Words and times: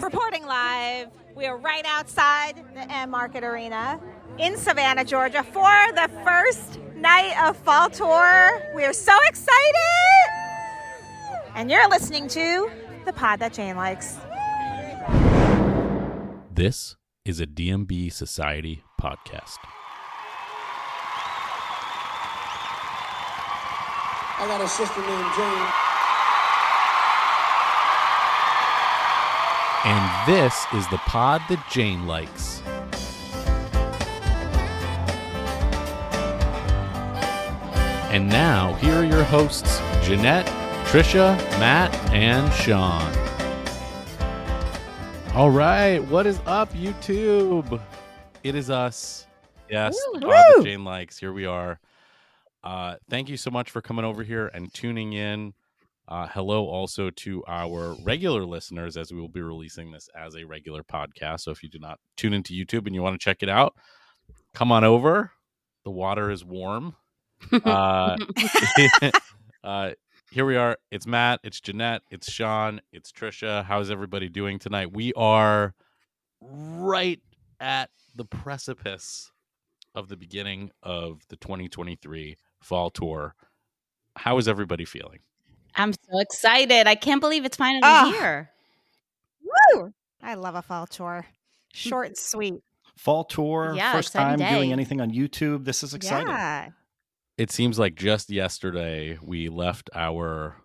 Reporting 0.00 0.46
live, 0.46 1.08
we 1.34 1.46
are 1.46 1.56
right 1.56 1.84
outside 1.84 2.56
the 2.74 2.80
Enmarket 2.80 3.42
Arena 3.42 4.00
in 4.38 4.56
Savannah, 4.56 5.04
Georgia 5.04 5.42
for 5.42 5.74
the 5.94 6.08
first 6.24 6.78
night 6.94 7.34
of 7.42 7.56
Fall 7.56 7.90
Tour. 7.90 8.62
We 8.76 8.84
are 8.84 8.92
so 8.92 9.12
excited! 9.26 9.74
And 11.56 11.68
you're 11.68 11.88
listening 11.88 12.28
to 12.28 12.70
the 13.06 13.12
pod 13.12 13.40
that 13.40 13.54
Jane 13.54 13.76
likes. 13.76 14.16
This 16.54 16.94
is 17.24 17.40
a 17.40 17.46
DMB 17.46 18.12
Society 18.12 18.84
podcast. 19.00 19.58
I 24.40 24.46
got 24.46 24.60
a 24.60 24.68
sister 24.68 25.00
named 25.00 25.32
Jane. 25.36 25.87
And 29.90 30.28
this 30.28 30.66
is 30.74 30.86
the 30.88 30.98
pod 30.98 31.40
that 31.48 31.64
Jane 31.70 32.06
likes. 32.06 32.60
And 38.12 38.28
now, 38.28 38.74
here 38.74 38.96
are 38.96 39.04
your 39.04 39.24
hosts 39.24 39.78
Jeanette, 40.02 40.44
Trisha, 40.88 41.38
Matt, 41.58 41.94
and 42.12 42.52
Shawn. 42.52 43.10
All 45.34 45.48
right, 45.48 46.00
what 46.08 46.26
is 46.26 46.38
up, 46.44 46.70
YouTube? 46.74 47.80
It 48.44 48.54
is 48.54 48.68
us. 48.68 49.26
Yes, 49.70 49.96
the 50.12 50.20
pod 50.20 50.32
that 50.32 50.64
Jane 50.64 50.84
likes. 50.84 51.18
Here 51.18 51.32
we 51.32 51.46
are. 51.46 51.80
Uh, 52.62 52.96
thank 53.08 53.30
you 53.30 53.38
so 53.38 53.50
much 53.50 53.70
for 53.70 53.80
coming 53.80 54.04
over 54.04 54.22
here 54.22 54.48
and 54.48 54.70
tuning 54.74 55.14
in. 55.14 55.54
Uh, 56.08 56.26
hello 56.28 56.64
also 56.64 57.10
to 57.10 57.44
our 57.46 57.94
regular 58.02 58.46
listeners 58.46 58.96
as 58.96 59.12
we 59.12 59.20
will 59.20 59.28
be 59.28 59.42
releasing 59.42 59.92
this 59.92 60.08
as 60.16 60.34
a 60.34 60.44
regular 60.44 60.82
podcast. 60.82 61.40
So 61.40 61.50
if 61.50 61.62
you 61.62 61.68
do 61.68 61.78
not 61.78 62.00
tune 62.16 62.32
into 62.32 62.54
YouTube 62.54 62.86
and 62.86 62.94
you 62.94 63.02
want 63.02 63.12
to 63.12 63.22
check 63.22 63.42
it 63.42 63.48
out, 63.50 63.74
come 64.54 64.72
on 64.72 64.84
over. 64.84 65.32
The 65.84 65.90
water 65.90 66.30
is 66.30 66.46
warm. 66.46 66.96
Uh, 67.52 68.16
uh, 69.62 69.90
here 70.30 70.46
we 70.46 70.56
are. 70.56 70.78
It's 70.90 71.06
Matt, 71.06 71.40
it's 71.44 71.60
Jeanette, 71.60 72.02
it's 72.10 72.32
Shawn, 72.32 72.80
it's 72.90 73.12
Trisha. 73.12 73.62
How's 73.64 73.90
everybody 73.90 74.30
doing 74.30 74.58
tonight? 74.58 74.90
We 74.90 75.12
are 75.12 75.74
right 76.40 77.20
at 77.60 77.90
the 78.16 78.24
precipice 78.24 79.30
of 79.94 80.08
the 80.08 80.16
beginning 80.16 80.70
of 80.82 81.20
the 81.28 81.36
2023 81.36 82.38
fall 82.62 82.88
tour. 82.88 83.34
How 84.16 84.38
is 84.38 84.48
everybody 84.48 84.86
feeling? 84.86 85.18
I'm 85.78 85.92
so 85.92 86.18
excited. 86.18 86.86
I 86.86 86.94
can't 86.94 87.20
believe 87.20 87.44
it's 87.44 87.56
finally 87.56 87.80
Ah. 87.84 88.10
here. 88.10 88.50
Woo! 89.74 89.92
I 90.22 90.34
love 90.34 90.54
a 90.54 90.62
fall 90.62 90.86
tour. 90.86 91.26
Short 91.72 92.08
and 92.08 92.16
sweet. 92.18 92.62
fall 92.96 93.24
tour. 93.24 93.72
Yeah, 93.76 93.92
first 93.92 94.12
time 94.12 94.34
exciting 94.34 94.56
doing 94.56 94.72
anything 94.72 95.00
on 95.00 95.10
YouTube. 95.12 95.64
This 95.64 95.82
is 95.82 95.94
exciting. 95.94 96.28
Yeah. 96.28 96.70
it 97.36 97.52
seems 97.52 97.78
like 97.78 97.94
just 97.94 98.30
yesterday 98.30 99.16
we 99.22 99.48
left 99.48 99.88
our 99.94 100.56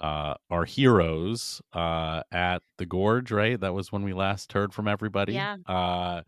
uh 0.00 0.34
our 0.50 0.64
heroes 0.64 1.62
uh 1.72 2.22
at 2.32 2.60
the 2.78 2.84
gorge 2.84 3.30
right 3.32 3.58
that 3.60 3.72
was 3.72 3.90
when 3.92 4.02
we 4.02 4.12
last 4.12 4.52
heard 4.52 4.74
from 4.74 4.88
everybody 4.88 5.32
Yeah. 5.34 5.56
uh 5.66 6.22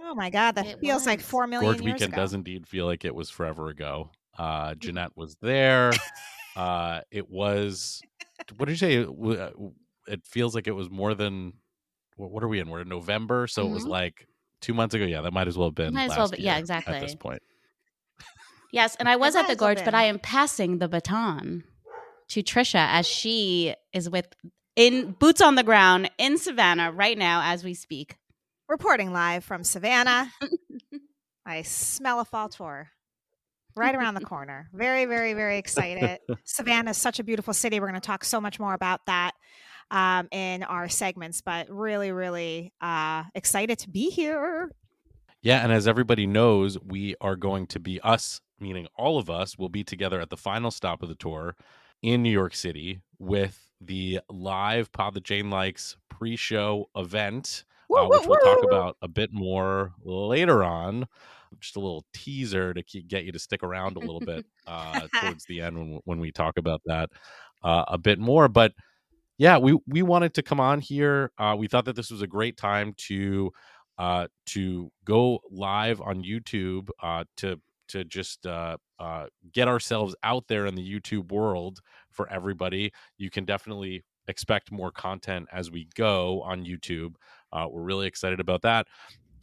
Oh 0.00 0.14
my 0.14 0.30
God, 0.30 0.54
that 0.54 0.66
It 0.66 0.78
feels 0.80 1.06
like 1.06 1.18
was. 1.18 1.26
four 1.26 1.46
million 1.48 1.72
gorge 1.72 1.80
years 1.82 1.94
weekend 1.94 2.12
ago. 2.12 2.22
does 2.22 2.34
indeed 2.34 2.68
feel 2.68 2.86
like 2.86 3.04
it 3.04 3.14
was 3.14 3.30
forever 3.30 3.68
ago 3.68 4.10
uh 4.38 4.74
jeanette 4.76 5.16
was 5.16 5.36
there 5.40 5.90
uh 6.58 7.00
it 7.10 7.28
was 7.30 8.00
what 8.56 8.66
did 8.66 8.72
you 8.72 8.76
say 8.76 8.94
it, 8.94 9.08
uh, 9.08 9.50
it 10.08 10.24
feels 10.26 10.54
like 10.54 10.66
it 10.66 10.72
was 10.72 10.90
more 10.90 11.14
than 11.14 11.52
what 12.16 12.30
what 12.30 12.42
are 12.42 12.48
we 12.48 12.58
in 12.60 12.68
we're 12.68 12.80
in 12.82 12.88
november 12.88 13.46
so 13.46 13.66
it 13.66 13.70
was 13.72 13.84
Mhm. 13.84 13.90
like 13.90 14.26
two 14.60 14.74
months 14.74 14.94
ago 14.94 15.04
yeah 15.04 15.20
that 15.20 15.32
might 15.32 15.46
as 15.48 15.56
well 15.56 15.68
have 15.68 15.74
been 15.74 15.94
Might 15.94 16.04
as 16.04 16.10
well 16.10 16.20
last 16.20 16.32
be- 16.36 16.42
yeah, 16.42 16.56
exactly. 16.58 16.94
at 16.94 17.00
this 17.00 17.14
point 17.14 17.42
Yes, 18.70 18.96
and 18.96 19.08
I 19.08 19.16
was 19.16 19.34
at 19.34 19.46
the 19.46 19.52
as 19.52 19.58
well 19.58 19.68
gorge, 19.74 19.84
but. 19.84 19.94
I 19.94 20.02
am 20.04 20.18
passing 20.18 20.76
the 20.78 20.88
baton 20.88 21.64
to 22.28 22.42
Trisha 22.42 22.86
as 22.90 23.06
she 23.06 23.74
is 23.94 24.10
with 24.10 24.26
in 24.76 25.12
boots 25.12 25.40
on 25.40 25.54
the 25.54 25.62
ground 25.62 26.10
in 26.18 26.36
Savannah 26.36 26.92
right 26.92 27.16
now 27.16 27.40
as 27.44 27.64
we 27.64 27.72
speak. 27.72 28.16
Reporting 28.68 29.10
live 29.12 29.42
from 29.42 29.64
Savannah. 29.64 30.30
I 31.46 31.62
smell 31.62 32.20
a 32.20 32.26
fall 32.26 32.50
tour 32.50 32.90
right 33.78 33.94
around 33.94 34.14
the 34.14 34.20
corner. 34.24 34.68
Very, 34.72 35.04
very, 35.04 35.32
very 35.34 35.58
excited. 35.58 36.18
Savannah 36.44 36.90
is 36.90 36.96
such 36.96 37.18
a 37.18 37.24
beautiful 37.24 37.54
city. 37.54 37.80
We're 37.80 37.88
going 37.88 38.00
to 38.00 38.06
talk 38.06 38.24
so 38.24 38.40
much 38.40 38.60
more 38.60 38.74
about 38.74 39.06
that 39.06 39.32
um, 39.90 40.28
in 40.30 40.62
our 40.64 40.88
segments, 40.88 41.40
but 41.40 41.70
really, 41.70 42.12
really 42.12 42.72
uh, 42.80 43.24
excited 43.34 43.78
to 43.80 43.90
be 43.90 44.10
here. 44.10 44.70
Yeah, 45.40 45.62
and 45.62 45.72
as 45.72 45.86
everybody 45.86 46.26
knows, 46.26 46.78
we 46.80 47.14
are 47.20 47.36
going 47.36 47.68
to 47.68 47.80
be 47.80 48.00
us, 48.00 48.40
meaning 48.58 48.88
all 48.96 49.18
of 49.18 49.30
us, 49.30 49.56
will 49.56 49.68
be 49.68 49.84
together 49.84 50.20
at 50.20 50.30
the 50.30 50.36
final 50.36 50.70
stop 50.70 51.02
of 51.02 51.08
the 51.08 51.14
tour 51.14 51.54
in 52.02 52.22
New 52.22 52.30
York 52.30 52.54
City 52.54 53.00
with 53.18 53.70
the 53.80 54.20
live 54.28 54.90
Pod 54.92 55.14
the 55.14 55.20
Jane 55.20 55.50
Likes 55.50 55.96
pre-show 56.08 56.88
event, 56.96 57.64
uh, 57.96 58.04
which 58.06 58.26
we'll 58.26 58.38
talk 58.40 58.64
about 58.64 58.96
a 59.00 59.08
bit 59.08 59.32
more 59.32 59.92
later 60.02 60.64
on. 60.64 61.06
Just 61.60 61.76
a 61.76 61.80
little 61.80 62.04
teaser 62.12 62.74
to 62.74 62.82
keep, 62.82 63.08
get 63.08 63.24
you 63.24 63.32
to 63.32 63.38
stick 63.38 63.62
around 63.62 63.96
a 63.96 64.00
little 64.00 64.20
bit 64.20 64.46
uh, 64.66 65.06
towards 65.20 65.44
the 65.46 65.60
end 65.60 65.76
when 65.76 66.00
when 66.04 66.20
we 66.20 66.32
talk 66.32 66.58
about 66.58 66.80
that 66.86 67.10
uh, 67.62 67.84
a 67.88 67.98
bit 67.98 68.18
more. 68.18 68.48
But 68.48 68.72
yeah, 69.38 69.58
we 69.58 69.78
we 69.86 70.02
wanted 70.02 70.34
to 70.34 70.42
come 70.42 70.60
on 70.60 70.80
here. 70.80 71.32
Uh, 71.38 71.54
we 71.58 71.68
thought 71.68 71.84
that 71.84 71.96
this 71.96 72.10
was 72.10 72.22
a 72.22 72.26
great 72.26 72.56
time 72.56 72.94
to 73.08 73.52
uh, 73.98 74.26
to 74.46 74.90
go 75.04 75.40
live 75.50 76.00
on 76.00 76.22
YouTube 76.22 76.88
uh, 77.02 77.24
to 77.36 77.60
to 77.88 78.04
just 78.04 78.46
uh, 78.46 78.76
uh, 78.98 79.26
get 79.52 79.68
ourselves 79.68 80.14
out 80.22 80.46
there 80.48 80.66
in 80.66 80.74
the 80.74 80.82
YouTube 80.82 81.32
world 81.32 81.80
for 82.10 82.28
everybody. 82.30 82.92
You 83.16 83.30
can 83.30 83.44
definitely 83.44 84.04
expect 84.28 84.70
more 84.70 84.92
content 84.92 85.48
as 85.52 85.70
we 85.70 85.88
go 85.94 86.42
on 86.42 86.64
YouTube. 86.64 87.14
Uh, 87.52 87.66
we're 87.70 87.82
really 87.82 88.06
excited 88.06 88.40
about 88.40 88.62
that. 88.62 88.86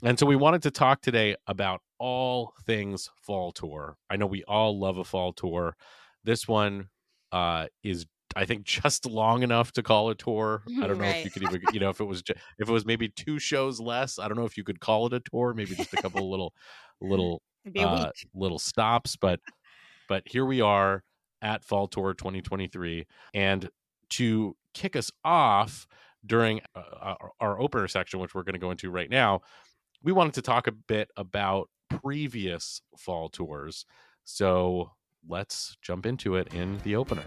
And 0.06 0.20
so 0.20 0.28
we 0.28 0.36
wanted 0.36 0.62
to 0.62 0.72
talk 0.72 1.02
today 1.02 1.36
about 1.48 1.82
all 1.98 2.54
things 2.64 3.10
fall 3.16 3.52
tour. 3.52 3.98
I 4.08 4.18
know 4.18 4.28
we 4.28 4.44
all 4.44 4.80
love 4.80 5.00
a 5.00 5.04
fall 5.04 5.34
tour. 5.34 5.76
This 6.24 6.48
one 6.48 6.90
uh, 7.32 7.68
is 7.84 8.06
I 8.36 8.46
think 8.46 8.64
just 8.66 9.08
long 9.08 9.42
enough 9.42 9.72
to 9.74 9.84
call 9.84 10.12
a 10.12 10.16
tour. 10.16 10.62
I 10.80 10.86
don't 10.86 11.00
know 11.00 11.06
if 11.06 11.26
you 11.26 11.32
could 11.32 11.44
even, 11.44 11.62
you 11.74 11.80
know, 11.80 11.90
if 11.90 12.00
it 12.00 12.06
was 12.06 12.22
ju- 12.22 12.36
if 12.60 12.70
it 12.70 12.72
was 12.72 12.86
maybe 12.86 13.10
two 13.10 13.40
shows 13.40 13.80
less. 13.80 14.20
I 14.20 14.28
don't 14.28 14.38
know 14.38 14.46
if 14.46 14.58
you 14.58 14.64
could 14.64 14.80
call 14.80 15.08
it 15.08 15.14
a 15.14 15.22
tour. 15.22 15.56
Maybe 15.56 15.74
just 15.74 15.94
a 15.94 16.02
couple 16.02 16.22
of 16.22 16.30
little 16.30 16.54
little 17.02 17.42
It'd 17.64 17.74
be 17.74 17.82
a 17.82 17.88
uh, 17.88 18.12
little 18.36 18.60
stops. 18.60 19.16
But 19.16 19.40
but 20.08 20.22
here 20.28 20.46
we 20.46 20.62
are 20.62 21.04
at 21.42 21.64
Fall 21.64 21.88
Tour 21.88 22.14
2023, 22.14 23.08
and 23.34 23.70
to 24.12 24.56
kick 24.76 24.96
us 24.96 25.10
off 25.24 25.88
during 26.26 26.62
uh, 26.76 26.82
our, 27.02 27.32
our 27.40 27.60
opener 27.60 27.88
section, 27.88 28.20
which 28.20 28.36
we're 28.36 28.44
going 28.44 28.54
to 28.54 28.60
go 28.60 28.72
into 28.72 28.90
right 28.90 29.10
now, 29.10 29.42
we 30.06 30.12
wanted 30.12 30.36
to 30.36 30.42
talk 30.44 30.68
a 30.68 30.72
bit 30.72 31.10
about 31.18 31.68
previous 31.90 32.80
fall 32.96 33.28
tours. 33.28 33.86
So 34.24 34.92
let's 35.28 35.76
jump 35.82 36.06
into 36.06 36.36
it 36.36 36.54
in 36.54 36.78
the 36.84 36.96
opener. 36.96 37.26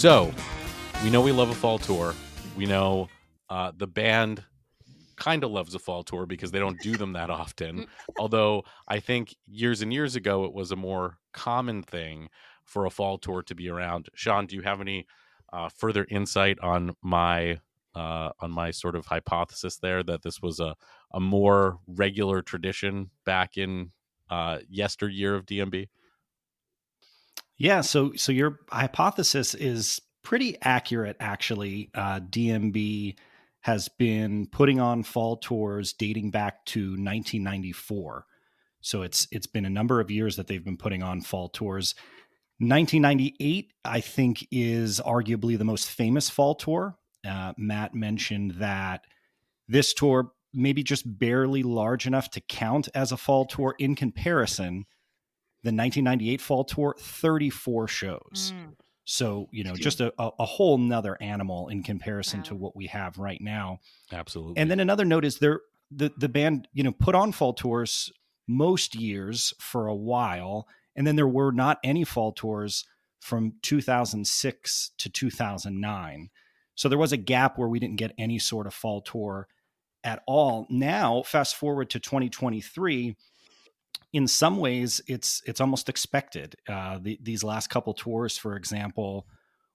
So, 0.00 0.32
we 1.04 1.10
know 1.10 1.20
we 1.20 1.30
love 1.30 1.50
a 1.50 1.54
fall 1.54 1.78
tour. 1.78 2.14
We 2.56 2.64
know 2.64 3.10
uh, 3.50 3.72
the 3.76 3.86
band 3.86 4.42
kind 5.16 5.44
of 5.44 5.50
loves 5.50 5.74
a 5.74 5.78
fall 5.78 6.04
tour 6.04 6.24
because 6.24 6.50
they 6.50 6.58
don't 6.58 6.80
do 6.80 6.96
them 6.96 7.12
that 7.12 7.28
often. 7.28 7.86
Although 8.18 8.64
I 8.88 8.98
think 9.00 9.36
years 9.46 9.82
and 9.82 9.92
years 9.92 10.16
ago 10.16 10.44
it 10.44 10.54
was 10.54 10.72
a 10.72 10.76
more 10.76 11.18
common 11.34 11.82
thing 11.82 12.30
for 12.64 12.86
a 12.86 12.90
fall 12.90 13.18
tour 13.18 13.42
to 13.42 13.54
be 13.54 13.68
around. 13.68 14.08
Shawn, 14.14 14.46
do 14.46 14.56
you 14.56 14.62
have 14.62 14.80
any 14.80 15.06
uh, 15.52 15.68
further 15.68 16.06
insight 16.08 16.58
on 16.60 16.96
my 17.02 17.60
uh, 17.94 18.30
on 18.40 18.50
my 18.50 18.70
sort 18.70 18.96
of 18.96 19.04
hypothesis 19.04 19.76
there 19.76 20.02
that 20.04 20.22
this 20.22 20.40
was 20.40 20.60
a 20.60 20.76
a 21.12 21.20
more 21.20 21.78
regular 21.86 22.40
tradition 22.40 23.10
back 23.26 23.58
in 23.58 23.90
uh, 24.30 24.60
yesteryear 24.66 25.34
of 25.34 25.44
DMB? 25.44 25.88
Yeah, 27.60 27.82
so 27.82 28.12
so 28.16 28.32
your 28.32 28.60
hypothesis 28.70 29.54
is 29.54 30.00
pretty 30.22 30.56
accurate 30.62 31.18
actually. 31.20 31.90
Uh, 31.94 32.18
DMB 32.20 33.16
has 33.60 33.86
been 33.98 34.46
putting 34.46 34.80
on 34.80 35.02
fall 35.02 35.36
tours 35.36 35.92
dating 35.92 36.30
back 36.30 36.64
to 36.64 36.92
1994. 36.92 38.24
So 38.80 39.02
it's 39.02 39.28
it's 39.30 39.46
been 39.46 39.66
a 39.66 39.70
number 39.70 40.00
of 40.00 40.10
years 40.10 40.36
that 40.36 40.46
they've 40.46 40.64
been 40.64 40.78
putting 40.78 41.02
on 41.02 41.20
fall 41.20 41.50
tours. 41.50 41.94
1998, 42.60 43.74
I 43.84 44.00
think, 44.00 44.46
is 44.50 44.98
arguably 44.98 45.58
the 45.58 45.64
most 45.64 45.90
famous 45.90 46.30
fall 46.30 46.54
tour. 46.54 46.96
Uh, 47.28 47.52
Matt 47.58 47.94
mentioned 47.94 48.52
that 48.52 49.04
this 49.68 49.92
tour 49.92 50.32
maybe 50.54 50.82
just 50.82 51.04
barely 51.18 51.62
large 51.62 52.06
enough 52.06 52.30
to 52.30 52.40
count 52.40 52.88
as 52.94 53.12
a 53.12 53.18
fall 53.18 53.44
tour 53.44 53.74
in 53.78 53.94
comparison. 53.94 54.86
The 55.62 55.68
1998 55.68 56.40
fall 56.40 56.64
tour, 56.64 56.94
34 56.98 57.88
shows. 57.88 58.54
Mm. 58.56 58.74
So, 59.04 59.48
you 59.50 59.64
know, 59.64 59.74
just 59.74 60.00
a, 60.00 60.12
a, 60.18 60.30
a 60.38 60.44
whole 60.44 60.78
nother 60.78 61.16
animal 61.20 61.68
in 61.68 61.82
comparison 61.82 62.40
Wow. 62.40 62.44
to 62.44 62.54
what 62.54 62.76
we 62.76 62.86
have 62.86 63.18
right 63.18 63.40
now. 63.40 63.80
Absolutely. 64.12 64.56
And 64.56 64.70
then 64.70 64.80
another 64.80 65.04
note 65.04 65.24
is 65.24 65.38
there 65.38 65.60
the 65.90 66.12
the 66.16 66.28
band, 66.28 66.68
you 66.72 66.84
know, 66.84 66.92
put 66.92 67.14
on 67.14 67.32
fall 67.32 67.52
tours 67.52 68.12
most 68.46 68.94
years 68.94 69.52
for 69.58 69.86
a 69.88 69.94
while, 69.94 70.68
and 70.94 71.06
then 71.06 71.16
there 71.16 71.26
were 71.28 71.50
not 71.52 71.78
any 71.82 72.04
fall 72.04 72.32
tours 72.32 72.84
from 73.20 73.54
2006 73.62 74.90
to 74.98 75.10
2009. 75.10 76.30
So 76.74 76.88
there 76.88 76.98
was 76.98 77.12
a 77.12 77.16
gap 77.16 77.58
where 77.58 77.68
we 77.68 77.78
didn't 77.78 77.96
get 77.96 78.14
any 78.16 78.38
sort 78.38 78.66
of 78.66 78.74
fall 78.74 79.02
tour 79.02 79.48
at 80.02 80.22
all. 80.26 80.66
Now, 80.70 81.22
fast 81.22 81.56
forward 81.56 81.90
to 81.90 82.00
2023, 82.00 83.16
in 84.12 84.26
some 84.26 84.58
ways 84.58 85.00
it's 85.06 85.42
it's 85.46 85.60
almost 85.60 85.88
expected. 85.88 86.56
Uh, 86.68 86.98
the, 87.00 87.18
these 87.22 87.44
last 87.44 87.68
couple 87.68 87.94
tours, 87.94 88.36
for 88.36 88.56
example, 88.56 89.26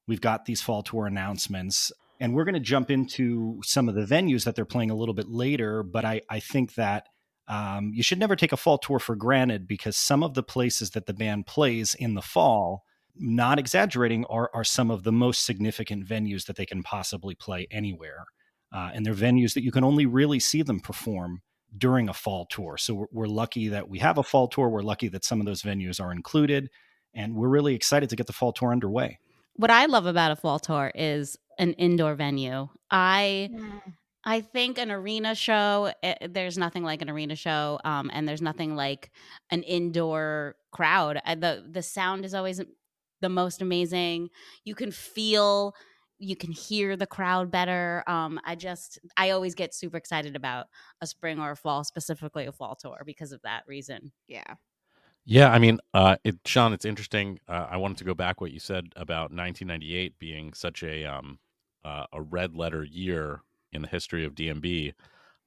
we've 0.07 0.21
got 0.21 0.45
these 0.45 0.61
fall 0.61 0.83
tour 0.83 1.07
announcements 1.07 1.91
and 2.19 2.33
we're 2.33 2.45
going 2.45 2.53
to 2.53 2.59
jump 2.59 2.89
into 2.89 3.59
some 3.63 3.89
of 3.89 3.95
the 3.95 4.05
venues 4.05 4.45
that 4.45 4.55
they're 4.55 4.65
playing 4.65 4.91
a 4.91 4.95
little 4.95 5.13
bit 5.13 5.29
later 5.29 5.83
but 5.83 6.05
i, 6.05 6.21
I 6.29 6.39
think 6.39 6.75
that 6.75 7.07
um, 7.47 7.91
you 7.93 8.01
should 8.01 8.17
never 8.17 8.35
take 8.35 8.53
a 8.53 8.57
fall 8.57 8.79
tour 8.79 8.97
for 8.97 9.15
granted 9.15 9.67
because 9.67 9.95
some 9.95 10.23
of 10.23 10.33
the 10.33 10.41
places 10.41 10.91
that 10.91 11.05
the 11.05 11.13
band 11.13 11.45
plays 11.45 11.93
in 11.93 12.15
the 12.15 12.21
fall 12.21 12.83
not 13.15 13.59
exaggerating 13.59 14.25
are, 14.25 14.49
are 14.53 14.63
some 14.63 14.89
of 14.89 15.03
the 15.03 15.11
most 15.11 15.45
significant 15.45 16.07
venues 16.07 16.47
that 16.47 16.55
they 16.55 16.65
can 16.65 16.81
possibly 16.81 17.35
play 17.35 17.67
anywhere 17.69 18.25
uh, 18.73 18.89
and 18.93 19.05
they're 19.05 19.13
venues 19.13 19.53
that 19.53 19.63
you 19.63 19.71
can 19.71 19.83
only 19.83 20.05
really 20.05 20.39
see 20.39 20.63
them 20.63 20.79
perform 20.79 21.41
during 21.77 22.09
a 22.09 22.13
fall 22.13 22.45
tour 22.45 22.77
so 22.77 22.93
we're, 22.93 23.07
we're 23.11 23.27
lucky 23.27 23.67
that 23.67 23.89
we 23.89 23.99
have 23.99 24.17
a 24.17 24.23
fall 24.23 24.47
tour 24.47 24.69
we're 24.69 24.81
lucky 24.81 25.07
that 25.07 25.23
some 25.25 25.39
of 25.39 25.45
those 25.45 25.61
venues 25.61 26.01
are 26.01 26.11
included 26.11 26.69
and 27.13 27.35
we're 27.35 27.49
really 27.49 27.75
excited 27.75 28.09
to 28.09 28.15
get 28.15 28.27
the 28.27 28.33
fall 28.33 28.51
tour 28.53 28.71
underway 28.71 29.19
What 29.55 29.71
I 29.71 29.85
love 29.85 30.05
about 30.05 30.31
a 30.31 30.35
fall 30.35 30.59
tour 30.59 30.91
is 30.93 31.37
an 31.57 31.73
indoor 31.73 32.15
venue. 32.15 32.67
I 32.91 33.49
I 34.25 34.41
think 34.41 34.77
an 34.77 34.91
arena 34.91 35.35
show. 35.35 35.93
eh, 36.03 36.27
there's 36.27 36.57
nothing 36.57 36.83
like 36.83 37.01
an 37.01 37.09
arena 37.09 37.35
show, 37.35 37.79
um, 37.85 38.09
and 38.13 38.27
there's 38.27 38.41
nothing 38.41 38.75
like 38.75 39.11
an 39.51 39.63
indoor 39.63 40.55
crowd. 40.71 41.21
Uh, 41.25 41.35
the 41.35 41.65
The 41.71 41.81
sound 41.83 42.25
is 42.25 42.33
always 42.33 42.59
the 43.21 43.29
most 43.29 43.61
amazing. 43.61 44.29
You 44.65 44.75
can 44.75 44.91
feel, 44.91 45.73
you 46.17 46.35
can 46.35 46.51
hear 46.51 46.95
the 46.95 47.05
crowd 47.05 47.51
better. 47.51 48.03
Um, 48.07 48.39
I 48.45 48.55
just, 48.55 48.99
I 49.17 49.31
always 49.31 49.55
get 49.55 49.73
super 49.73 49.97
excited 49.97 50.35
about 50.35 50.67
a 51.01 51.07
spring 51.07 51.39
or 51.39 51.51
a 51.51 51.55
fall, 51.55 51.83
specifically 51.83 52.45
a 52.45 52.51
fall 52.51 52.75
tour, 52.75 53.03
because 53.05 53.31
of 53.31 53.41
that 53.43 53.63
reason. 53.67 54.11
Yeah. 54.27 54.55
Yeah, 55.27 55.51
I 55.51 55.57
mean, 55.57 55.79
uh, 55.93 56.17
it, 56.23 56.35
Shawn, 56.45 56.71
it's 56.71 56.85
interesting. 56.85 57.39
Uh, 57.47 57.65
I 57.69 57.77
wanted 57.77 57.97
to 57.97 58.03
go 58.03 58.13
back 58.13 58.39
what 58.39 58.51
you 58.51 58.59
said 58.59 58.85
about 58.95 59.31
1998 59.31 60.19
being 60.19 60.53
such 60.53 60.83
a 60.83 61.03
um, 61.03 61.39
uh, 61.83 62.05
a 62.13 62.21
red 62.21 62.55
letter 62.55 62.83
year 62.83 63.41
in 63.71 63.81
the 63.81 63.87
history 63.87 64.23
of 64.23 64.35
DMB. 64.35 64.93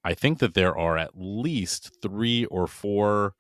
I 0.03 0.15
think 0.15 0.41
that 0.41 0.55
there 0.55 0.76
are 0.76 0.99
at 0.99 1.12
least 1.15 1.97
three 2.03 2.44
or 2.47 2.67
four 2.67 3.35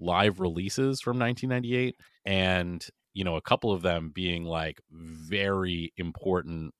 live 0.00 0.40
releases 0.40 1.00
from 1.00 1.18
1998, 1.18 1.96
and 2.24 2.84
you 3.14 3.24
know, 3.24 3.36
a 3.36 3.40
couple 3.42 3.72
of 3.72 3.82
them 3.82 4.10
being 4.14 4.44
like 4.44 4.80
very 4.90 5.92
important 5.96 6.74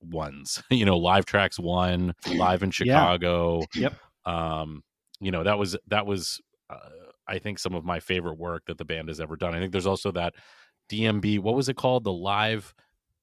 ones. 0.00 0.62
you 0.70 0.84
know, 0.84 0.96
Live 0.96 1.26
Tracks 1.26 1.58
One, 1.58 2.14
live 2.34 2.62
in 2.62 2.68
Yeah. 2.68 2.72
Chicago. 2.72 3.62
Yep. 3.74 3.94
Um, 4.24 4.82
you 5.20 5.30
know, 5.30 5.44
that 5.44 5.58
was 5.58 5.76
that 5.88 6.06
was. 6.06 6.40
Uh, 6.70 6.78
I 7.26 7.38
think 7.38 7.58
some 7.58 7.74
of 7.74 7.84
my 7.84 8.00
favorite 8.00 8.38
work 8.38 8.64
that 8.66 8.78
the 8.78 8.84
band 8.84 9.08
has 9.08 9.20
ever 9.20 9.36
done. 9.36 9.54
I 9.54 9.60
think 9.60 9.70
there's 9.72 9.86
also 9.86 10.10
that 10.12 10.34
DMB. 10.90 11.38
What 11.40 11.54
was 11.54 11.68
it 11.68 11.76
called? 11.76 12.02
The 12.04 12.12
live 12.12 12.74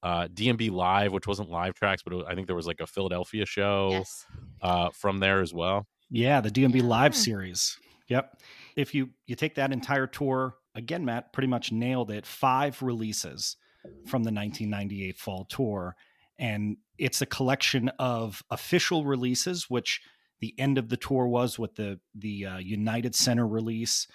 uh, 0.03 0.27
DMB 0.27 0.71
live, 0.71 1.11
which 1.11 1.27
wasn't 1.27 1.49
live 1.49 1.73
tracks, 1.73 2.03
but 2.03 2.13
it 2.13 2.17
was, 2.17 2.25
I 2.29 2.35
think 2.35 2.47
there 2.47 2.55
was 2.55 2.67
like 2.67 2.79
a 2.79 2.87
Philadelphia 2.87 3.45
show 3.45 3.89
Yes. 3.91 4.25
uh, 4.61 4.89
from 4.93 5.19
there 5.19 5.41
as 5.41 5.53
well. 5.53 5.87
Yeah, 6.09 6.39
the 6.39 6.49
DMB 6.51 6.83
Live 6.83 7.13
Hmm. 7.13 7.19
series. 7.19 7.77
Yep. 8.07 8.39
If 8.77 8.95
you 8.95 9.09
you 9.25 9.35
take 9.35 9.55
that 9.55 9.73
entire 9.73 10.07
tour 10.07 10.55
again, 10.77 11.03
Matt 11.03 11.33
pretty 11.33 11.47
much 11.47 11.71
nailed 11.71 12.11
it. 12.11 12.25
Five 12.25 12.81
releases 12.81 13.57
from 14.05 14.23
the 14.23 14.31
1998 14.31 15.17
fall 15.17 15.45
tour, 15.45 15.95
and 16.39 16.77
it's 16.97 17.21
a 17.21 17.25
collection 17.25 17.89
of 17.99 18.43
official 18.49 19.03
releases, 19.03 19.69
which 19.69 20.01
the 20.39 20.53
end 20.57 20.77
of 20.77 20.89
the 20.89 20.97
tour 20.97 21.27
was 21.27 21.57
with 21.57 21.75
the 21.75 21.99
the 22.13 22.45
uh, 22.45 22.57
United 22.59 23.15
Center 23.15 23.47
release. 23.47 24.07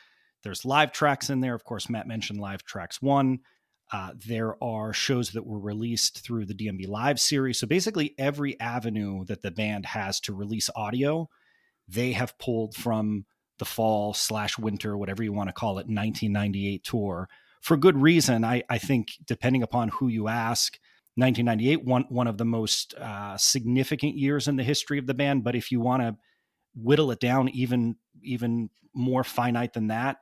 There's 0.45 0.65
live 0.65 0.93
tracks 0.93 1.29
in 1.29 1.41
there. 1.41 1.55
Of 1.55 1.65
course, 1.65 1.91
Matt 1.91 2.07
mentioned 2.07 2.41
live 2.41 2.65
tracks 2.65 3.03
one. 3.03 3.41
Uh, 3.93 4.13
there 4.17 4.63
are 4.63 4.95
shows 4.95 5.33
that 5.33 5.47
were 5.47 5.59
released 5.59 6.25
through 6.25 6.47
the 6.47 6.55
DMB 6.55 6.89
Live 6.89 7.21
series. 7.21 7.59
So 7.59 7.67
basically, 7.67 8.15
every 8.17 8.59
avenue 8.59 9.25
that 9.27 9.43
the 9.43 9.51
band 9.51 9.85
has 9.87 10.19
to 10.21 10.35
release 10.35 10.71
audio, 10.75 11.29
they 11.87 12.13
have 12.13 12.39
pulled 12.39 12.75
from 12.75 13.27
the 13.63 13.67
fall 13.67 14.13
slash 14.13 14.59
winter, 14.59 14.99
whatever 14.99 15.23
you 15.23 15.33
want 15.33 15.49
to 15.49 15.53
call 15.53 15.79
it, 15.79 15.87
1998 15.87 16.83
tour 16.83 17.29
for 17.61 17.77
good 17.77 17.97
reason. 17.97 18.45
I, 18.45 18.65
I 18.69 18.79
think, 18.79 19.13
depending 19.25 19.63
upon 19.63 19.89
who 19.89 20.09
you 20.09 20.27
ask, 20.27 20.81
1998 21.15 21.85
one 21.85 22.05
one 22.09 22.27
of 22.27 22.39
the 22.39 22.45
most 22.45 22.95
uh, 22.95 23.37
significant 23.37 24.17
years 24.17 24.49
in 24.49 24.57
the 24.57 24.65
history 24.65 24.99
of 24.99 25.07
the 25.07 25.15
band. 25.15 25.45
But 25.45 25.55
if 25.55 25.71
you 25.71 25.79
want 25.79 26.03
to 26.03 26.17
whittle 26.75 27.13
it 27.13 27.21
down 27.21 27.51
even 27.51 27.95
even 28.21 28.69
more 28.95 29.23
finite 29.23 29.75
than 29.75 29.87
that, 29.87 30.17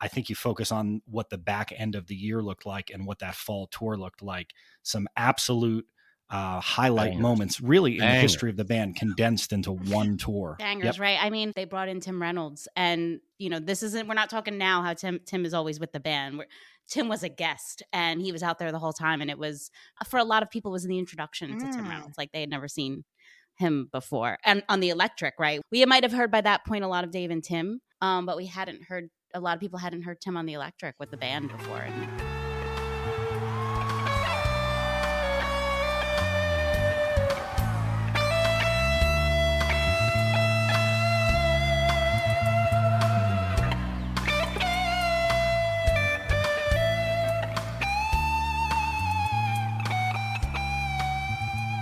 I 0.00 0.06
think 0.06 0.28
you 0.28 0.36
focus 0.36 0.70
on 0.70 1.02
what 1.06 1.28
the 1.28 1.38
back 1.38 1.72
end 1.76 1.96
of 1.96 2.06
the 2.06 2.14
year 2.14 2.40
looked 2.40 2.66
like 2.66 2.90
and 2.94 3.04
what 3.04 3.18
that 3.18 3.34
fall 3.34 3.66
tour 3.66 3.96
looked 3.96 4.22
like. 4.22 4.52
Some 4.84 5.08
absolute 5.16 5.86
uh, 6.30 6.60
highlight 6.60 7.10
Bangers. 7.10 7.22
moments, 7.22 7.60
really 7.60 7.94
in 7.94 8.00
the 8.00 8.06
history 8.06 8.50
of 8.50 8.56
the 8.56 8.64
band, 8.64 8.96
condensed 8.96 9.52
into 9.52 9.70
one 9.72 10.16
tour. 10.16 10.56
Bangers, 10.58 10.96
Yep. 10.96 10.98
right? 11.00 11.18
I 11.20 11.30
mean, 11.30 11.52
they 11.54 11.64
brought 11.64 11.88
in 11.88 12.00
Tim 12.00 12.20
Reynolds, 12.20 12.66
and 12.74 13.20
you 13.38 13.48
know, 13.50 13.60
this 13.60 13.82
isn't. 13.82 14.08
We're 14.08 14.14
not 14.14 14.28
talking 14.30 14.58
now 14.58 14.82
how 14.82 14.94
Tim 14.94 15.20
Tim 15.24 15.44
is 15.44 15.54
always 15.54 15.78
with 15.78 15.92
the 15.92 16.00
band. 16.00 16.38
We're, 16.38 16.46
Tim 16.88 17.08
was 17.08 17.22
a 17.22 17.28
guest, 17.28 17.82
and 17.92 18.20
he 18.20 18.32
was 18.32 18.42
out 18.42 18.58
there 18.58 18.72
the 18.72 18.78
whole 18.78 18.92
time, 18.92 19.20
and 19.20 19.30
it 19.30 19.38
was 19.38 19.70
for 20.08 20.18
a 20.18 20.24
lot 20.24 20.42
of 20.42 20.50
people 20.50 20.70
it 20.70 20.72
was 20.72 20.84
the 20.84 20.98
introduction 20.98 21.58
to 21.58 21.66
Tim 21.72 21.84
Mm. 21.84 21.88
Reynolds. 21.90 22.18
Like 22.18 22.32
they 22.32 22.40
had 22.40 22.50
never 22.50 22.66
seen 22.68 23.04
him 23.56 23.88
before, 23.92 24.36
and 24.44 24.62
on 24.68 24.80
the 24.80 24.88
electric, 24.90 25.34
right? 25.38 25.60
We 25.70 25.84
might 25.86 26.02
have 26.02 26.12
heard 26.12 26.30
by 26.30 26.40
that 26.42 26.64
point 26.66 26.84
a 26.84 26.88
lot 26.88 27.04
of 27.04 27.10
Dave 27.10 27.30
and 27.30 27.42
Tim, 27.44 27.80
um, 28.00 28.26
but 28.26 28.36
we 28.36 28.46
hadn't 28.46 28.84
heard. 28.84 29.10
A 29.34 29.40
lot 29.40 29.54
of 29.54 29.60
people 29.60 29.78
hadn't 29.78 30.02
heard 30.02 30.20
Tim 30.20 30.36
on 30.36 30.46
the 30.46 30.54
electric 30.54 30.94
with 30.98 31.10
the 31.10 31.16
band 31.16 31.50
before. 31.50 31.80
And 31.82 32.35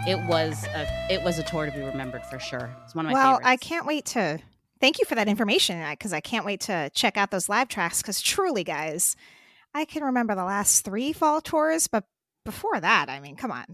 it 0.07 0.19
was 0.27 0.67
a 0.75 0.87
it 1.11 1.23
was 1.23 1.39
a 1.39 1.43
tour 1.43 1.67
to 1.67 1.73
be 1.73 1.81
remembered 1.81 2.25
for 2.27 2.39
sure. 2.39 2.75
It's 2.85 2.95
one 2.95 3.07
of 3.07 3.13
my 3.13 3.19
well, 3.19 3.39
favorites. 3.39 3.49
I 3.49 3.57
can't 3.57 3.87
wait 3.87 4.05
to 4.07 4.39
thank 4.81 4.99
you 4.99 5.05
for 5.07 5.15
that 5.15 5.29
information 5.29 5.83
because 5.91 6.13
I 6.13 6.21
can't 6.21 6.45
wait 6.45 6.61
to 6.63 6.91
check 6.95 7.17
out 7.17 7.31
those 7.31 7.49
live 7.49 7.69
tracks. 7.69 8.03
Because 8.03 8.21
truly, 8.21 8.65
guys, 8.65 9.17
I 9.75 9.85
can 9.85 10.05
remember 10.05 10.35
the 10.35 10.45
last 10.45 10.85
three 10.85 11.13
fall 11.13 11.41
tours, 11.41 11.89
but 11.89 12.05
before 12.45 12.79
that, 12.79 13.09
I 13.09 13.21
mean, 13.21 13.37
come 13.37 13.51
on, 13.51 13.65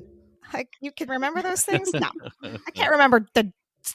like 0.54 0.68
you 0.80 0.92
can 0.92 1.08
remember 1.08 1.42
those 1.42 1.62
things? 1.62 1.92
No, 1.92 2.10
I 2.42 2.70
can't 2.72 2.92
remember 2.92 3.26
the 3.34 3.52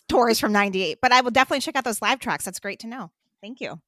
tours 0.10 0.40
from 0.40 0.52
'98, 0.52 1.00
but 1.02 1.14
I 1.14 1.22
will 1.22 1.32
definitely 1.32 1.62
check 1.62 1.76
out 1.78 1.86
those 1.86 2.02
live 2.02 2.20
tracks. 2.20 2.46
That's 2.46 2.60
great 2.60 2.80
to 2.80 2.88
know. 2.88 3.12
Thank 3.42 3.62
you. 3.62 3.80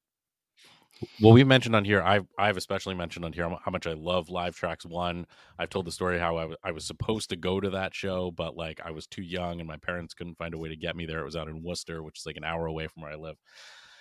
Well, 1.20 1.32
we've 1.32 1.46
mentioned 1.46 1.76
on 1.76 1.84
here. 1.84 2.02
I've 2.02 2.26
I've 2.38 2.56
especially 2.56 2.94
mentioned 2.94 3.24
on 3.24 3.32
here 3.32 3.48
how 3.48 3.70
much 3.70 3.86
I 3.86 3.92
love 3.92 4.28
Live 4.28 4.56
Tracks 4.56 4.84
One. 4.84 5.26
I've 5.58 5.70
told 5.70 5.86
the 5.86 5.92
story 5.92 6.18
how 6.18 6.54
I 6.62 6.72
was 6.72 6.84
supposed 6.84 7.30
to 7.30 7.36
go 7.36 7.60
to 7.60 7.70
that 7.70 7.94
show, 7.94 8.30
but 8.30 8.56
like 8.56 8.80
I 8.84 8.90
was 8.90 9.06
too 9.06 9.22
young 9.22 9.60
and 9.60 9.68
my 9.68 9.76
parents 9.76 10.14
couldn't 10.14 10.38
find 10.38 10.54
a 10.54 10.58
way 10.58 10.68
to 10.68 10.76
get 10.76 10.96
me 10.96 11.06
there. 11.06 11.20
It 11.20 11.24
was 11.24 11.36
out 11.36 11.48
in 11.48 11.62
Worcester, 11.62 12.02
which 12.02 12.18
is 12.18 12.26
like 12.26 12.36
an 12.36 12.44
hour 12.44 12.66
away 12.66 12.88
from 12.88 13.02
where 13.02 13.12
I 13.12 13.16
live. 13.16 13.36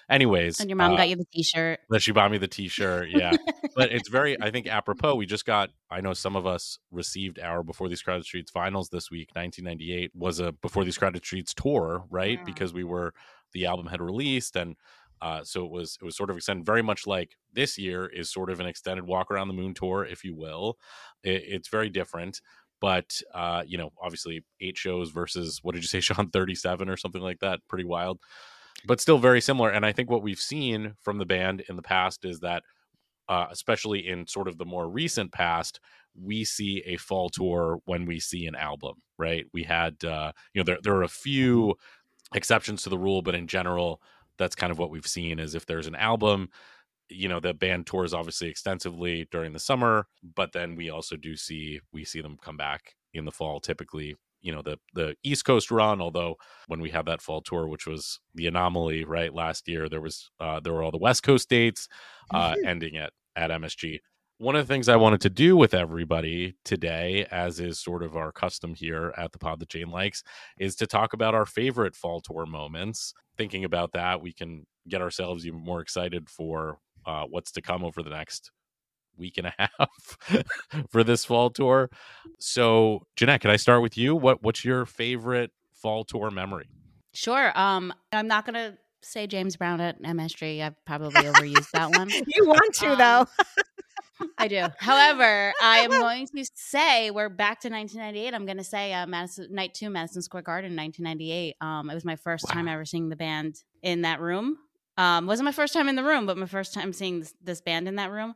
Anyways, 0.10 0.62
and 0.62 0.70
your 0.70 0.78
mom 0.78 0.94
uh, 0.94 0.98
got 0.98 1.10
you 1.10 1.18
the 1.18 1.26
T-shirt. 1.26 1.80
that 1.90 2.02
she 2.02 2.14
bought 2.14 2.32
me 2.32 2.38
the 2.38 2.48
T-shirt. 2.48 3.10
Yeah, 3.10 3.36
but 3.76 3.92
it's 3.92 4.08
very. 4.08 4.38
I 4.42 4.52
think 4.52 4.66
apropos. 4.66 5.16
We 5.16 5.26
just 5.26 5.46
got. 5.46 5.70
I 5.92 6.00
know 6.00 6.14
some 6.14 6.38
of 6.38 6.48
us 6.48 6.80
received 6.92 7.40
our 7.40 7.62
Before 7.62 7.90
These 7.90 8.02
Crowded 8.02 8.24
Streets 8.24 8.50
finals 8.50 8.88
this 8.88 9.12
week. 9.12 9.32
1998 9.34 10.12
was 10.16 10.40
a 10.40 10.54
Before 10.54 10.86
These 10.86 10.98
Crowded 10.98 11.26
Streets 11.26 11.54
tour, 11.54 12.06
right? 12.10 12.40
Mm. 12.40 12.46
Because 12.46 12.74
we 12.74 12.86
were 12.86 13.14
the 13.54 13.66
album 13.66 13.88
had 13.88 14.02
released 14.02 14.56
and 14.56 14.76
Uh, 15.22 15.44
so 15.44 15.66
it 15.66 15.72
was 15.72 15.98
it 16.02 16.06
was 16.06 16.16
sort 16.16 16.30
of 16.30 16.38
extended, 16.38 16.66
very 16.66 16.82
much 16.82 17.08
like 17.08 17.32
this 17.54 17.78
year 17.78 18.06
is 18.08 18.32
sort 18.32 18.50
of 18.50 18.60
an 18.60 18.68
extended 18.68 19.06
walk 19.06 19.32
around 19.32 19.48
the 19.48 19.54
moon 19.54 19.74
tour, 19.74 20.06
if 20.06 20.24
you 20.24 20.36
will. 20.36 20.78
It, 21.24 21.44
it's 21.48 21.70
very 21.70 21.90
different, 21.90 22.42
but 22.80 23.22
uh, 23.34 23.64
you 23.66 23.78
know, 23.78 23.92
obviously 24.02 24.44
eight 24.62 24.78
shows 24.78 25.10
versus 25.12 25.60
what 25.64 25.76
did 25.76 25.84
you 25.84 25.88
say, 25.88 26.00
Shawn, 26.02 26.30
thirty 26.30 26.56
seven 26.56 26.90
or 26.90 26.98
something 26.98 27.22
like 27.22 27.40
that, 27.40 27.60
pretty 27.68 27.86
wild, 27.86 28.20
but 28.86 29.02
still 29.02 29.18
very 29.18 29.42
similar. 29.42 29.70
And 29.70 29.86
I 29.86 29.92
think 29.92 30.10
what 30.10 30.24
we've 30.24 30.40
seen 30.40 30.96
from 31.02 31.18
the 31.18 31.26
band 31.26 31.64
in 31.70 31.76
the 31.76 31.82
past 31.82 32.26
is 32.26 32.40
that, 32.42 32.64
uh, 33.28 33.48
especially 33.52 34.08
in 34.08 34.28
sort 34.28 34.48
of 34.48 34.58
the 34.58 34.66
more 34.66 34.88
recent 34.90 35.32
past, 35.32 35.80
we 36.20 36.44
see 36.44 36.84
a 36.86 36.98
fall 36.98 37.30
tour 37.30 37.80
when 37.86 38.06
we 38.06 38.20
see 38.20 38.46
an 38.48 38.56
album, 38.56 38.96
right? 39.18 39.46
We 39.54 39.64
had, 39.64 40.04
uh, 40.04 40.32
you 40.54 40.60
know, 40.62 40.66
there 40.66 40.80
there 40.84 40.96
are 40.96 41.04
a 41.04 41.08
few 41.08 41.76
exceptions 42.34 42.84
to 42.84 42.90
the 42.90 42.98
rule, 42.98 43.22
but 43.22 43.36
in 43.36 43.48
general 43.48 44.02
that's 44.38 44.56
kind 44.56 44.72
of 44.72 44.78
what 44.80 44.90
we've 44.90 45.08
seen 45.08 45.40
is 45.40 45.56
if 45.56 45.66
there's 45.66 45.88
an 45.88 45.96
album 45.96 46.50
you 47.10 47.30
know 47.30 47.40
the 47.40 47.54
band 47.54 47.88
tours 47.88 48.14
obviously 48.14 48.50
extensively 48.50 49.28
during 49.32 49.54
the 49.54 49.60
summer 49.60 50.08
but 50.36 50.52
then 50.52 50.76
we 50.76 50.90
also 50.90 51.16
do 51.16 51.36
see 51.36 51.80
we 51.94 52.04
see 52.04 52.22
them 52.22 52.38
come 52.42 52.58
back 52.58 52.96
in 53.14 53.24
the 53.26 53.32
fall 53.32 53.60
typically 53.60 54.16
you 54.42 54.52
know 54.52 54.62
the 54.62 54.78
the 54.94 55.16
east 55.24 55.46
coast 55.46 55.72
run 55.72 56.02
although 56.02 56.36
when 56.68 56.82
we 56.82 56.90
had 56.90 57.06
that 57.06 57.22
fall 57.22 57.42
tour 57.42 57.68
which 57.68 57.88
was 57.88 58.20
the 58.36 58.46
anomaly 58.48 59.06
right 59.06 59.34
last 59.34 59.68
year 59.68 59.88
there 59.88 60.02
was 60.02 60.30
uh 60.40 60.60
there 60.60 60.74
were 60.74 60.84
all 60.84 60.92
the 60.92 60.98
west 60.98 61.24
coast 61.24 61.50
dates 61.50 61.88
uh 62.34 62.56
Mm-hmm. 62.56 62.68
ending 62.68 62.98
at 62.98 63.14
at 63.36 63.52
msg 63.52 64.00
one 64.40 64.56
of 64.56 64.68
the 64.68 64.72
things 64.72 64.88
I 64.88 64.96
wanted 64.96 65.22
to 65.22 65.30
do 65.30 65.58
with 65.58 65.74
everybody 65.74 66.56
today, 66.64 67.26
as 67.32 67.60
is 67.60 67.80
sort 67.80 68.04
of 68.04 68.16
our 68.16 68.32
custom 68.32 68.76
here 68.76 69.14
at 69.18 69.32
the 69.32 69.40
pod 69.40 69.60
that 69.60 69.70
Jane 69.70 69.90
likes, 69.90 70.24
is 70.60 70.76
to 70.76 70.88
talk 70.88 71.14
about 71.14 71.34
our 71.34 71.46
favorite 71.46 71.96
fall 71.96 72.22
tour 72.22 72.46
moments. 72.46 73.14
Thinking 73.36 73.64
about 73.64 73.94
that, 73.94 74.22
we 74.22 74.32
can 74.32 74.66
get 74.88 75.02
ourselves 75.02 75.46
even 75.48 75.60
more 75.60 75.82
excited 75.82 76.30
for 76.30 76.78
uh, 77.06 77.24
what's 77.24 77.52
to 77.54 77.62
come 77.62 77.84
over 77.84 78.04
the 78.04 78.10
next 78.10 78.52
week 79.18 79.38
and 79.38 79.48
a 79.48 79.54
half 79.80 80.18
for 80.90 81.04
this 81.04 81.26
fall 81.26 81.50
tour. 81.50 81.90
So, 82.40 83.08
Jeanette, 83.16 83.42
can 83.42 83.50
I 83.50 83.56
start 83.56 83.82
with 83.82 83.98
you? 83.98 84.16
What 84.16 84.44
What's 84.44 84.64
your 84.64 84.86
favorite 84.86 85.52
fall 85.74 86.04
tour 86.04 86.30
memory? 86.30 86.70
Sure. 87.14 87.58
Um, 87.58 87.92
I'm 88.12 88.28
not 88.28 88.46
gonna 88.46 88.78
say 89.08 89.28
James 89.28 89.56
Brown 89.56 89.82
at 89.82 90.02
MSG. 90.02 90.62
I've 90.62 90.84
probably 90.86 91.22
overused 91.24 91.72
that 91.72 91.92
one. 91.92 92.10
You 92.28 92.46
want 92.48 92.74
to 92.76 92.92
Um, 92.92 92.98
though. 92.98 93.28
I 94.38 94.48
do. 94.48 94.66
However, 94.80 95.54
I 95.62 95.80
am 95.80 95.92
going 96.02 96.28
to 96.28 96.46
say 96.56 97.12
we're 97.12 97.30
back 97.30 97.60
to 97.62 97.70
1998. 97.70 98.34
I'm 98.34 98.46
going 98.46 98.58
to 98.58 98.64
say 98.64 98.94
uh, 98.94 99.06
Madison 99.06 99.54
Night 99.54 99.74
Two, 99.74 99.90
Madison 99.90 100.22
Square 100.22 100.44
Garden, 100.44 100.76
1998. 100.76 101.56
Um, 101.62 101.90
it 101.90 101.94
was 101.94 102.06
my 102.06 102.16
first 102.16 102.48
time 102.48 102.68
ever 102.68 102.86
seeing 102.86 103.10
the 103.10 103.16
band 103.16 103.64
in 103.84 104.02
that 104.02 104.20
room. 104.20 104.58
Um, 104.98 105.28
wasn't 105.28 105.46
my 105.46 105.52
first 105.52 105.74
time 105.74 105.88
in 105.88 105.96
the 105.96 106.04
room, 106.04 106.26
but 106.26 106.38
my 106.38 106.48
first 106.48 106.74
time 106.74 106.92
seeing 106.94 107.20
this, 107.20 107.34
this 107.44 107.62
band 107.62 107.88
in 107.88 107.96
that 107.98 108.12
room. 108.12 108.34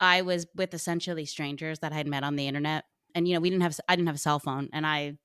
I 0.00 0.22
was 0.22 0.46
with 0.56 0.74
essentially 0.74 1.24
strangers 1.24 1.78
that 1.78 1.92
I 1.92 1.96
had 1.96 2.08
met 2.08 2.24
on 2.24 2.34
the 2.34 2.48
internet, 2.48 2.84
and 3.14 3.28
you 3.28 3.34
know 3.34 3.40
we 3.40 3.50
didn't 3.50 3.62
have 3.62 3.78
I 3.88 3.94
didn't 3.94 4.08
have 4.08 4.16
a 4.16 4.18
cell 4.18 4.40
phone, 4.40 4.68
and 4.72 4.84
I 4.84 5.16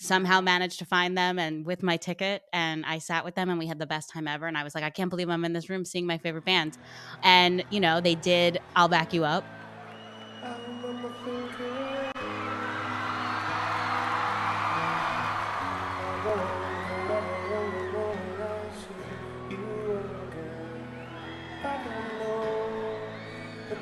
somehow 0.00 0.40
managed 0.40 0.78
to 0.78 0.84
find 0.86 1.16
them 1.16 1.38
and 1.38 1.66
with 1.66 1.82
my 1.82 1.98
ticket 1.98 2.42
and 2.54 2.86
I 2.86 2.96
sat 2.98 3.22
with 3.22 3.34
them 3.34 3.50
and 3.50 3.58
we 3.58 3.66
had 3.66 3.78
the 3.78 3.86
best 3.86 4.08
time 4.08 4.26
ever 4.26 4.46
and 4.46 4.56
I 4.56 4.64
was 4.64 4.74
like 4.74 4.82
I 4.82 4.88
can't 4.88 5.10
believe 5.10 5.28
I'm 5.28 5.44
in 5.44 5.52
this 5.52 5.68
room 5.68 5.84
seeing 5.84 6.06
my 6.06 6.16
favorite 6.16 6.46
band. 6.46 6.78
And 7.22 7.62
you 7.70 7.80
know 7.80 8.00
they 8.00 8.14
did 8.14 8.58
I'll 8.74 8.88
back 8.88 9.12
you 9.12 9.24
up. 9.24 9.44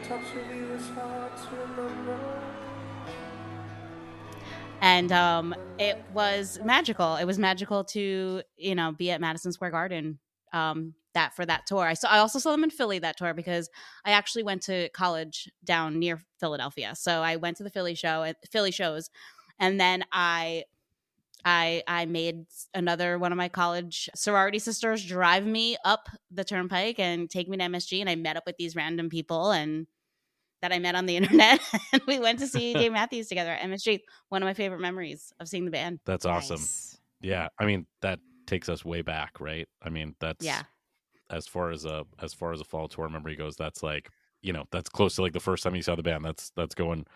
Touch 0.08 0.36
of 0.36 0.56
you 0.56 0.72
is 0.72 0.88
hard 0.88 1.32
to 1.36 1.56
remember. 1.76 2.67
And 4.98 5.12
um 5.12 5.54
it 5.78 5.96
was 6.08 6.58
magical. 6.64 7.14
It 7.16 7.24
was 7.24 7.38
magical 7.38 7.84
to 7.84 8.42
you 8.56 8.74
know 8.74 8.92
be 8.92 9.10
at 9.10 9.20
madison 9.20 9.52
square 9.52 9.70
garden 9.70 10.18
um 10.52 10.94
that 11.14 11.34
for 11.34 11.46
that 11.46 11.66
tour. 11.66 11.84
I 11.86 11.94
saw 11.94 12.08
i 12.10 12.18
also 12.18 12.38
saw 12.38 12.50
them 12.50 12.64
in 12.64 12.70
philly 12.70 12.98
that 13.00 13.16
tour 13.16 13.32
because 13.34 13.70
i 14.04 14.10
actually 14.10 14.42
went 14.42 14.62
to 14.62 14.88
college 14.90 15.48
down 15.64 15.98
near 15.98 16.20
philadelphia. 16.40 16.94
So 16.96 17.22
i 17.22 17.36
went 17.36 17.56
to 17.58 17.64
the 17.64 17.70
philly 17.70 17.94
show 17.94 18.32
philly 18.50 18.72
shows. 18.72 19.10
And 19.60 19.80
then 19.80 20.04
i 20.12 20.64
I 21.44 21.82
I 21.86 22.06
made 22.06 22.46
another 22.74 23.18
one 23.18 23.32
of 23.32 23.38
my 23.38 23.48
college 23.48 24.08
sorority 24.16 24.58
sisters 24.58 25.04
drive 25.04 25.46
me 25.46 25.76
up 25.84 26.08
the 26.30 26.44
turnpike 26.44 26.98
and 26.98 27.30
take 27.30 27.48
me 27.48 27.56
to 27.58 27.64
MSG 27.64 28.00
and 28.00 28.10
I 28.10 28.16
met 28.16 28.36
up 28.36 28.44
with 28.46 28.56
these 28.56 28.74
random 28.74 29.08
people 29.08 29.52
and 29.52 29.86
that 30.62 30.72
I 30.72 30.78
met 30.78 30.94
on 30.94 31.06
the 31.06 31.16
internet 31.20 31.60
and 31.92 32.02
we 32.06 32.18
went 32.18 32.38
to 32.40 32.46
see 32.46 32.74
Dave 32.74 32.92
Matthews 32.92 33.28
together 33.28 33.52
at 33.52 33.60
MSG. 33.62 34.00
One 34.28 34.42
of 34.42 34.46
my 34.46 34.54
favorite 34.54 34.80
memories 34.80 35.32
of 35.40 35.48
seeing 35.48 35.64
the 35.64 35.70
band. 35.70 36.00
That's 36.04 36.26
awesome. 36.26 36.60
Nice. 36.60 36.98
Yeah, 37.20 37.48
I 37.58 37.66
mean 37.66 37.86
that 38.02 38.20
takes 38.46 38.68
us 38.68 38.84
way 38.84 39.02
back, 39.02 39.40
right? 39.40 39.68
I 39.82 39.90
mean 39.90 40.14
that's 40.20 40.44
Yeah. 40.44 40.62
as 41.30 41.46
far 41.46 41.70
as 41.70 41.84
a 41.84 42.04
as 42.20 42.32
far 42.32 42.52
as 42.52 42.60
a 42.60 42.64
fall 42.64 42.88
tour 42.88 43.08
memory 43.08 43.36
goes. 43.36 43.56
That's 43.56 43.82
like 43.82 44.08
you 44.42 44.52
know 44.52 44.64
that's 44.70 44.88
close 44.88 45.16
to 45.16 45.22
like 45.22 45.32
the 45.32 45.40
first 45.40 45.62
time 45.62 45.74
you 45.74 45.82
saw 45.82 45.94
the 45.96 46.02
band. 46.02 46.24
That's 46.24 46.50
that's 46.56 46.74
going 46.74 47.06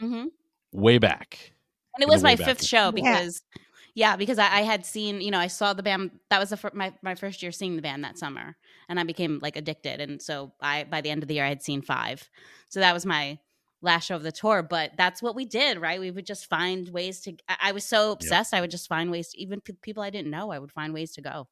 mm-hmm. 0.00 0.26
way 0.72 0.98
back. 0.98 1.54
And 1.94 2.02
it 2.02 2.08
was 2.08 2.22
my 2.22 2.34
fifth 2.36 2.64
show 2.64 2.90
because, 2.90 3.42
yeah, 3.54 3.62
because 3.94 4.38
I, 4.38 4.46
I 4.46 4.62
had 4.62 4.84
seen, 4.84 5.20
you 5.20 5.30
know, 5.30 5.38
I 5.38 5.46
saw 5.46 5.72
the 5.72 5.82
band. 5.82 6.10
That 6.30 6.40
was 6.40 6.50
the 6.50 6.56
fir- 6.56 6.72
my 6.74 6.92
my 7.02 7.14
first 7.14 7.42
year 7.42 7.52
seeing 7.52 7.76
the 7.76 7.82
band 7.82 8.04
that 8.04 8.18
summer, 8.18 8.56
and 8.88 8.98
I 8.98 9.04
became 9.04 9.38
like 9.40 9.56
addicted. 9.56 10.00
And 10.00 10.20
so 10.20 10.52
I 10.60 10.84
by 10.84 11.00
the 11.00 11.10
end 11.10 11.22
of 11.22 11.28
the 11.28 11.34
year 11.34 11.44
I 11.44 11.48
had 11.48 11.62
seen 11.62 11.80
five, 11.82 12.28
so 12.68 12.80
that 12.80 12.92
was 12.92 13.06
my 13.06 13.38
last 13.82 14.06
show 14.06 14.16
of 14.16 14.22
the 14.22 14.32
tour. 14.32 14.62
But 14.62 14.92
that's 14.96 15.22
what 15.22 15.36
we 15.36 15.44
did, 15.44 15.80
right? 15.80 16.00
We 16.00 16.10
would 16.10 16.26
just 16.26 16.46
find 16.46 16.88
ways 16.88 17.20
to. 17.22 17.36
I, 17.48 17.56
I 17.62 17.72
was 17.72 17.84
so 17.84 18.12
obsessed. 18.12 18.52
I 18.52 18.60
would 18.60 18.70
just 18.70 18.88
find 18.88 19.10
ways 19.10 19.28
to 19.28 19.40
even 19.40 19.60
pe- 19.60 19.74
people 19.80 20.02
I 20.02 20.10
didn't 20.10 20.30
know. 20.30 20.50
I 20.50 20.58
would 20.58 20.72
find 20.72 20.92
ways 20.92 21.12
to 21.12 21.22
go, 21.22 21.46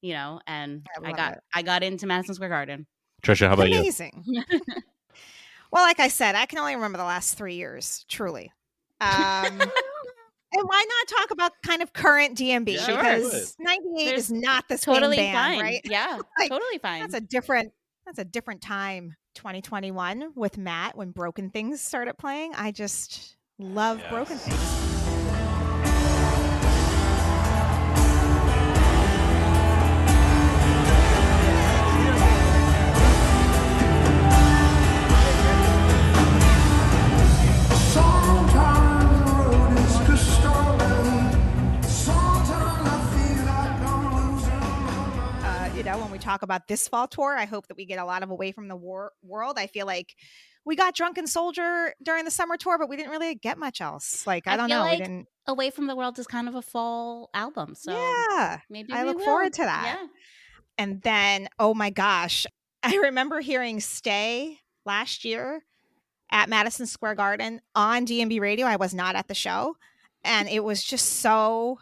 you 0.00 0.14
know. 0.14 0.40
And 0.46 0.86
I 1.04 1.10
I, 1.10 1.12
got 1.12 1.32
it. 1.32 1.40
I 1.54 1.62
got 1.62 1.82
into 1.82 2.06
Madison 2.06 2.34
Square 2.34 2.50
Garden. 2.50 2.86
Trisha, 3.22 3.48
how 3.48 3.54
about 3.54 3.70
you? 3.70 3.78
Amazing. 3.78 4.24
well, 5.70 5.82
like 5.82 6.00
I 6.00 6.08
said, 6.08 6.34
I 6.34 6.46
can 6.46 6.58
only 6.58 6.74
remember 6.74 6.98
the 6.98 7.04
last 7.04 7.36
three 7.36 7.54
years, 7.56 8.04
truly. 8.08 8.52
Um, 9.00 9.60
and 10.54 10.68
why 10.68 10.84
not 10.88 11.18
talk 11.18 11.30
about 11.30 11.52
kind 11.62 11.82
of 11.82 11.92
current 11.92 12.36
DMB? 12.38 12.74
Yeah, 12.74 12.86
Sure. 12.86 12.96
Because 12.96 13.56
98 13.58 14.04
There's 14.06 14.20
is 14.20 14.32
not 14.32 14.68
the 14.68 14.78
same 14.78 14.94
totally 14.94 15.16
band, 15.16 15.36
fine, 15.36 15.60
right? 15.60 15.80
Yeah, 15.84 16.18
Like, 16.38 16.50
totally 16.50 16.78
fine. 16.78 17.00
That's 17.00 17.14
a 17.14 17.20
different 17.20 17.72
that's 18.06 18.18
a 18.18 18.24
different 18.24 18.60
time 18.60 19.14
2021 19.34 20.32
with 20.34 20.58
Matt 20.58 20.96
when 20.96 21.10
Broken 21.10 21.50
Things 21.50 21.80
started 21.80 22.18
playing. 22.18 22.52
I 22.54 22.70
just 22.70 23.36
love 23.58 24.02
Broken 24.10 24.36
Things. 24.36 24.93
About 46.44 46.68
this 46.68 46.86
fall 46.86 47.08
tour, 47.08 47.36
I 47.36 47.44
hope 47.44 47.66
that 47.68 47.76
we 47.76 47.84
get 47.84 47.98
a 47.98 48.04
lot 48.04 48.22
of 48.22 48.30
away 48.30 48.52
from 48.52 48.68
the 48.68 48.76
war- 48.76 49.12
world. 49.22 49.58
I 49.58 49.66
feel 49.66 49.86
like 49.86 50.14
we 50.64 50.76
got 50.76 50.94
Drunken 50.94 51.26
Soldier 51.26 51.92
during 52.02 52.24
the 52.24 52.30
summer 52.30 52.56
tour, 52.56 52.78
but 52.78 52.88
we 52.88 52.96
didn't 52.96 53.10
really 53.10 53.34
get 53.34 53.58
much 53.58 53.80
else. 53.80 54.26
Like, 54.26 54.46
I, 54.46 54.54
I 54.54 54.56
don't 54.56 54.68
know. 54.68 54.80
like 54.80 54.98
we 54.98 55.04
didn't. 55.04 55.28
Away 55.46 55.70
from 55.70 55.88
the 55.88 55.96
World 55.96 56.18
is 56.18 56.26
kind 56.26 56.48
of 56.48 56.54
a 56.54 56.62
fall 56.62 57.28
album, 57.34 57.74
so 57.74 57.92
yeah. 57.92 58.60
maybe 58.70 58.92
I 58.92 59.02
we 59.02 59.08
look 59.10 59.18
will. 59.18 59.24
forward 59.24 59.52
to 59.54 59.62
that. 59.62 59.98
Yeah. 60.00 60.06
And 60.78 61.02
then, 61.02 61.48
oh 61.58 61.74
my 61.74 61.90
gosh, 61.90 62.46
I 62.82 62.96
remember 62.96 63.40
hearing 63.40 63.80
Stay 63.80 64.58
last 64.86 65.24
year 65.24 65.62
at 66.30 66.48
Madison 66.48 66.86
Square 66.86 67.16
Garden 67.16 67.60
on 67.74 68.06
DMB 68.06 68.40
radio. 68.40 68.66
I 68.66 68.76
was 68.76 68.94
not 68.94 69.16
at 69.16 69.28
the 69.28 69.34
show. 69.34 69.76
And 70.24 70.48
it 70.48 70.64
was 70.64 70.82
just 70.82 71.20
so 71.20 71.78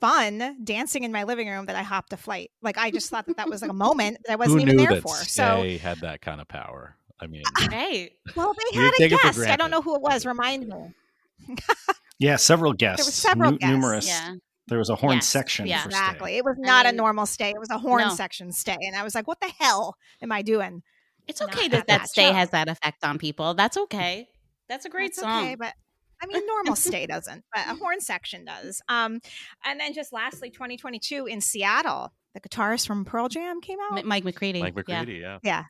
fun 0.00 0.56
dancing 0.64 1.04
in 1.04 1.12
my 1.12 1.24
living 1.24 1.48
room 1.48 1.66
that 1.66 1.76
I 1.76 1.82
hopped 1.82 2.12
a 2.12 2.16
flight. 2.16 2.50
Like, 2.62 2.78
I 2.78 2.90
just 2.90 3.10
thought 3.10 3.26
that 3.26 3.36
that 3.36 3.48
was 3.48 3.62
like 3.62 3.70
a 3.70 3.74
moment 3.86 4.18
that 4.24 4.32
I 4.32 4.36
wasn't 4.36 4.60
Who 4.60 4.66
even 4.66 4.76
knew 4.76 4.86
there 4.86 4.94
that 4.96 5.02
for. 5.02 5.14
So, 5.16 5.60
Stay 5.60 5.76
had 5.78 6.00
that 6.00 6.20
kind 6.20 6.40
of 6.40 6.48
power? 6.48 6.96
I 7.20 7.26
mean, 7.26 7.42
Right. 7.70 8.10
well, 8.34 8.52
they 8.54 8.78
had 8.78 8.92
a 8.92 8.96
take 8.96 9.12
it 9.12 9.20
for 9.20 9.40
guest. 9.42 9.50
I 9.50 9.56
don't 9.56 9.70
know 9.70 9.80
who 9.82 9.94
it 9.96 10.02
was. 10.02 10.26
Remind 10.26 10.68
me. 10.68 11.56
Yeah, 12.18 12.36
several 12.36 12.72
guests. 12.72 13.12
several 13.14 13.50
nu- 13.52 13.58
guests. 13.58 13.70
Numerous. 13.70 14.08
Yeah. 14.08 14.34
There 14.68 14.78
was 14.78 14.88
a 14.88 14.96
horn 14.96 15.16
Yes, 15.16 15.26
section 15.26 15.66
yeah. 15.66 15.82
for 15.82 15.90
Stay. 15.90 15.98
Exactly. 15.98 16.36
It 16.38 16.44
was 16.46 16.56
not 16.58 16.86
a 16.86 16.88
mean, 16.88 16.96
normal 16.96 17.26
stay. 17.26 17.50
It 17.50 17.60
was 17.60 17.68
a 17.70 17.76
horn 17.78 18.04
no. 18.08 18.14
section 18.14 18.52
stay. 18.52 18.78
And 18.80 18.96
I 18.96 19.02
was 19.04 19.14
like, 19.14 19.28
what 19.28 19.38
the 19.40 19.52
hell 19.58 19.96
am 20.22 20.32
I 20.32 20.40
doing? 20.40 20.82
It's 21.28 21.42
okay 21.42 21.66
at 21.66 21.72
that 21.72 21.86
that 21.88 22.00
that 22.00 22.08
stay 22.08 22.28
show. 22.28 22.32
has 22.32 22.50
that 22.50 22.68
effect 22.68 23.04
on 23.04 23.18
people. 23.18 23.52
That's 23.54 23.76
okay. 23.76 24.28
That's 24.68 24.84
a 24.86 24.88
great 24.88 25.10
That's 25.14 25.20
song. 25.20 25.44
Okay, 25.44 25.54
but 25.56 25.74
I 26.22 26.26
mean, 26.26 26.46
normal 26.46 26.76
stay 26.76 27.06
doesn't, 27.06 27.44
but 27.54 27.66
a 27.68 27.74
horn 27.78 28.00
section 28.00 28.44
does. 28.44 28.80
Um, 28.88 29.20
and 29.64 29.78
then 29.78 29.92
just 29.92 30.12
lastly, 30.12 30.50
2022 30.50 31.26
in 31.26 31.40
Seattle, 31.40 32.12
the 32.34 32.40
guitarist 32.40 32.86
from 32.86 33.04
Pearl 33.04 33.28
Jam 33.28 33.60
came 33.60 33.78
out. 33.90 33.98
M- 33.98 34.06
Mike 34.08 34.24
McCready. 34.24 34.60
Mike 34.60 34.74
Yeah. 34.74 35.00
McCready, 35.00 35.18
yeah. 35.20 35.38
yeah. 35.42 35.64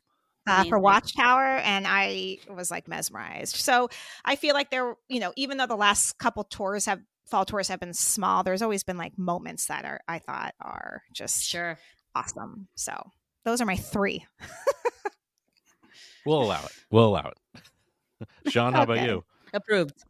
Uh, 0.49 0.63
for 0.63 0.79
Watchtower, 0.79 1.57
and 1.57 1.85
I 1.85 2.37
was 2.49 2.71
like 2.71 2.87
mesmerized. 2.87 3.57
So 3.57 3.89
I 4.23 4.37
feel 4.37 4.53
like 4.53 4.69
there, 4.71 4.95
you 5.09 5.19
know, 5.19 5.33
even 5.35 5.57
though 5.57 5.65
the 5.65 5.75
last 5.75 6.17
couple 6.19 6.45
tours 6.45 6.85
have 6.85 7.01
fall 7.25 7.43
tours 7.43 7.67
have 7.67 7.81
been 7.81 7.93
small, 7.93 8.43
there's 8.43 8.61
always 8.61 8.83
been 8.85 8.95
like 8.97 9.17
moments 9.17 9.65
that 9.65 9.83
are 9.83 9.99
I 10.07 10.19
thought 10.19 10.55
are 10.61 11.03
just 11.11 11.43
Sure. 11.43 11.77
awesome. 12.15 12.69
So 12.75 12.93
those 13.43 13.59
are 13.59 13.65
my 13.65 13.75
three. 13.75 14.25
We'll 16.25 16.41
allow 16.43 16.63
it. 16.63 16.71
We'll 16.91 17.07
allow 17.07 17.31
it. 17.55 17.61
Shawn, 18.51 18.71
how 18.73 18.83
about 18.83 19.01
you? 19.05 19.25
Approved. 19.53 20.01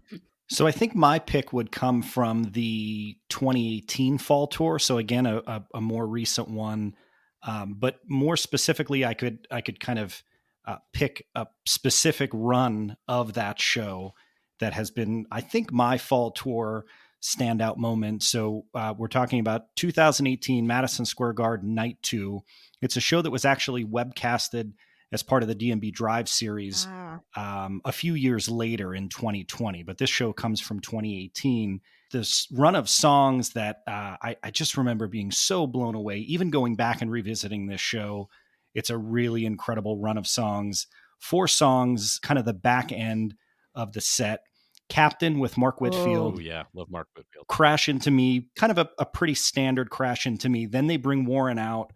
So 0.49 0.65
I 0.65 0.71
think 0.71 0.95
my 0.95 1.19
pick 1.19 1.51
would 1.51 1.71
come 1.71 2.01
from 2.01 2.51
the 2.51 3.17
2018 3.29 4.17
fall 4.17 4.47
tour. 4.47 4.79
So 4.79 4.97
again, 4.97 5.25
a, 5.25 5.37
a, 5.45 5.63
a 5.75 5.81
more 5.81 6.07
recent 6.07 6.49
one, 6.49 6.95
um, 7.43 7.75
but 7.77 7.99
more 8.07 8.37
specifically, 8.37 9.05
I 9.05 9.13
could 9.13 9.47
I 9.51 9.61
could 9.61 9.79
kind 9.79 9.99
of 9.99 10.23
uh, 10.65 10.77
pick 10.93 11.25
a 11.35 11.47
specific 11.65 12.29
run 12.33 12.97
of 13.07 13.33
that 13.33 13.59
show 13.59 14.13
that 14.59 14.73
has 14.73 14.89
been, 14.89 15.25
I 15.31 15.41
think, 15.41 15.71
my 15.71 15.97
fall 15.97 16.31
tour 16.31 16.85
standout 17.21 17.77
moment. 17.77 18.23
So 18.23 18.65
uh, 18.73 18.93
we're 18.97 19.07
talking 19.07 19.39
about 19.39 19.75
2018 19.75 20.65
Madison 20.65 21.05
Square 21.05 21.33
Garden 21.33 21.75
Night 21.75 21.97
Two. 22.01 22.41
It's 22.81 22.95
a 22.95 23.01
show 23.01 23.21
that 23.21 23.31
was 23.31 23.45
actually 23.45 23.83
webcasted 23.83 24.73
as 25.11 25.23
part 25.23 25.41
of 25.41 25.49
the 25.49 25.55
DMB 25.55 25.93
Drive 25.93 26.27
series 26.27 26.85
Ah, 26.89 27.19
um, 27.35 27.81
a 27.85 27.91
few 27.91 28.13
years 28.13 28.49
later 28.49 28.93
in 28.93 29.09
2020, 29.09 29.83
but 29.83 29.97
this 29.97 30.09
show 30.09 30.33
comes 30.33 30.59
from 30.59 30.79
2018. 30.79 31.79
This 32.11 32.47
run 32.51 32.75
of 32.75 32.89
songs 32.89 33.51
that 33.51 33.77
uh, 33.87 34.17
I, 34.21 34.35
I 34.43 34.51
just 34.51 34.77
remember 34.77 35.07
being 35.07 35.31
so 35.31 35.67
blown 35.67 35.95
away, 35.95 36.19
even 36.19 36.49
going 36.49 36.75
back 36.75 37.01
and 37.01 37.11
revisiting 37.11 37.67
this 37.67 37.81
show. 37.81 38.29
It's 38.73 38.89
a 38.89 38.97
really 38.97 39.45
incredible 39.45 39.97
run 39.97 40.17
of 40.17 40.27
songs. 40.27 40.87
Four 41.19 41.47
songs, 41.47 42.19
kind 42.21 42.37
of 42.37 42.45
the 42.45 42.53
back 42.53 42.91
end 42.91 43.35
of 43.73 43.93
the 43.93 44.01
set. 44.01 44.41
Captain 44.89 45.39
with 45.39 45.57
Mark 45.57 45.81
Whitfield. 45.81 46.35
Oh 46.37 46.39
yeah, 46.39 46.63
love 46.73 46.89
Mark 46.89 47.07
Whitfield. 47.15 47.47
Crash 47.47 47.89
Into 47.89 48.09
Me, 48.11 48.47
kind 48.55 48.71
of 48.71 48.77
a, 48.77 48.89
a 48.97 49.05
pretty 49.05 49.33
standard 49.33 49.89
Crash 49.89 50.25
Into 50.25 50.47
Me. 50.47 50.65
Then 50.65 50.87
they 50.87 50.97
bring 50.97 51.25
Warren 51.25 51.57
out 51.59 51.91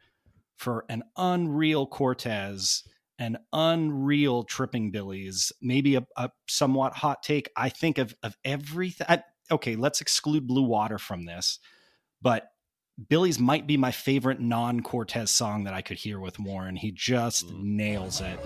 for 0.58 0.86
an 0.89 1.03
unreal 1.18 1.88
Cortez, 1.88 2.84
an 3.22 3.38
unreal 3.54 4.44
Tripping 4.44 4.90
Billies, 4.90 5.51
maybe 5.62 5.96
a, 5.96 6.08
a 6.18 6.32
somewhat 6.48 6.94
hot 6.94 7.22
take. 7.22 7.51
I 7.56 7.70
think 7.70 8.00
of, 8.00 8.16
of 8.24 8.36
everything. 8.44 9.06
I, 9.08 9.22
okay, 9.51 9.75
let's 9.75 10.01
exclude 10.01 10.48
Blue 10.48 10.63
Water 10.63 10.98
from 10.98 11.25
this, 11.25 11.60
but 12.20 12.48
Billies 13.10 13.38
might 13.38 13.68
be 13.68 13.78
my 13.78 13.92
favorite 13.92 14.40
non 14.40 14.82
Cortez 14.82 15.30
song 15.30 15.66
that 15.66 15.74
I 15.75 15.84
could 15.84 15.98
hear 15.98 16.20
with 16.20 16.40
Warren. 16.40 16.75
He 16.75 16.92
just 16.92 17.46
Mm. 17.48 17.63
nails 17.63 18.22
it. 18.22 18.40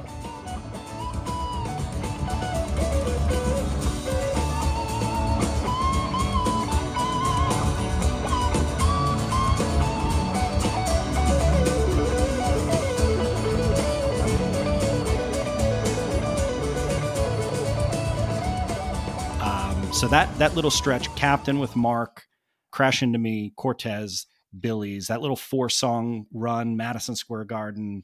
So 19.96 20.10
that 20.10 20.38
that 20.40 20.56
little 20.56 20.70
stretch, 20.72 21.14
Captain 21.16 21.58
with 21.58 21.76
Mark, 21.76 22.26
Crash 22.72 23.02
Into 23.02 23.18
Me, 23.18 23.54
Cortez, 23.56 24.28
Billies, 24.60 25.08
that 25.08 25.22
little 25.22 25.38
four 25.38 25.70
song 25.70 26.26
run, 26.34 26.76
Madison 26.76 27.16
Square 27.16 27.46
Garden, 27.46 28.04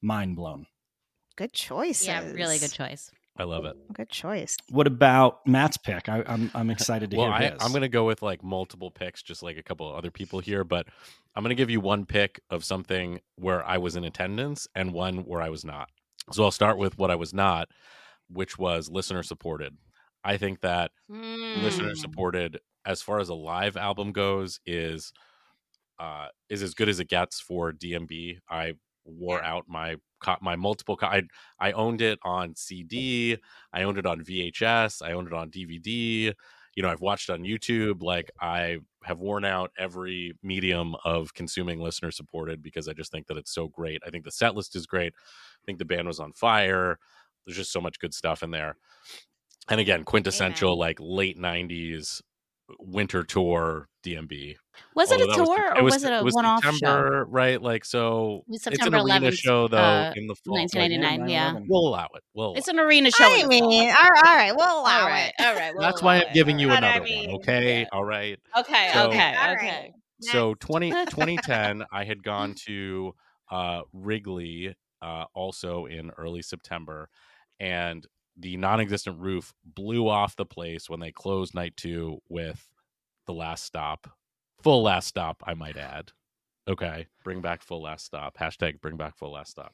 mind 0.00 0.36
blown. 0.36 0.66
good 1.36 1.52
choice. 1.52 2.06
Yeah, 2.06 2.30
really 2.30 2.58
good 2.58 2.72
choice. 2.72 3.10
I 3.36 3.42
love 3.44 3.64
it. 3.64 3.76
Good 3.92 4.08
choice. 4.08 4.56
What 4.70 4.86
about 4.86 5.44
Matt's 5.46 5.76
pick? 5.76 6.08
I, 6.08 6.22
I'm 6.26 6.50
I'm 6.54 6.70
excited 6.70 7.10
to 7.10 7.16
Well, 7.16 7.26
hear 7.26 7.34
I, 7.34 7.50
his. 7.50 7.60
I'm 7.60 7.72
going 7.72 7.82
to 7.82 7.88
go 7.88 8.06
with 8.06 8.22
like 8.22 8.44
multiple 8.44 8.90
picks, 8.92 9.20
just 9.22 9.42
like 9.42 9.56
a 9.58 9.62
couple 9.64 9.90
of 9.90 9.96
other 9.96 10.10
people 10.12 10.38
here, 10.38 10.62
but 10.62 10.86
I'm 11.34 11.42
going 11.42 11.50
to 11.50 11.60
give 11.60 11.70
you 11.70 11.80
one 11.80 12.06
pick 12.06 12.40
of 12.50 12.64
something 12.64 13.20
where 13.36 13.66
I 13.66 13.78
was 13.78 13.96
in 13.96 14.04
attendance 14.04 14.68
and 14.76 14.92
one 14.92 15.18
where 15.24 15.42
I 15.42 15.48
was 15.48 15.64
not. 15.64 15.88
So 16.30 16.44
I'll 16.44 16.50
start 16.52 16.78
with 16.78 16.96
what 16.98 17.10
I 17.10 17.16
was 17.16 17.34
not, 17.34 17.68
which 18.28 18.58
was 18.58 18.88
listener 18.90 19.22
supported. 19.24 19.76
I 20.24 20.36
think 20.36 20.60
that 20.60 20.92
listener 21.54 21.94
Mm. 21.94 21.96
supported, 21.96 22.60
as 22.84 23.02
far 23.02 23.20
as 23.20 23.28
a 23.28 23.34
live 23.34 23.76
album 23.76 24.12
goes, 24.12 24.60
is 24.66 25.12
uh, 25.98 26.28
is 26.48 26.62
as 26.62 26.74
good 26.74 26.88
as 26.88 27.00
it 27.00 27.08
gets 27.08 27.40
for 27.40 27.72
DMB. 27.72 28.38
I 28.48 28.74
wore 29.04 29.42
out 29.42 29.68
my 29.68 29.96
my 30.40 30.56
multiple. 30.56 30.98
I 31.02 31.24
I 31.58 31.72
owned 31.72 32.00
it 32.00 32.18
on 32.22 32.54
CD. 32.56 33.36
I 33.72 33.82
owned 33.82 33.98
it 33.98 34.06
on 34.06 34.22
VHS. 34.24 35.02
I 35.02 35.12
owned 35.12 35.26
it 35.28 35.32
on 35.34 35.50
DVD. 35.50 36.32
You 36.74 36.82
know, 36.82 36.88
I've 36.90 37.00
watched 37.02 37.28
on 37.28 37.42
YouTube. 37.42 38.02
Like 38.02 38.30
I 38.40 38.78
have 39.04 39.18
worn 39.18 39.44
out 39.44 39.72
every 39.76 40.34
medium 40.42 40.94
of 41.04 41.34
consuming 41.34 41.80
listener 41.80 42.10
supported 42.10 42.62
because 42.62 42.88
I 42.88 42.92
just 42.94 43.10
think 43.12 43.26
that 43.26 43.36
it's 43.36 43.52
so 43.52 43.68
great. 43.68 44.00
I 44.06 44.10
think 44.10 44.24
the 44.24 44.30
set 44.30 44.54
list 44.54 44.76
is 44.76 44.86
great. 44.86 45.12
I 45.16 45.62
think 45.66 45.78
the 45.78 45.84
band 45.84 46.06
was 46.08 46.20
on 46.20 46.32
fire. 46.32 46.98
There's 47.44 47.56
just 47.56 47.72
so 47.72 47.80
much 47.80 47.98
good 47.98 48.14
stuff 48.14 48.42
in 48.42 48.52
there. 48.52 48.76
And 49.68 49.80
again, 49.80 50.04
quintessential 50.04 50.78
like 50.78 50.98
late 51.00 51.38
'90s 51.38 52.20
winter 52.78 53.22
tour 53.22 53.88
DMB. 54.04 54.56
Was 54.94 55.10
it 55.10 55.20
a 55.20 55.24
Although 55.24 55.32
that 55.32 55.44
tour 55.44 55.46
was, 55.46 55.76
or 55.76 55.84
was, 55.84 56.04
it 56.04 56.12
a 56.12 56.22
one-off 56.22 56.64
show? 56.76 57.24
Right, 57.28 57.60
like 57.60 57.84
so. 57.84 58.42
It 58.48 58.54
it's 58.54 58.64
September 58.64 58.98
an 58.98 59.04
arena 59.04 59.26
11th, 59.30 59.34
show 59.34 59.68
though 59.68 59.76
uh, 59.76 60.12
in 60.16 60.26
the 60.26 60.34
fall. 60.34 60.54
like, 60.54 60.72
1999, 60.74 61.28
yeah. 61.28 61.54
we'll 61.68 61.88
allow 61.88 62.08
it. 62.14 62.22
We'll. 62.34 62.54
It's 62.54 62.68
an 62.68 62.78
arena 62.78 63.10
show. 63.10 63.24
I 63.24 63.36
in 63.36 63.42
the 63.42 63.48
mean, 63.48 63.90
all 63.90 63.94
right, 63.94 64.22
all 64.26 64.34
right, 64.34 64.56
we'll 64.56 64.80
allow 64.80 65.02
all 65.02 65.08
right, 65.08 65.32
it. 65.38 65.44
all 65.46 65.54
right. 65.54 65.74
we'll 65.74 65.82
That's 65.82 66.02
why 66.02 66.16
I'm 66.16 66.32
giving 66.32 66.56
all 66.56 66.60
you 66.62 66.68
right. 66.68 66.80
But 66.80 66.84
I 66.84 66.90
another 66.96 67.04
mean, 67.04 67.30
one. 67.32 67.40
Okay, 67.40 67.80
yeah. 67.80 67.86
all 67.92 68.04
right. 68.04 68.38
Okay, 68.58 68.90
So- 68.92 69.08
okay, 69.08 69.36
All 69.36 69.54
okay. 69.54 69.92
So 70.20 70.54
20, 70.54 70.90
2010, 70.90 71.84
I 71.92 72.04
had 72.04 72.22
gone 72.22 72.54
to 72.66 73.12
uh, 73.50 73.80
Wrigley 73.92 74.74
uh, 75.02 75.24
also 75.34 75.86
in 75.86 76.10
early 76.16 76.42
September, 76.42 77.08
and 77.58 78.06
the 78.36 78.56
non-existent 78.56 79.18
roof 79.20 79.52
blew 79.64 80.08
off 80.08 80.36
the 80.36 80.46
place 80.46 80.88
when 80.88 81.00
they 81.00 81.12
closed 81.12 81.54
night 81.54 81.76
two 81.76 82.18
with 82.28 82.68
the 83.26 83.34
last 83.34 83.64
stop, 83.64 84.10
full 84.62 84.82
last 84.82 85.06
stop, 85.08 85.42
I 85.46 85.54
might 85.54 85.76
add. 85.76 86.12
Okay, 86.68 87.06
bring 87.24 87.40
back 87.40 87.62
full 87.62 87.82
last 87.82 88.04
stop. 88.04 88.36
Hashtag 88.38 88.80
bring 88.80 88.96
back 88.96 89.16
full 89.16 89.32
last 89.32 89.50
stop. 89.50 89.72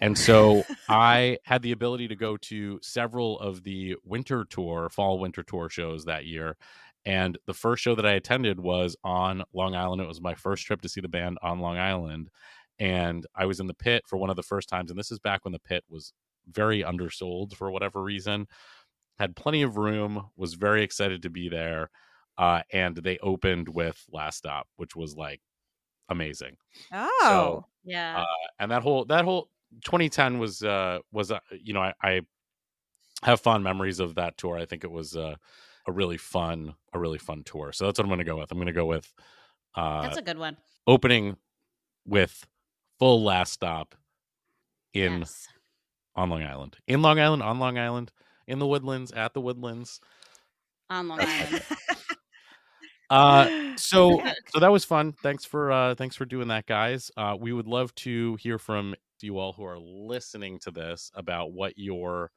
And 0.00 0.16
so 0.16 0.64
I 0.88 1.38
had 1.44 1.62
the 1.62 1.72
ability 1.72 2.08
to 2.08 2.16
go 2.16 2.36
to 2.38 2.78
several 2.82 3.38
of 3.40 3.62
the 3.62 3.96
winter 4.04 4.44
tour, 4.48 4.88
fall 4.90 5.18
winter 5.18 5.42
tour 5.42 5.68
shows 5.68 6.04
that 6.06 6.26
year. 6.26 6.56
And 7.04 7.36
the 7.46 7.54
first 7.54 7.82
show 7.82 7.94
that 7.94 8.06
I 8.06 8.12
attended 8.12 8.60
was 8.60 8.96
on 9.04 9.42
Long 9.52 9.74
Island. 9.74 10.00
It 10.00 10.08
was 10.08 10.20
my 10.20 10.34
first 10.34 10.64
trip 10.64 10.80
to 10.82 10.88
see 10.88 11.00
the 11.00 11.08
band 11.08 11.38
on 11.42 11.60
Long 11.60 11.76
Island. 11.76 12.30
And 12.78 13.26
I 13.34 13.46
was 13.46 13.60
in 13.60 13.66
the 13.66 13.74
pit 13.74 14.02
for 14.06 14.16
one 14.16 14.30
of 14.30 14.36
the 14.36 14.42
first 14.42 14.68
times. 14.68 14.90
And 14.90 14.98
this 14.98 15.10
is 15.10 15.18
back 15.18 15.44
when 15.44 15.52
the 15.52 15.58
pit 15.58 15.84
was 15.88 16.12
very 16.50 16.82
undersold 16.84 17.56
for 17.56 17.70
whatever 17.70 18.02
reason. 18.02 18.46
Had 19.18 19.36
plenty 19.36 19.62
of 19.62 19.76
room, 19.76 20.30
was 20.36 20.54
very 20.54 20.82
excited 20.82 21.22
to 21.22 21.30
be 21.30 21.48
there. 21.48 21.90
Uh, 22.38 22.62
and 22.72 22.96
they 22.96 23.18
opened 23.18 23.68
with 23.68 24.02
Last 24.10 24.38
Stop, 24.38 24.66
which 24.76 24.96
was 24.96 25.14
like 25.16 25.40
amazing. 26.08 26.56
Oh, 26.92 27.64
Yeah. 27.84 28.22
Uh, 28.22 28.46
and 28.58 28.70
that 28.70 28.82
whole 28.82 29.04
that 29.06 29.24
whole 29.24 29.50
2010 29.84 30.38
was 30.38 30.62
uh 30.62 30.98
was 31.12 31.30
uh, 31.30 31.40
you 31.50 31.72
know 31.74 31.80
I, 31.80 31.94
I 32.02 32.20
have 33.22 33.40
fond 33.40 33.62
memories 33.64 34.00
of 34.00 34.14
that 34.16 34.36
tour. 34.36 34.56
I 34.58 34.64
think 34.64 34.84
it 34.84 34.90
was 34.90 35.14
uh, 35.16 35.36
a 35.86 35.92
really 35.92 36.16
fun 36.18 36.74
a 36.92 36.98
really 36.98 37.18
fun 37.18 37.42
tour. 37.44 37.72
So 37.72 37.86
that's 37.86 37.98
what 37.98 38.04
I'm 38.04 38.08
going 38.10 38.18
to 38.18 38.24
go 38.24 38.38
with. 38.38 38.50
I'm 38.50 38.58
going 38.58 38.66
to 38.66 38.72
go 38.72 38.86
with 38.86 39.12
uh 39.74 40.02
That's 40.02 40.16
a 40.18 40.22
good 40.22 40.38
one. 40.38 40.56
opening 40.86 41.36
with 42.06 42.46
full 42.98 43.22
last 43.22 43.52
stop 43.52 43.94
in 44.94 45.20
Yes. 45.20 45.48
On 46.14 46.30
Long 46.30 46.42
Island. 46.42 46.76
In 46.86 47.02
Long 47.02 47.18
Island, 47.18 47.42
on 47.42 47.58
Long 47.58 47.78
Island, 47.78 48.12
in 48.46 48.58
the 48.58 48.66
woodlands, 48.66 49.12
at 49.12 49.34
the 49.34 49.40
woodlands. 49.40 50.00
On 50.90 51.08
Long 51.08 51.20
Island. 51.20 51.62
Uh 53.10 53.76
so 53.76 54.22
so 54.48 54.58
that 54.60 54.72
was 54.72 54.86
fun. 54.86 55.12
Thanks 55.12 55.44
for 55.44 55.70
uh 55.70 55.94
thanks 55.94 56.16
for 56.16 56.24
doing 56.24 56.48
that 56.48 56.66
guys. 56.66 57.10
Uh 57.16 57.36
we 57.38 57.52
would 57.52 57.66
love 57.66 57.94
to 57.96 58.36
hear 58.36 58.58
from 58.58 58.94
you 59.20 59.38
all 59.38 59.52
who 59.52 59.64
are 59.64 59.78
listening 59.78 60.58
to 60.60 60.70
this 60.70 61.10
about 61.14 61.52
what 61.52 61.74
your 61.76 62.30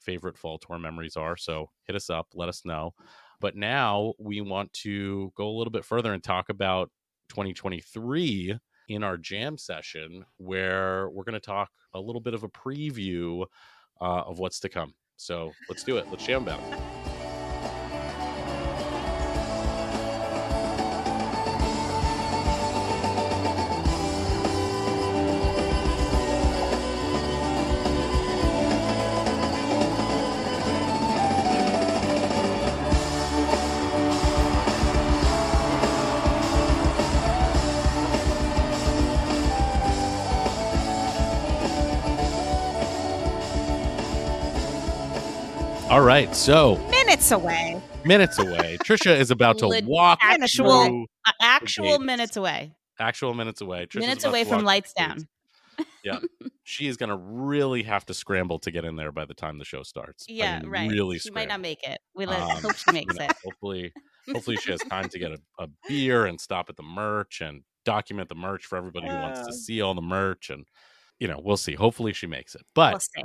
favorite 0.00 0.36
fall 0.36 0.58
tour 0.58 0.78
memories 0.78 1.16
are. 1.16 1.36
So 1.36 1.70
hit 1.84 1.96
us 1.96 2.10
up, 2.10 2.28
let 2.34 2.48
us 2.48 2.64
know. 2.64 2.92
But 3.40 3.56
now 3.56 4.14
we 4.18 4.40
want 4.40 4.72
to 4.74 5.32
go 5.34 5.48
a 5.48 5.56
little 5.56 5.70
bit 5.70 5.84
further 5.84 6.12
and 6.12 6.22
talk 6.22 6.48
about 6.50 6.90
2023 7.30 8.58
in 8.88 9.04
our 9.04 9.16
jam 9.16 9.56
session 9.56 10.24
where 10.38 11.08
we're 11.10 11.24
going 11.24 11.34
to 11.34 11.40
talk 11.40 11.70
a 11.94 12.00
little 12.00 12.20
bit 12.20 12.34
of 12.34 12.42
a 12.42 12.48
preview 12.48 13.44
uh, 14.00 14.22
of 14.22 14.38
what's 14.38 14.60
to 14.60 14.68
come. 14.68 14.94
So 15.16 15.52
let's 15.68 15.84
do 15.84 15.96
it. 15.96 16.06
Let's 16.10 16.26
jam 16.26 16.42
about 16.42 16.60
it. 16.72 16.97
Right, 46.08 46.34
so 46.34 46.76
Minutes 46.88 47.30
away. 47.32 47.80
minutes 48.06 48.38
away. 48.38 48.78
Trisha 48.82 49.14
is 49.14 49.30
about 49.30 49.58
to 49.58 49.68
Lit- 49.68 49.84
walk 49.84 50.18
actual- 50.22 50.84
through 50.86 51.06
actual 51.38 51.98
minutes 51.98 52.36
away. 52.38 52.72
actual 52.98 53.34
minutes 53.34 53.60
away. 53.60 53.84
Trisha's 53.84 54.00
minutes 54.00 54.24
away 54.24 54.44
from 54.44 54.64
lights 54.64 54.92
down. 54.94 55.28
yeah. 56.04 56.18
She 56.64 56.86
is 56.86 56.98
going 56.98 57.08
to 57.08 57.16
really 57.16 57.82
have 57.84 58.04
to 58.06 58.14
scramble 58.14 58.58
to 58.58 58.70
get 58.70 58.84
in 58.84 58.94
there 58.94 59.10
by 59.10 59.24
the 59.24 59.32
time 59.32 59.56
the 59.58 59.64
show 59.64 59.82
starts. 59.82 60.26
I 60.28 60.32
Yeah, 60.34 60.60
mean, 60.60 60.68
right. 60.68 60.90
Really 60.90 61.18
she 61.18 61.30
might 61.30 61.48
not 61.48 61.62
make 61.62 61.82
it. 61.82 61.98
We 62.14 62.26
let, 62.26 62.40
Um, 62.42 62.50
hope 62.60 62.76
she 62.76 62.84
you 62.88 62.92
makes 62.92 63.14
know, 63.14 63.24
it. 63.24 63.32
Hopefully, 63.42 63.92
hopefully 64.30 64.56
she 64.56 64.70
has 64.72 64.80
time 64.80 65.08
to 65.08 65.18
get 65.18 65.30
a, 65.32 65.38
a 65.58 65.66
beer 65.88 66.26
and 66.26 66.38
stop 66.38 66.68
at 66.68 66.76
the 66.76 66.82
merch 66.82 67.40
and 67.40 67.62
document 67.86 68.28
the 68.28 68.34
merch 68.34 68.66
for 68.66 68.76
everybody 68.76 69.08
who 69.08 69.14
wants 69.14 69.46
to 69.46 69.52
see 69.54 69.80
all 69.80 69.94
the 69.94 70.02
merch 70.02 70.50
and 70.50 70.66
you 71.18 71.26
know 71.26 71.40
we'll 71.42 71.56
see. 71.56 71.74
Hopefully 71.74 72.12
she 72.12 72.26
makes 72.26 72.54
it, 72.54 72.66
but 72.74 72.92
we'll 72.92 73.00
see. 73.00 73.24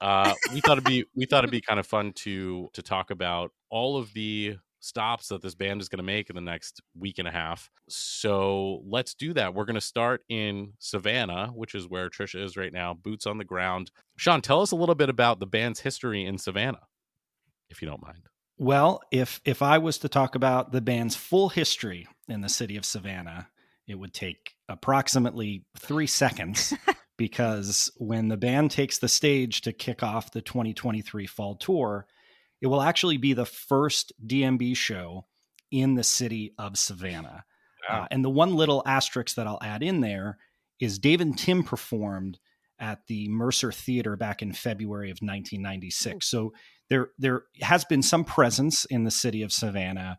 Uh, 0.00 0.34
we 0.52 0.60
thought 0.60 0.78
it'd 0.78 0.84
be 0.84 1.04
we 1.14 1.26
thought 1.26 1.44
it'd 1.44 1.50
be 1.50 1.60
kind 1.60 1.80
of 1.80 1.86
fun 1.86 2.12
to 2.12 2.68
to 2.74 2.82
talk 2.82 3.10
about 3.10 3.52
all 3.70 3.96
of 3.96 4.12
the 4.12 4.56
stops 4.80 5.28
that 5.28 5.42
this 5.42 5.54
band 5.54 5.80
is 5.80 5.88
going 5.88 5.98
to 5.98 6.04
make 6.04 6.30
in 6.30 6.36
the 6.36 6.42
next 6.42 6.80
week 6.96 7.18
and 7.18 7.26
a 7.26 7.30
half. 7.30 7.70
So 7.88 8.82
let's 8.86 9.14
do 9.14 9.32
that. 9.34 9.54
We're 9.54 9.64
going 9.64 9.74
to 9.74 9.80
start 9.80 10.22
in 10.28 10.74
Savannah, 10.78 11.48
which 11.48 11.74
is 11.74 11.88
where 11.88 12.08
Trisha 12.08 12.42
is 12.42 12.56
right 12.56 12.72
now, 12.72 12.94
boots 12.94 13.26
on 13.26 13.38
the 13.38 13.44
ground. 13.44 13.90
Shawn, 14.16 14.42
tell 14.42 14.62
us 14.62 14.70
a 14.70 14.76
little 14.76 14.94
bit 14.94 15.08
about 15.08 15.40
the 15.40 15.46
band's 15.46 15.80
history 15.80 16.24
in 16.24 16.38
Savannah, 16.38 16.86
if 17.68 17.82
you 17.82 17.88
don't 17.88 18.02
mind. 18.02 18.28
Well, 18.58 19.02
if 19.10 19.40
if 19.44 19.60
I 19.60 19.78
was 19.78 19.98
to 19.98 20.08
talk 20.08 20.34
about 20.34 20.72
the 20.72 20.80
band's 20.80 21.16
full 21.16 21.50
history 21.50 22.06
in 22.28 22.40
the 22.40 22.48
city 22.48 22.76
of 22.76 22.86
Savannah, 22.86 23.48
it 23.86 23.96
would 23.96 24.14
take 24.14 24.54
approximately 24.68 25.64
three 25.78 26.06
seconds 26.06 26.72
because 27.16 27.90
when 27.96 28.28
the 28.28 28.36
band 28.36 28.70
takes 28.70 28.98
the 28.98 29.08
stage 29.08 29.62
to 29.62 29.72
kick 29.72 30.02
off 30.02 30.32
the 30.32 30.42
2023 30.42 31.26
fall 31.26 31.54
tour, 31.54 32.06
it 32.60 32.66
will 32.66 32.82
actually 32.82 33.16
be 33.16 33.32
the 33.32 33.46
first 33.46 34.12
DMB 34.26 34.76
show 34.76 35.26
in 35.70 35.94
the 35.94 36.04
city 36.04 36.54
of 36.58 36.78
Savannah. 36.78 37.44
Wow. 37.88 38.02
Uh, 38.02 38.06
and 38.10 38.24
the 38.24 38.30
one 38.30 38.54
little 38.54 38.82
asterisk 38.86 39.36
that 39.36 39.46
I'll 39.46 39.62
add 39.62 39.82
in 39.82 40.00
there 40.00 40.38
is 40.80 40.98
Dave 40.98 41.20
and 41.20 41.36
Tim 41.38 41.62
performed 41.62 42.38
at 42.78 43.06
the 43.06 43.28
Mercer 43.28 43.72
Theater 43.72 44.16
back 44.16 44.42
in 44.42 44.52
February 44.52 45.10
of 45.10 45.18
1996. 45.20 46.26
So 46.26 46.52
there 46.88 47.08
there 47.18 47.44
has 47.62 47.84
been 47.84 48.02
some 48.02 48.24
presence 48.24 48.84
in 48.86 49.04
the 49.04 49.10
city 49.10 49.42
of 49.42 49.52
Savannah, 49.52 50.18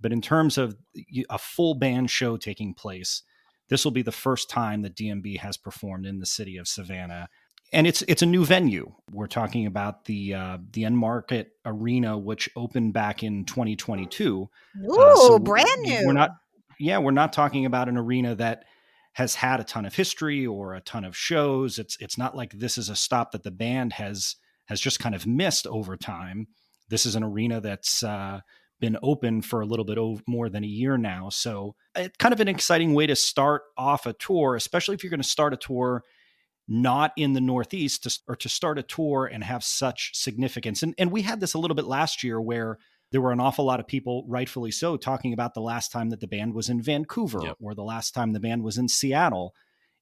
but 0.00 0.12
in 0.12 0.22
terms 0.22 0.58
of 0.58 0.76
a 1.28 1.38
full 1.38 1.74
band 1.74 2.10
show 2.10 2.36
taking 2.36 2.74
place, 2.74 3.22
this 3.68 3.84
will 3.84 3.92
be 3.92 4.02
the 4.02 4.12
first 4.12 4.50
time 4.50 4.82
that 4.82 4.96
DMB 4.96 5.38
has 5.38 5.56
performed 5.56 6.06
in 6.06 6.18
the 6.18 6.26
city 6.26 6.56
of 6.56 6.68
Savannah. 6.68 7.28
And 7.72 7.86
it's 7.86 8.02
it's 8.08 8.22
a 8.22 8.26
new 8.26 8.46
venue. 8.46 8.94
We're 9.12 9.26
talking 9.26 9.66
about 9.66 10.06
the 10.06 10.34
uh, 10.34 10.58
the 10.72 10.84
Enmarket 10.84 11.46
Arena, 11.66 12.16
which 12.16 12.48
opened 12.56 12.94
back 12.94 13.22
in 13.22 13.44
2022. 13.44 14.48
Ooh, 14.84 15.00
Uh, 15.00 15.16
so 15.16 15.38
brand 15.38 15.82
new. 15.82 16.06
We're 16.06 16.14
not, 16.14 16.30
yeah, 16.80 16.96
we're 16.96 17.10
not 17.10 17.34
talking 17.34 17.66
about 17.66 17.90
an 17.90 17.98
arena 17.98 18.34
that 18.36 18.64
has 19.12 19.34
had 19.34 19.60
a 19.60 19.64
ton 19.64 19.84
of 19.84 19.94
history 19.94 20.46
or 20.46 20.74
a 20.74 20.80
ton 20.80 21.04
of 21.04 21.14
shows. 21.14 21.78
It's 21.78 21.98
it's 22.00 22.16
not 22.16 22.34
like 22.34 22.52
this 22.52 22.78
is 22.78 22.88
a 22.88 22.96
stop 22.96 23.32
that 23.32 23.42
the 23.42 23.50
band 23.50 23.94
has 23.94 24.36
has 24.68 24.80
just 24.80 25.00
kind 25.00 25.14
of 25.14 25.26
missed 25.26 25.66
over 25.66 25.96
time. 25.96 26.46
This 26.88 27.04
is 27.04 27.16
an 27.16 27.22
arena 27.22 27.60
that's 27.60 28.02
uh, 28.02 28.40
been 28.80 28.96
open 29.02 29.42
for 29.42 29.60
a 29.60 29.66
little 29.66 29.84
bit 29.84 29.98
over, 29.98 30.22
more 30.26 30.48
than 30.48 30.64
a 30.64 30.68
year 30.68 30.96
now. 30.96 31.28
So 31.28 31.74
it's 31.96 32.16
kind 32.18 32.32
of 32.32 32.40
an 32.40 32.48
exciting 32.48 32.94
way 32.94 33.06
to 33.06 33.16
start 33.16 33.62
off 33.76 34.06
a 34.06 34.12
tour, 34.12 34.54
especially 34.54 34.94
if 34.94 35.02
you're 35.02 35.10
going 35.10 35.22
to 35.22 35.28
start 35.28 35.52
a 35.52 35.56
tour 35.56 36.04
not 36.68 37.12
in 37.16 37.32
the 37.32 37.40
Northeast 37.40 38.02
to, 38.04 38.18
or 38.28 38.36
to 38.36 38.48
start 38.48 38.78
a 38.78 38.82
tour 38.82 39.28
and 39.32 39.42
have 39.42 39.64
such 39.64 40.10
significance. 40.14 40.82
And, 40.82 40.94
and 40.98 41.10
we 41.10 41.22
had 41.22 41.40
this 41.40 41.54
a 41.54 41.58
little 41.58 41.74
bit 41.74 41.86
last 41.86 42.22
year 42.22 42.40
where 42.40 42.78
there 43.10 43.22
were 43.22 43.32
an 43.32 43.40
awful 43.40 43.64
lot 43.64 43.80
of 43.80 43.86
people, 43.86 44.24
rightfully 44.28 44.70
so, 44.70 44.98
talking 44.98 45.32
about 45.32 45.54
the 45.54 45.62
last 45.62 45.90
time 45.90 46.10
that 46.10 46.20
the 46.20 46.26
band 46.26 46.52
was 46.54 46.68
in 46.68 46.82
Vancouver 46.82 47.40
Yep. 47.42 47.56
or 47.60 47.74
the 47.74 47.82
last 47.82 48.12
time 48.12 48.32
the 48.32 48.40
band 48.40 48.62
was 48.62 48.76
in 48.76 48.86
Seattle. 48.86 49.54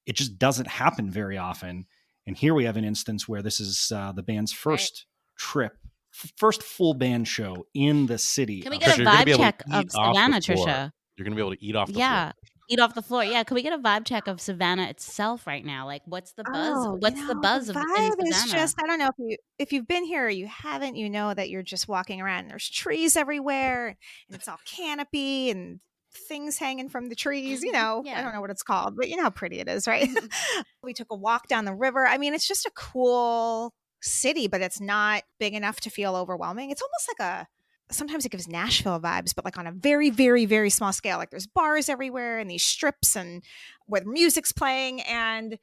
It 0.05 0.17
just 0.17 0.37
doesn't 0.37 0.67
happen 0.67 1.09
very 1.09 1.37
often. 1.37 1.85
And 2.25 2.35
here 2.35 2.53
we 2.53 2.65
have 2.65 2.75
an 2.75 2.83
instance 2.83 3.29
where 3.29 3.41
this 3.41 3.61
is 3.61 3.89
uh, 3.95 4.11
the 4.11 4.23
band's 4.23 4.51
first 4.51 5.05
trip, 5.37 5.77
f- 6.23 6.31
first 6.37 6.63
full 6.63 6.93
band 6.93 7.27
show 7.27 7.65
in 7.73 8.07
the 8.07 8.17
city. 8.17 8.61
Can 8.61 8.71
we 8.71 8.77
get 8.77 8.95
a 8.95 8.97
you're 8.97 9.05
gonna 9.05 9.25
be 9.25 9.31
vibe 9.33 9.37
check 9.37 9.63
of 9.71 9.91
Savannah, 9.91 10.41
floor. 10.41 10.57
Trisha? 10.67 10.91
You're 11.17 11.25
going 11.25 11.31
to 11.31 11.35
be 11.35 11.41
able 11.41 11.55
to 11.55 11.65
eat 11.65 11.75
off 11.75 11.87
the 11.91 11.97
Yeah. 11.97 12.25
floor. 12.25 12.33
Eat 12.69 12.79
off 12.79 12.93
the 12.93 13.01
floor. 13.01 13.23
Yeah. 13.23 13.43
Can 13.43 13.55
we 13.55 13.63
get 13.63 13.73
a 13.73 13.77
vibe 13.77 14.05
check 14.05 14.27
of 14.27 14.41
Savannah 14.41 14.87
itself 14.89 15.47
right 15.47 15.65
now? 15.65 15.85
Like, 15.85 16.01
what's 16.05 16.33
the 16.33 16.43
buzz? 16.43 16.85
Oh, 16.85 16.93
you 16.93 16.99
what's 16.99 17.25
the 17.25 17.33
know, 17.33 17.41
buzz 17.41 17.69
of 17.69 17.77
in 17.77 17.81
vibe 17.81 18.27
is 18.27 18.51
just 18.51 18.75
I 18.83 18.85
don't 18.85 18.99
know 18.99 19.07
if 19.07 19.15
you 19.17 19.37
if 19.57 19.73
you've 19.73 19.87
been 19.87 20.03
here 20.03 20.25
or 20.25 20.29
you 20.29 20.47
haven't, 20.47 20.95
you 20.95 21.09
know 21.09 21.33
that 21.33 21.49
you're 21.49 21.63
just 21.63 21.87
walking 21.87 22.21
around 22.21 22.41
and 22.41 22.51
there's 22.51 22.69
trees 22.69 23.15
everywhere 23.15 23.87
and 23.87 24.35
it's 24.35 24.47
all 24.49 24.59
canopy 24.65 25.49
and 25.49 25.79
things 26.27 26.57
hanging 26.57 26.89
from 26.89 27.07
the 27.09 27.15
trees, 27.15 27.63
you 27.63 27.71
know. 27.71 28.03
I 28.05 28.21
don't 28.21 28.33
know 28.35 28.41
what 28.41 28.49
it's 28.51 28.63
called, 28.63 28.97
but 28.97 29.07
you 29.09 29.15
know 29.15 29.23
how 29.23 29.29
pretty 29.29 29.59
it 29.59 29.69
is, 29.69 29.87
right? 29.87 30.09
Mm-hmm. 30.09 30.61
we 30.83 30.93
took 30.93 31.07
a 31.09 31.15
walk 31.15 31.47
down 31.47 31.63
the 31.63 31.73
river. 31.73 32.05
I 32.05 32.17
mean, 32.17 32.33
it's 32.33 32.47
just 32.47 32.65
a 32.65 32.71
cool 32.75 33.73
city, 34.01 34.47
but 34.47 34.61
it's 34.61 34.79
not 34.79 35.23
big 35.39 35.53
enough 35.53 35.79
to 35.81 35.89
feel 35.89 36.15
overwhelming. 36.15 36.71
It's 36.71 36.81
almost 36.81 37.09
like 37.09 37.27
a 37.27 37.47
sometimes 37.89 38.25
it 38.25 38.31
gives 38.31 38.47
Nashville 38.47 38.99
vibes, 38.99 39.33
but 39.33 39.45
like 39.45 39.57
on 39.57 39.67
a 39.67 39.71
very, 39.71 40.09
very, 40.09 40.45
very 40.45 40.69
small 40.69 40.91
scale. 40.91 41.17
Like 41.17 41.29
there's 41.29 41.47
bars 41.47 41.89
everywhere 41.89 42.39
and 42.39 42.49
these 42.49 42.63
strips 42.63 43.15
and 43.15 43.43
where 43.85 44.01
the 44.01 44.09
music's 44.09 44.51
playing 44.51 45.01
and 45.01 45.57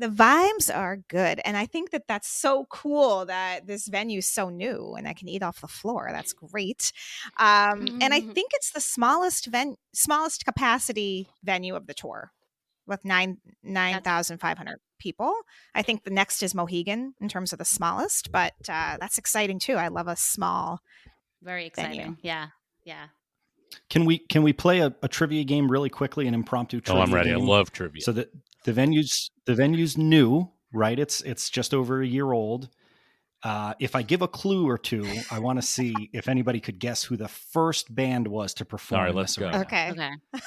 the 0.00 0.08
vibes 0.08 0.74
are 0.74 0.98
good. 1.08 1.40
And 1.44 1.56
I 1.56 1.66
think 1.66 1.90
that 1.90 2.06
that's 2.06 2.28
so 2.28 2.66
cool 2.70 3.26
that 3.26 3.66
this 3.66 3.88
venue's 3.88 4.28
so 4.28 4.48
new 4.48 4.94
and 4.96 5.08
I 5.08 5.12
can 5.12 5.28
eat 5.28 5.42
off 5.42 5.60
the 5.60 5.68
floor. 5.68 6.08
That's 6.12 6.32
great. 6.32 6.92
Um, 7.38 7.98
and 8.00 8.14
I 8.14 8.20
think 8.20 8.52
it's 8.54 8.70
the 8.70 8.80
smallest 8.80 9.46
ven- 9.46 9.76
smallest 9.92 10.44
capacity 10.44 11.28
venue 11.42 11.74
of 11.74 11.86
the 11.86 11.94
tour 11.94 12.30
with 12.86 13.04
nine 13.04 13.38
nine 13.62 14.00
thousand 14.02 14.38
five 14.38 14.56
hundred 14.56 14.78
people. 14.98 15.32
I 15.74 15.82
think 15.82 16.04
the 16.04 16.10
next 16.10 16.42
is 16.42 16.54
Mohegan 16.54 17.14
in 17.20 17.28
terms 17.28 17.52
of 17.52 17.58
the 17.58 17.64
smallest, 17.64 18.30
but 18.32 18.54
uh, 18.68 18.96
that's 19.00 19.18
exciting 19.18 19.58
too. 19.58 19.74
I 19.74 19.88
love 19.88 20.08
a 20.08 20.16
small 20.16 20.80
Very 21.42 21.70
venue. 21.74 21.90
exciting. 22.00 22.18
Yeah. 22.22 22.48
Yeah. 22.84 23.06
Can 23.90 24.04
we 24.06 24.18
can 24.18 24.42
we 24.42 24.52
play 24.52 24.80
a, 24.80 24.94
a 25.02 25.08
trivia 25.08 25.44
game 25.44 25.70
really 25.70 25.90
quickly, 25.90 26.26
an 26.26 26.34
impromptu 26.34 26.78
Oh, 26.78 26.80
trivia 26.80 27.02
I'm 27.02 27.14
ready. 27.14 27.32
I 27.32 27.36
love 27.36 27.70
trivia. 27.72 28.00
So 28.00 28.12
the 28.12 28.28
the 28.64 28.72
venue's 28.72 29.30
the 29.44 29.54
venue's 29.54 29.98
new, 29.98 30.50
right? 30.72 30.98
It's 30.98 31.20
it's 31.20 31.50
just 31.50 31.74
over 31.74 32.00
a 32.00 32.06
year 32.06 32.32
old. 32.32 32.70
Uh, 33.44 33.74
if 33.78 33.94
I 33.94 34.02
give 34.02 34.20
a 34.22 34.26
clue 34.26 34.66
or 34.68 34.78
two, 34.78 35.06
I 35.30 35.38
want 35.38 35.58
to 35.60 35.62
see 35.66 35.94
if 36.12 36.28
anybody 36.28 36.60
could 36.60 36.78
guess 36.78 37.04
who 37.04 37.16
the 37.16 37.28
first 37.28 37.94
band 37.94 38.26
was 38.26 38.54
to 38.54 38.64
perform. 38.64 39.00
All 39.00 39.04
right, 39.06 39.14
let's 39.14 39.36
go. 39.36 39.48
Okay. 39.48 39.90
Okay. 39.90 40.10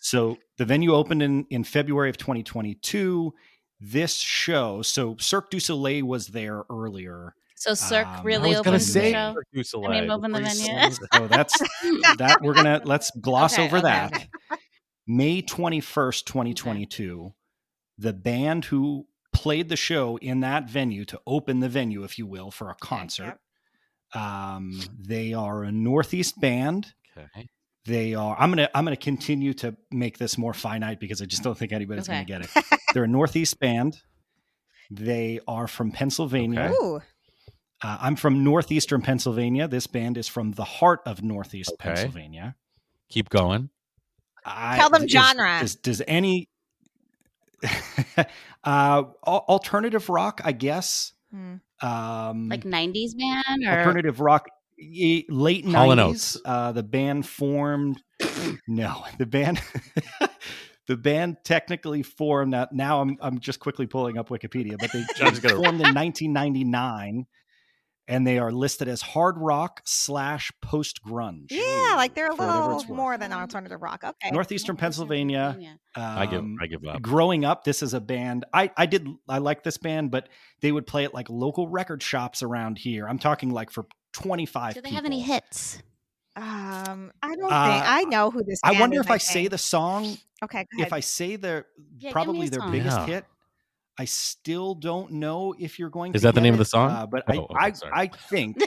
So 0.00 0.36
the 0.58 0.64
venue 0.66 0.92
opened 0.94 1.22
in 1.22 1.46
in 1.50 1.64
February 1.64 2.10
of 2.10 2.16
2022. 2.18 3.34
This 3.86 4.14
show, 4.16 4.80
so 4.82 5.16
Cirque 5.18 5.50
du 5.50 5.60
Soleil 5.60 6.06
was 6.06 6.28
there 6.28 6.62
earlier. 6.70 7.34
So 7.54 7.74
Cirque 7.74 8.06
Um, 8.06 8.14
I 8.20 8.22
really 8.22 8.48
was 8.50 8.62
gonna 8.62 8.78
the 8.78 8.84
say 8.84 9.12
show. 9.12 9.34
Cirque 9.34 9.46
du 9.52 9.60
I 9.60 9.62
Soleil 9.62 10.00
mean, 10.02 10.10
open 10.10 10.32
the 10.32 10.40
before 10.40 10.54
you 10.54 10.64
venue. 10.80 10.90
So 11.12 11.28
that's 11.28 11.58
that. 12.18 12.38
We're 12.42 12.54
gonna 12.54 12.80
let's 12.84 13.10
gloss 13.20 13.54
Okay, 13.54 13.64
over 13.66 13.76
okay, 13.78 13.86
that. 13.86 14.14
okay. 14.14 14.28
May 15.06 15.42
21st, 15.42 16.24
2022, 16.24 17.34
the 17.98 18.12
band 18.14 18.64
who 18.64 19.06
played 19.34 19.68
the 19.68 19.76
show 19.76 20.16
in 20.18 20.40
that 20.40 20.70
venue 20.70 21.04
to 21.04 21.20
open 21.26 21.60
the 21.60 21.68
venue, 21.68 22.04
if 22.04 22.18
you 22.18 22.26
will, 22.26 22.50
for 22.50 22.70
a 22.70 22.74
concert. 22.76 23.38
Um, 24.14 24.80
they 24.98 25.34
are 25.34 25.64
a 25.64 25.72
Northeast 25.72 26.40
band. 26.40 26.94
Okay. 27.16 27.48
They 27.86 28.14
are. 28.14 28.34
I'm 28.38 28.50
gonna. 28.50 28.68
I'm 28.74 28.84
gonna 28.84 28.96
continue 28.96 29.52
to 29.54 29.76
make 29.90 30.16
this 30.18 30.38
more 30.38 30.54
finite 30.54 31.00
because 31.00 31.20
I 31.20 31.26
just 31.26 31.42
don't 31.42 31.56
think 31.56 31.72
anybody's 31.72 32.08
Okay. 32.08 32.24
gonna 32.24 32.40
get 32.46 32.56
it. 32.56 32.80
They're 32.94 33.04
a 33.04 33.08
Northeast 33.08 33.60
band. 33.60 33.96
They 34.90 35.40
are 35.46 35.66
from 35.66 35.90
Pennsylvania. 35.92 36.60
Okay. 36.60 36.72
Ooh, 36.74 37.00
Uh, 37.82 37.98
I'm 38.00 38.16
from 38.16 38.42
northeastern 38.44 39.02
Pennsylvania. 39.02 39.68
This 39.68 39.86
band 39.86 40.16
is 40.16 40.28
from 40.28 40.52
the 40.52 40.64
heart 40.64 41.00
of 41.04 41.22
Northeast 41.22 41.72
Okay. 41.74 41.88
Pennsylvania. 41.88 42.54
Keep 43.10 43.28
going. 43.28 43.68
I, 44.46 44.76
Tell 44.78 44.88
them 44.90 45.04
is- 45.04 45.10
genre. 45.10 45.58
Does, 45.60 45.74
does 45.76 46.02
any 46.06 46.48
uh, 48.64 49.02
alternative 49.26 50.08
rock? 50.08 50.40
I 50.44 50.52
guess. 50.52 51.12
Hmm. 51.30 51.56
Um, 51.82 52.48
Like 52.48 52.64
90s 52.64 53.12
band 53.18 53.64
or 53.66 53.78
alternative 53.78 54.20
rock, 54.20 54.46
y- 54.48 54.53
late 54.78 55.64
Hall 55.66 55.94
nineties. 55.94 56.36
Uh, 56.44 56.72
the 56.72 56.82
band 56.82 57.26
formed. 57.26 58.02
no, 58.68 59.04
the 59.18 59.26
band. 59.26 59.60
The 60.86 60.98
band 60.98 61.38
technically 61.44 62.02
formed 62.02 62.50
now. 62.50 62.68
Now 62.70 63.00
I'm 63.00 63.16
I'm 63.22 63.38
just 63.40 63.58
quickly 63.58 63.86
pulling 63.86 64.18
up 64.18 64.28
Wikipedia, 64.28 64.76
but 64.78 64.92
they 64.92 65.02
formed 65.48 65.80
in 65.80 65.94
1999 65.94 67.24
and 68.06 68.26
they 68.26 68.38
are 68.38 68.52
listed 68.52 68.86
as 68.86 69.00
hard 69.00 69.38
rock 69.38 69.80
slash 69.86 70.52
post 70.60 71.00
grunge. 71.02 71.46
Yeah, 71.50 71.94
like 71.96 72.14
they're 72.14 72.30
a 72.30 72.34
little 72.34 72.84
more 72.94 73.16
than 73.16 73.32
alternative 73.32 73.80
rock. 73.80 74.04
Okay. 74.04 74.30
Northeastern 74.30 74.76
Pennsylvania. 74.76 75.56
I 75.96 76.26
give 76.26 76.40
Um, 76.40 76.58
I 76.60 76.66
give 76.66 76.84
up. 76.84 77.00
growing 77.00 77.46
up 77.46 77.64
this 77.64 77.80
is 77.82 77.94
a 77.94 78.00
band 78.00 78.44
i 78.52 78.68
i 78.76 78.84
did 78.84 79.06
i 79.28 79.38
like 79.38 79.62
this 79.62 79.78
band 79.78 80.10
but 80.10 80.28
they 80.60 80.72
would 80.72 80.86
play 80.88 81.04
at 81.04 81.14
like 81.14 81.30
local 81.30 81.68
record 81.68 82.02
shops 82.02 82.42
around 82.42 82.78
here 82.78 83.08
i'm 83.08 83.18
talking 83.20 83.50
like 83.50 83.70
for 83.70 83.86
25 84.14 84.74
Do 84.74 84.80
they 84.80 84.84
people. 84.88 84.96
have 84.96 85.04
any 85.04 85.20
hits? 85.20 85.82
Um, 86.36 87.12
I 87.22 87.36
don't 87.36 87.44
Uh, 87.52 87.66
think 87.68 87.84
I 87.86 88.02
know 88.08 88.30
who 88.30 88.42
this. 88.42 88.58
i 88.64 88.72
wonder 88.80 89.00
if 89.00 89.08
i 89.10 89.18
say 89.18 89.46
the 89.46 89.58
song 89.58 90.16
Okay, 90.42 90.64
go 90.64 90.78
ahead. 90.78 90.86
if 90.88 90.92
i 90.92 90.98
say 91.00 91.36
their 91.36 91.66
Yeah, 91.98 92.10
probably 92.10 92.48
their 92.48 92.58
song. 92.60 92.72
biggest 92.72 92.98
Yeah. 92.98 93.06
hit 93.06 93.24
i 93.98 94.04
still 94.04 94.74
don't 94.74 95.12
know 95.12 95.54
if 95.58 95.78
you're 95.78 95.90
going 95.90 96.12
to. 96.12 96.16
Is 96.16 96.22
that 96.22 96.34
the 96.34 96.40
get 96.40 96.44
name 96.44 96.54
of 96.54 96.58
the 96.58 96.64
song? 96.64 96.90
uh, 96.90 97.06
but 97.06 97.22
Oh, 97.28 97.46
I, 97.56 97.68
okay, 97.68 97.78
I 97.94 98.00
i 98.02 98.06
think 98.08 98.60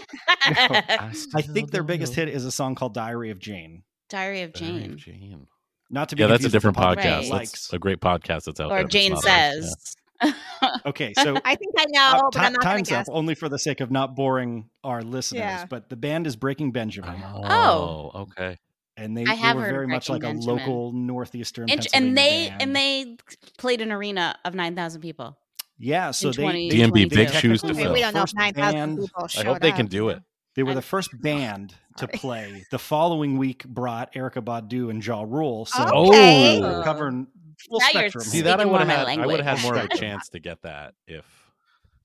i 1.35 1.41
think 1.41 1.71
their 1.71 1.83
biggest 1.83 2.15
hit 2.15 2.29
is 2.29 2.45
a 2.45 2.51
song 2.51 2.75
called 2.75 2.93
diary 2.93 3.31
of 3.31 3.39
jane 3.39 3.83
Diary 4.09 4.43
of 4.43 4.53
Diary 4.53 4.79
Jane. 4.79 4.91
of 4.93 4.97
Jane. 4.97 5.47
not 5.89 6.07
to 6.09 6.15
be 6.15 6.21
Yeah, 6.21 6.27
that's 6.27 6.45
a 6.45 6.49
confused 6.49 6.65
with 6.65 6.73
the 6.73 6.79
different 6.81 6.97
podcast. 6.99 7.29
Right. 7.29 7.39
That's 7.47 7.73
a 7.73 7.79
great 7.79 7.99
podcast 7.99 8.45
that's 8.45 8.59
out 8.61 8.69
there. 8.69 8.85
Or 8.85 8.87
Jane 8.87 9.17
says. 9.17 9.97
Yeah. 10.23 10.31
says. 10.87 11.03
okay 11.03 11.13
so 11.23 11.35
I 11.45 11.55
think 11.55 11.73
I 11.77 11.85
know, 11.89 12.17
Uh, 12.17 12.21
but 12.23 12.31
ti- 12.33 12.39
I'm 12.39 12.53
not 12.53 12.61
time's 12.61 12.89
to 12.89 12.97
up 12.99 13.05
only 13.09 13.35
for 13.35 13.49
the 13.49 13.59
sake 13.59 13.79
of 13.81 13.91
not 13.91 14.15
boring 14.15 14.69
our 14.83 15.01
listeners. 15.01 15.39
Yeah. 15.39 15.65
But 15.69 15.89
the 15.89 15.95
band 15.95 16.27
is 16.27 16.35
Breaking 16.35 16.71
Benjamin, 16.71 17.21
Oh, 17.23 18.11
okay. 18.15 18.57
and 18.95 19.15
they, 19.17 19.23
they 19.23 19.31
were 19.31 19.61
heard 19.61 19.71
very 19.71 19.87
much 19.87 20.09
like 20.09 20.21
Breaking 20.21 20.39
a 20.43 20.45
local 20.45 20.91
northeastern. 20.93 21.69
And, 21.69 21.85
and 21.93 22.17
they 22.17 22.49
Pennsylvania 22.49 22.57
and 22.61 22.75
they 22.75 23.17
played 23.57 23.81
an 23.81 23.91
arena 23.91 24.37
of 24.45 24.55
nine 24.55 24.75
thousand 24.75 25.01
people. 25.01 25.37
yeah, 25.77 26.11
so 26.11 26.31
they 26.31 26.41
20 26.43 26.69
they, 26.69 26.75
DMB, 26.77 26.93
big 26.93 27.11
technically 27.11 27.39
shoes 27.39 27.61
to 27.61 27.73
fill. 27.73 27.93
we 27.93 27.99
don't 28.01 28.13
know 28.13 28.21
if 28.21 28.23
first 28.23 28.35
nine 28.35 28.53
thousand 28.53 28.95
band- 28.95 28.99
people 28.99 29.23
I 29.23 29.27
showed 29.27 29.45
hope 29.45 29.59
they 29.61 29.69
up. 29.71 29.75
can 29.77 29.85
do 29.87 30.09
it. 30.09 30.21
They 30.55 30.63
were 30.63 30.73
the 30.73 30.81
first 30.81 31.11
band 31.21 31.75
to 31.97 32.07
play. 32.21 32.63
The 32.71 32.79
following 32.79 33.37
week 33.37 33.63
brought 33.67 34.13
Erykah 34.15 34.43
Badu 34.43 34.89
and 34.89 35.05
Ja 35.05 35.21
Rule. 35.21 35.65
So 35.67 35.83
Okay. 35.83 36.59
we're 36.59 36.83
covering 36.83 37.27
full 37.69 37.79
Now 37.79 37.85
you're 37.93 38.01
spectrum. 38.09 38.23
See 38.23 38.41
that 38.41 38.59
I 38.59 38.65
would 38.65 38.79
have 38.81 38.89
had. 38.89 39.07
I 39.19 39.25
would 39.25 39.39
have 39.39 39.57
had 39.59 39.63
more 39.63 39.75
of 39.77 39.85
a 39.85 39.87
chance 39.97 40.29
to 40.29 40.39
get 40.39 40.61
that 40.63 40.93
if. 41.07 41.25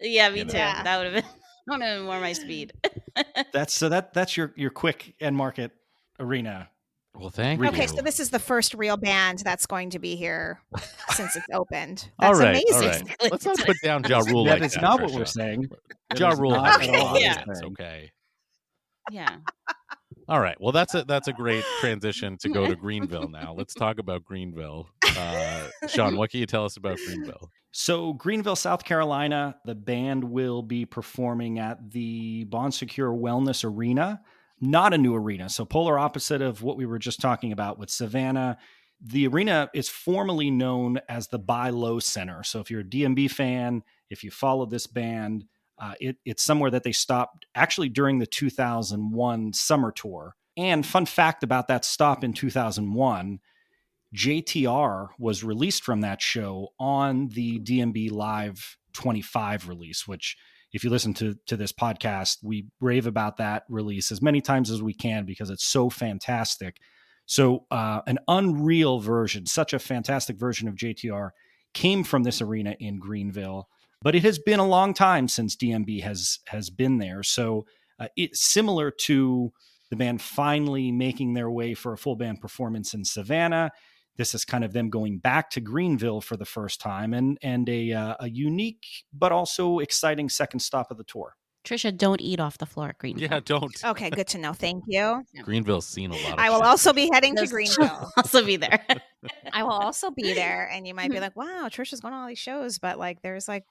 Yeah, 0.01 0.31
me 0.31 0.39
You 0.39 0.45
know. 0.47 0.51
too. 0.53 0.57
That 0.59 0.97
would 0.99 1.13
have 1.13 1.15
been 1.15 1.25
that 1.67 1.79
would 1.79 1.83
have 1.83 1.99
been 1.99 2.07
more 2.07 2.21
my 2.21 2.33
speed. 2.33 2.73
That's 3.53 3.75
so 3.75 3.89
that 3.89 4.13
that's 4.15 4.37
your 4.37 4.53
your 4.57 4.71
quick 4.71 5.15
Enmarket 5.21 5.71
arena. 6.19 6.69
Well, 7.15 7.29
thank 7.29 7.61
Okay, 7.61 7.69
you. 7.69 7.75
Okay, 7.83 7.87
so 7.89 8.01
this 8.03 8.19
is 8.21 8.31
the 8.31 8.39
first 8.39 8.73
real 8.73 8.97
band 8.97 9.41
that's 9.41 9.67
going 9.67 9.91
to 9.91 9.99
be 9.99 10.17
here 10.17 10.63
since 11.11 11.37
it's 11.37 11.45
opened. 11.53 12.09
all 12.19 12.29
That's 12.33 12.41
right, 12.41 12.65
all 12.73 12.79
amazing. 12.81 13.07
right. 13.21 13.31
Let's 13.31 13.45
not 13.45 13.59
put 13.59 13.77
down 13.85 14.03
Ja 14.09 14.21
Rule 14.21 14.45
that 14.47 14.61
like 14.61 14.63
is 14.63 14.73
that. 14.73 14.81
not 14.81 14.99
what 15.03 15.11
Trisha. 15.11 15.17
we're 15.19 15.25
saying. 15.27 15.69
That 16.09 16.19
Ja 16.19 16.31
Rule 16.31 16.53
not 16.53 16.81
has 16.81 16.89
at 16.89 16.95
a 16.95 16.99
all 16.99 17.05
lot 17.05 17.13
what 17.13 17.17
of 17.17 17.23
Yeah. 17.23 17.45
we're 17.47 17.53
hits, 17.53 17.61
saying. 17.61 17.73
Okay. 17.73 18.11
yeah. 19.11 19.37
All 20.29 20.41
right. 20.41 20.61
Well, 20.61 20.73
that's 20.73 20.95
a 20.95 21.05
that's 21.05 21.29
a 21.29 21.33
great 21.33 21.65
transition 21.81 22.37
to 22.39 22.49
go 22.49 22.67
to 22.67 22.77
Greenville 22.77 23.29
now. 23.29 23.55
Let's 23.57 23.75
talk 23.75 23.99
about 23.99 24.25
Greenville. 24.25 24.89
Uh, 25.05 25.69
Shawn, 25.89 26.17
what 26.17 26.31
can 26.31 26.41
you 26.41 26.47
tell 26.47 26.65
us 26.65 26.77
about 26.77 26.99
Greenville? 27.07 27.51
So, 27.73 28.13
Greenville, 28.13 28.57
South 28.57 28.85
Carolina, 28.85 29.57
the 29.65 29.75
band 29.75 30.25
will 30.25 30.63
be 30.63 30.85
performing 30.85 31.59
at 31.59 31.91
the 31.91 32.45
Bon 32.45 32.71
Secours 32.71 33.19
Wellness 33.19 33.65
Arena, 33.65 34.21
not 34.61 34.93
a 34.93 34.99
new 34.99 35.15
arena. 35.15 35.49
So, 35.49 35.65
polar 35.65 35.99
opposite 35.99 36.43
of 36.43 36.63
what 36.63 36.77
we 36.77 36.85
were 36.85 36.99
just 36.99 37.21
talking 37.21 37.51
about 37.51 37.79
with 37.79 37.89
Savannah. 37.89 38.59
The 39.01 39.27
arena 39.27 39.71
is 39.75 39.89
formally 39.89 40.51
known 40.51 41.01
as 41.09 41.29
the 41.29 41.39
BI-LO 41.39 41.99
Center. 42.01 42.43
So, 42.45 42.61
if 42.61 42.71
you're 42.71 42.83
a 42.83 42.85
DMB 42.85 43.31
fan, 43.31 43.83
if 44.11 44.23
you 44.23 44.31
follow 44.31 44.67
this 44.67 44.87
band, 44.87 45.47
uh, 45.79 45.95
it, 46.01 46.17
it's 46.25 46.43
somewhere 46.43 46.71
that 46.71 46.83
they 46.83 46.93
stopped 46.93 47.47
actually 47.55 47.89
during 47.89 48.19
the 48.19 48.27
2001 48.27 49.53
summer 49.53 49.93
tour. 49.93 50.35
And 50.57 50.85
fun 50.85 51.07
fact 51.07 51.43
about 51.43 51.69
that 51.69 51.85
stop 51.85 52.23
in 52.23 52.33
2001 52.33 53.41
JTR 54.15 55.09
was 55.19 55.43
released 55.43 55.85
from 55.85 56.03
that 56.03 56.21
show 56.21 56.69
on 56.79 57.29
the 57.29 57.59
DMB 57.61 58.13
Live 58.13 58.77
25 58.93 59.69
release, 59.69 60.07
which 60.07 60.37
if 60.73 60.85
you 60.85 60.91
listen 60.91 61.15
to 61.15 61.37
to 61.47 61.57
this 61.57 61.73
podcast, 61.73 62.39
we 62.43 62.67
rave 62.81 63.07
about 63.07 63.39
that 63.39 63.65
release 63.69 64.13
as 64.13 64.23
many 64.23 64.41
times 64.41 64.71
as 64.71 64.83
we 64.83 64.95
can 64.95 65.25
because 65.25 65.51
it's 65.51 65.65
so 65.65 65.89
fantastic. 65.89 66.77
So 67.27 67.67
uh, 67.71 68.01
an 68.07 68.19
unreal 68.29 69.01
version, 69.01 69.47
such 69.47 69.73
a 69.73 69.79
fantastic 69.79 70.37
version 70.37 70.69
of 70.69 70.75
JTR 70.75 71.31
came 71.73 72.05
from 72.05 72.23
this 72.23 72.43
arena 72.43 72.77
in 72.79 72.99
Greenville, 72.99 73.69
but 74.03 74.15
it 74.15 74.23
has 74.25 74.39
been 74.39 74.61
a 74.61 74.67
long 74.67 74.95
time 74.95 75.29
since 75.29 75.57
DMB 75.57 76.03
has 76.03 76.41
has 76.47 76.71
been 76.71 76.99
there. 76.99 77.23
So 77.23 77.67
uh, 77.99 78.09
it's 78.17 78.41
similar 78.41 78.91
to 78.91 79.53
the 79.91 79.97
band 79.97 80.21
finally 80.23 80.91
making 80.91 81.35
their 81.35 81.51
way 81.51 81.75
for 81.75 81.93
a 81.93 81.99
full 81.99 82.17
band 82.17 82.41
performance 82.41 82.95
in 82.95 83.05
Savannah 83.05 83.71
this 84.17 84.35
is 84.35 84.45
kind 84.45 84.65
of 84.65 84.73
them 84.73 84.91
going 84.91 85.19
back 85.19 85.51
to 85.51 85.61
Greenville 85.61 86.21
for 86.21 86.37
the 86.37 86.45
first 86.45 86.81
time 86.81 87.15
and 87.15 87.39
and 87.43 87.69
a 87.69 87.93
uh, 87.93 88.15
a 88.21 88.29
unique 88.29 88.85
but 89.13 89.33
also 89.33 89.79
exciting 89.79 90.29
second 90.29 90.61
stop 90.61 90.91
of 90.91 90.99
the 90.99 91.05
tour. 91.05 91.35
Trisha, 91.65 91.97
don't 91.97 92.21
eat 92.21 92.41
off 92.41 92.59
the 92.59 92.67
floor 92.67 92.89
at 92.89 92.99
Greenville. 92.99 93.29
Yeah, 93.31 93.39
don't. 93.45 93.73
Okay, 93.85 94.11
good 94.11 94.27
to 94.29 94.39
know. 94.39 94.53
Thank 94.53 94.83
you. 94.89 95.23
Greenville's 95.45 95.87
seen 95.87 96.11
a 96.11 96.17
lot. 96.17 96.33
Of 96.33 96.39
I 96.39 96.51
will 96.51 96.59
shit. 96.59 96.67
also 96.67 96.93
be 96.93 97.09
heading 97.13 97.37
to 97.37 97.43
Those- 97.43 97.53
Greenville. 97.53 98.11
also 98.17 98.45
be 98.45 98.57
there. 98.57 98.85
I 99.53 99.63
will 99.63 99.71
also 99.71 100.11
be 100.11 100.35
there, 100.35 100.69
and 100.73 100.87
you 100.87 100.95
might 100.95 101.11
be 101.11 101.21
like, 101.27 101.37
"Wow, 101.37 101.69
Trisha's 101.71 102.01
going 102.01 102.13
to 102.13 102.19
all 102.19 102.27
these 102.27 102.39
shows," 102.39 102.79
but 102.79 102.99
like, 102.99 103.23
there's 103.23 103.47
like 103.47 103.65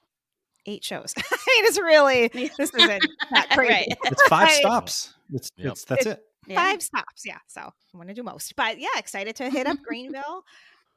eight 0.66 0.84
shows. 0.84 1.14
I 1.18 1.20
mean, 1.20 1.64
it's 1.66 1.78
really 1.80 2.28
this 2.32 2.58
isn't 2.58 3.02
that 3.30 3.50
crazy. 3.52 3.72
Right. 3.72 3.88
It's 4.04 4.22
five 4.28 4.50
stops. 4.50 5.14
It's, 5.32 5.50
Yep. 5.56 5.72
it's 5.72 5.84
that's 5.84 6.06
it. 6.06 6.22
Yeah. 6.46 6.56
Five 6.56 6.82
stops, 6.82 7.22
yeah. 7.24 7.38
So 7.46 7.60
I'm 7.60 7.72
going 7.98 8.08
to 8.08 8.14
do 8.14 8.22
most, 8.24 8.54
but 8.56 8.78
yeah, 8.80 8.88
excited 8.96 9.36
to 9.36 9.48
hit 9.50 9.66
up 9.66 9.78
Greenville. 9.82 10.44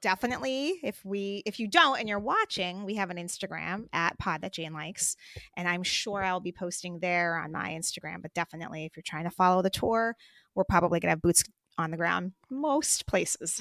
Definitely, 0.02 0.80
if 0.84 1.04
we 1.04 1.42
if 1.48 1.60
you 1.60 1.68
don't 1.68 2.00
and 2.00 2.08
you're 2.08 2.20
watching, 2.20 2.84
we 2.84 2.96
have 2.96 3.10
an 3.10 3.18
Instagram 3.18 3.88
at 3.94 4.20
Pod 4.20 4.42
That 4.42 4.54
Jane 4.54 4.74
Likes, 4.74 5.16
and 5.58 5.68
I'm 5.68 5.82
sure 5.84 6.22
I'll 6.24 6.40
be 6.42 6.52
posting 6.52 7.00
there 7.00 7.38
on 7.38 7.52
my 7.52 7.70
Instagram. 7.72 8.22
But 8.22 8.34
definitely, 8.34 8.86
if 8.86 8.96
you're 8.96 9.04
trying 9.06 9.24
to 9.24 9.32
follow 9.32 9.62
the 9.64 9.70
tour, 9.72 10.16
we're 10.54 10.64
probably 10.66 11.00
going 11.00 11.08
to 11.08 11.14
have 11.14 11.22
boots 11.22 11.44
on 11.78 11.92
the 11.92 11.98
ground 11.98 12.34
most 12.52 13.08
places 13.08 13.60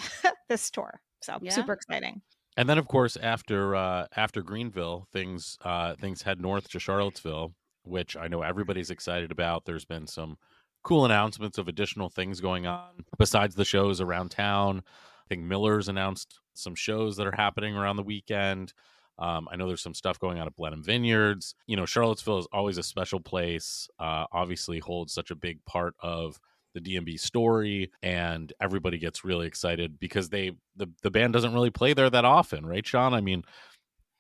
this 0.49 0.71
tour. 0.71 1.01
So 1.23 1.39
Yeah. 1.41 1.53
super 1.53 1.73
exciting. 1.73 2.21
And 2.57 2.69
then, 2.69 2.79
of 2.79 2.87
course, 2.87 3.17
after 3.17 3.75
uh, 3.75 4.07
after 4.17 4.43
Greenville, 4.43 5.09
things 5.13 5.59
uh, 5.65 5.95
things 5.97 6.23
head 6.23 6.41
north 6.41 6.69
to 6.71 6.79
Charlottesville, 6.79 7.53
which 7.85 8.17
I 8.17 8.29
know 8.29 8.43
everybody's 8.43 8.91
excited 8.91 9.33
about. 9.33 9.65
There's 9.65 9.85
been 9.85 10.07
some 10.07 10.39
cool 10.83 11.05
announcements 11.05 11.59
of 11.59 11.67
additional 11.67 12.11
things 12.11 12.41
going 12.41 12.67
on 12.67 13.05
besides 13.19 13.55
the 13.55 13.65
shows 13.65 14.01
around 14.01 14.31
town. 14.31 14.83
I 14.87 15.29
think 15.29 15.43
Miller's 15.43 15.89
announced 15.89 16.39
some 16.53 16.75
shows 16.75 17.17
that 17.17 17.27
are 17.27 17.35
happening 17.35 17.75
around 17.75 17.97
the 17.97 18.03
weekend. 18.03 18.73
Um, 19.19 19.49
I 19.51 19.57
know 19.57 19.67
there's 19.67 19.83
some 19.83 19.95
stuff 19.95 20.19
going 20.19 20.39
on 20.39 20.47
at 20.47 20.57
Blenheim 20.57 20.83
Vineyards. 20.83 21.55
You 21.67 21.77
know, 21.77 21.87
Charlottesville 21.87 22.39
is 22.39 22.49
always 22.53 22.79
a 22.79 22.83
special 22.83 23.21
place. 23.21 23.89
Uh, 23.99 24.27
obviously, 24.33 24.79
holds 24.79 25.13
such 25.13 25.31
a 25.31 25.37
big 25.37 25.65
part 25.65 25.95
of 26.01 26.39
the 26.75 26.81
DMB 26.81 27.19
story, 27.19 27.91
and 28.03 28.53
everybody 28.61 28.99
gets 28.99 29.25
really 29.25 29.47
excited 29.47 29.99
because 29.99 30.29
they 30.29 30.53
the 30.77 30.89
the 31.03 31.11
band 31.11 31.33
doesn't 31.33 31.55
really 31.55 31.71
play 31.71 31.95
there 31.95 32.11
that 32.11 32.25
often, 32.25 32.67
right, 32.67 32.87
Shawn? 32.87 33.15
I 33.15 33.21
mean, 33.21 33.45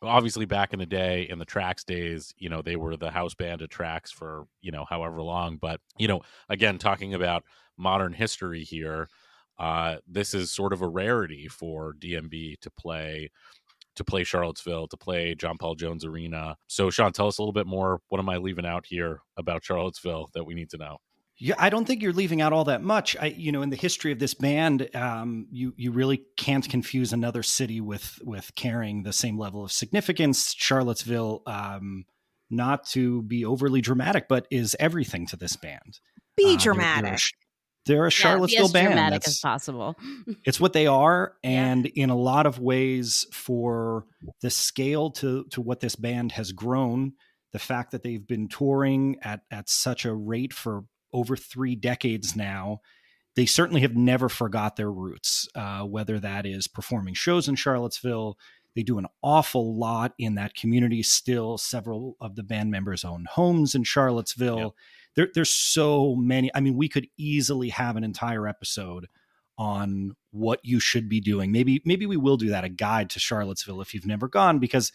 obviously 0.02 0.44
back 0.44 0.72
in 0.72 0.78
the 0.78 0.86
day 0.86 1.26
in 1.30 1.38
the 1.38 1.44
tracks 1.44 1.84
days 1.84 2.34
you 2.36 2.48
know 2.48 2.60
they 2.62 2.76
were 2.76 2.96
the 2.96 3.10
house 3.10 3.34
band 3.34 3.62
at 3.62 3.70
tracks 3.70 4.10
for 4.10 4.46
you 4.60 4.70
know 4.70 4.84
however 4.88 5.22
long 5.22 5.56
but 5.56 5.80
you 5.96 6.06
know 6.06 6.20
again 6.48 6.78
talking 6.78 7.14
about 7.14 7.42
modern 7.78 8.12
history 8.12 8.62
here 8.64 9.08
uh 9.58 9.96
this 10.06 10.34
is 10.34 10.50
sort 10.50 10.72
of 10.72 10.82
a 10.82 10.88
rarity 10.88 11.48
for 11.48 11.94
dmb 11.94 12.58
to 12.60 12.70
play 12.72 13.30
to 13.96 14.04
play 14.04 14.24
charlottesville 14.24 14.86
to 14.88 14.96
play 14.96 15.34
john 15.34 15.56
paul 15.56 15.74
jones 15.74 16.04
arena. 16.04 16.56
So 16.66 16.90
shawn 16.90 17.12
tell 17.12 17.28
us 17.28 17.38
a 17.38 17.42
little 17.42 17.52
bit 17.52 17.66
more. 17.66 18.00
What 18.08 18.18
am 18.18 18.28
i 18.28 18.36
leaving 18.36 18.66
out 18.66 18.86
here 18.86 19.20
about 19.36 19.64
charlottesville 19.64 20.30
that 20.34 20.44
we 20.44 20.54
need 20.54 20.70
to 20.70 20.78
know 20.78 20.98
Yeah, 21.38 21.54
I 21.58 21.68
don't 21.68 21.84
think 21.84 22.00
you're 22.00 22.12
leaving 22.12 22.40
out 22.40 22.52
all 22.52 22.64
that 22.64 22.82
much. 22.82 23.16
I, 23.20 23.26
you 23.26 23.50
know, 23.50 23.62
in 23.62 23.70
the 23.70 23.76
history 23.76 24.12
of 24.12 24.18
this 24.20 24.34
band, 24.34 24.88
um, 24.94 25.46
you 25.50 25.74
you 25.76 25.90
really 25.90 26.22
can't 26.36 26.68
confuse 26.68 27.12
another 27.12 27.42
city 27.42 27.80
with 27.80 28.18
with 28.22 28.54
carrying 28.54 29.02
the 29.02 29.12
same 29.12 29.36
level 29.38 29.64
of 29.64 29.72
significance. 29.72 30.54
Charlottesville, 30.56 31.42
um, 31.46 32.04
not 32.50 32.86
to 32.90 33.22
be 33.22 33.44
overly 33.44 33.80
dramatic, 33.80 34.28
but 34.28 34.46
is 34.50 34.76
everything 34.78 35.26
to 35.28 35.36
this 35.36 35.56
band. 35.56 35.98
Be 36.36 36.44
Uh, 36.44 36.48
they're- 36.50 36.58
dramatic. 36.58 37.04
They're, 37.04 37.16
a 37.16 37.18
they're 37.86 38.02
a 38.04 38.06
Yeah, 38.06 38.08
Charlottesville 38.10 38.60
be 38.60 38.64
as 38.66 38.72
band. 38.72 38.86
dramatic 38.92 39.20
That's- 39.22 39.28
as 39.34 39.40
possible. 39.40 39.96
it's 40.44 40.60
what 40.60 40.72
they 40.72 40.86
are 40.86 41.34
Yeah. 41.42 41.50
and 41.50 41.86
in 41.86 42.10
a 42.10 42.16
lot 42.16 42.46
of 42.46 42.60
ways 42.60 43.26
for 43.32 44.06
the 44.40 44.50
scale 44.50 45.10
to 45.12 45.44
to 45.50 45.60
what 45.60 45.80
this 45.80 45.96
band 45.96 46.32
has 46.32 46.52
grown 46.52 47.14
the 47.52 47.58
fact 47.58 47.90
that 47.92 48.02
they've 48.04 48.26
been 48.26 48.46
touring 48.48 49.16
at 49.22 49.40
at 49.50 49.68
such 49.68 50.04
a 50.04 50.14
rate 50.14 50.52
for 50.52 50.84
over 51.14 51.36
three 51.36 51.74
decades 51.74 52.36
now 52.36 52.80
they 53.36 53.46
certainly 53.46 53.80
have 53.80 53.96
never 53.96 54.28
forgot 54.28 54.76
their 54.76 54.92
roots 54.92 55.48
uh, 55.54 55.80
whether 55.82 56.20
that 56.20 56.44
is 56.44 56.68
performing 56.68 57.14
shows 57.14 57.48
in 57.48 57.54
charlottesville 57.54 58.36
They 58.74 58.82
do 58.82 58.98
an 58.98 59.06
awful 59.22 59.78
lot 59.78 60.14
in 60.18 60.34
that 60.34 60.54
community 60.54 61.02
still. 61.02 61.58
Several 61.58 62.16
of 62.20 62.34
the 62.34 62.42
band 62.42 62.70
members 62.70 63.04
own 63.04 63.26
homes 63.30 63.74
in 63.74 63.84
Charlottesville. 63.84 64.58
Yep. 64.58 64.72
There, 65.14 65.28
there's 65.32 65.50
so 65.50 66.16
many. 66.16 66.50
I 66.54 66.60
mean, 66.60 66.76
we 66.76 66.88
could 66.88 67.06
easily 67.16 67.68
have 67.68 67.96
an 67.96 68.02
entire 68.02 68.48
episode 68.48 69.06
on 69.56 70.16
what 70.32 70.58
you 70.64 70.80
should 70.80 71.08
be 71.08 71.20
doing. 71.20 71.52
Maybe 71.52 71.80
maybe 71.84 72.06
we 72.06 72.16
will 72.16 72.36
do 72.36 72.48
that 72.48 72.64
a 72.64 72.68
guide 72.68 73.10
to 73.10 73.20
Charlottesville 73.20 73.80
if 73.80 73.94
you've 73.94 74.06
never 74.06 74.26
gone 74.26 74.58
because 74.58 74.90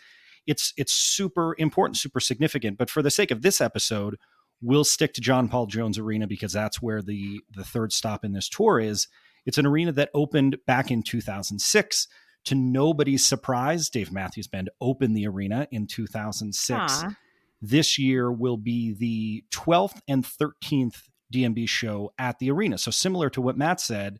it's 0.45 0.73
it's 0.75 0.91
super 0.91 1.55
important, 1.57 1.95
super 1.95 2.19
significant. 2.19 2.77
But 2.77 2.89
for 2.89 3.01
the 3.01 3.11
sake 3.11 3.31
of 3.31 3.43
this 3.43 3.61
episode, 3.61 4.17
we'll 4.61 4.83
stick 4.83 5.13
to 5.13 5.21
John 5.21 5.47
Paul 5.47 5.65
Jones 5.65 5.97
Arena 5.97 6.27
because 6.27 6.53
that's 6.53 6.81
where 6.81 7.01
the 7.01 7.41
the 7.55 7.63
third 7.63 7.93
stop 7.93 8.25
in 8.25 8.33
this 8.33 8.49
tour 8.49 8.79
is. 8.79 9.07
It's 9.45 9.57
an 9.57 9.65
arena 9.65 9.91
that 9.93 10.09
opened 10.13 10.57
back 10.67 10.91
in 10.91 11.03
2006. 11.03 12.07
To 12.45 12.55
nobody's 12.55 13.25
surprise, 13.25 13.89
Dave 13.89 14.11
Matthews 14.11 14.47
Band 14.47 14.69
opened 14.79 15.15
the 15.15 15.27
arena 15.27 15.67
in 15.71 15.87
2006. 15.87 16.79
Aw. 16.79 17.15
This 17.61 17.97
year 17.97 18.31
will 18.31 18.57
be 18.57 18.93
the 18.93 19.43
12th 19.51 19.99
and 20.07 20.23
13th 20.23 21.09
DMB 21.33 21.67
show 21.67 22.13
at 22.17 22.39
the 22.39 22.49
arena. 22.49 22.77
So 22.77 22.91
similar 22.91 23.29
to 23.31 23.41
what 23.41 23.57
Matt 23.57 23.81
said, 23.81 24.19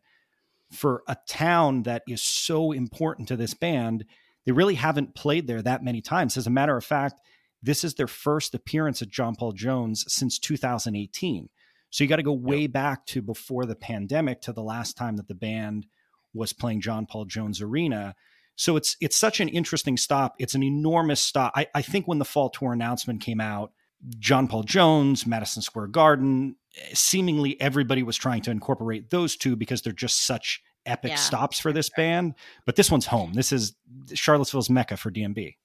for 0.70 1.02
a 1.08 1.16
town 1.26 1.84
that 1.84 2.02
is 2.06 2.22
so 2.22 2.72
important 2.72 3.28
to 3.28 3.36
this 3.36 3.54
band, 3.54 4.04
they 4.44 4.52
really 4.52 4.74
haven't 4.74 5.14
played 5.14 5.46
there 5.46 5.62
that 5.62 5.82
many 5.82 6.00
times. 6.00 6.36
As 6.36 6.46
a 6.46 6.50
matter 6.50 6.76
of 6.76 6.84
fact, 6.84 7.20
this 7.62 7.84
is 7.84 7.94
their 7.94 8.06
first 8.06 8.54
appearance 8.54 9.02
at 9.02 9.08
John 9.08 9.34
Paul 9.34 9.52
Jones 9.52 10.04
since 10.08 10.38
2018. 10.38 11.48
So 11.90 12.04
you 12.04 12.08
got 12.08 12.16
to 12.16 12.22
go 12.22 12.32
way 12.32 12.66
back 12.66 13.04
to 13.06 13.20
before 13.20 13.66
the 13.66 13.74
pandemic 13.74 14.40
to 14.42 14.52
the 14.52 14.62
last 14.62 14.96
time 14.96 15.16
that 15.16 15.28
the 15.28 15.34
band 15.34 15.86
was 16.32 16.52
playing 16.52 16.80
John 16.80 17.06
Paul 17.06 17.24
Jones 17.24 17.60
Arena. 17.60 18.14
So 18.56 18.76
it's 18.76 18.96
it's 19.00 19.16
such 19.16 19.40
an 19.40 19.48
interesting 19.48 19.96
stop. 19.96 20.34
It's 20.38 20.54
an 20.54 20.62
enormous 20.62 21.20
stop. 21.20 21.52
I, 21.56 21.66
I 21.74 21.82
think 21.82 22.06
when 22.06 22.18
the 22.18 22.24
fall 22.24 22.50
tour 22.50 22.72
announcement 22.72 23.20
came 23.22 23.40
out, 23.40 23.72
John 24.18 24.46
Paul 24.48 24.62
Jones, 24.62 25.26
Madison 25.26 25.62
Square 25.62 25.88
Garden, 25.88 26.56
seemingly 26.92 27.60
everybody 27.60 28.02
was 28.02 28.16
trying 28.16 28.42
to 28.42 28.50
incorporate 28.50 29.10
those 29.10 29.36
two 29.36 29.56
because 29.56 29.82
they're 29.82 29.92
just 29.92 30.24
such 30.24 30.62
epic 30.86 31.10
Yeah. 31.10 31.16
stops 31.16 31.58
for 31.58 31.72
this 31.72 31.90
band. 31.90 32.34
But 32.66 32.76
this 32.76 32.90
one's 32.90 33.06
home. 33.06 33.32
This 33.34 33.52
is 33.52 33.74
Charlottesville's 34.14 34.70
mecca 34.70 34.96
for 34.96 35.10
DMB. 35.10 35.56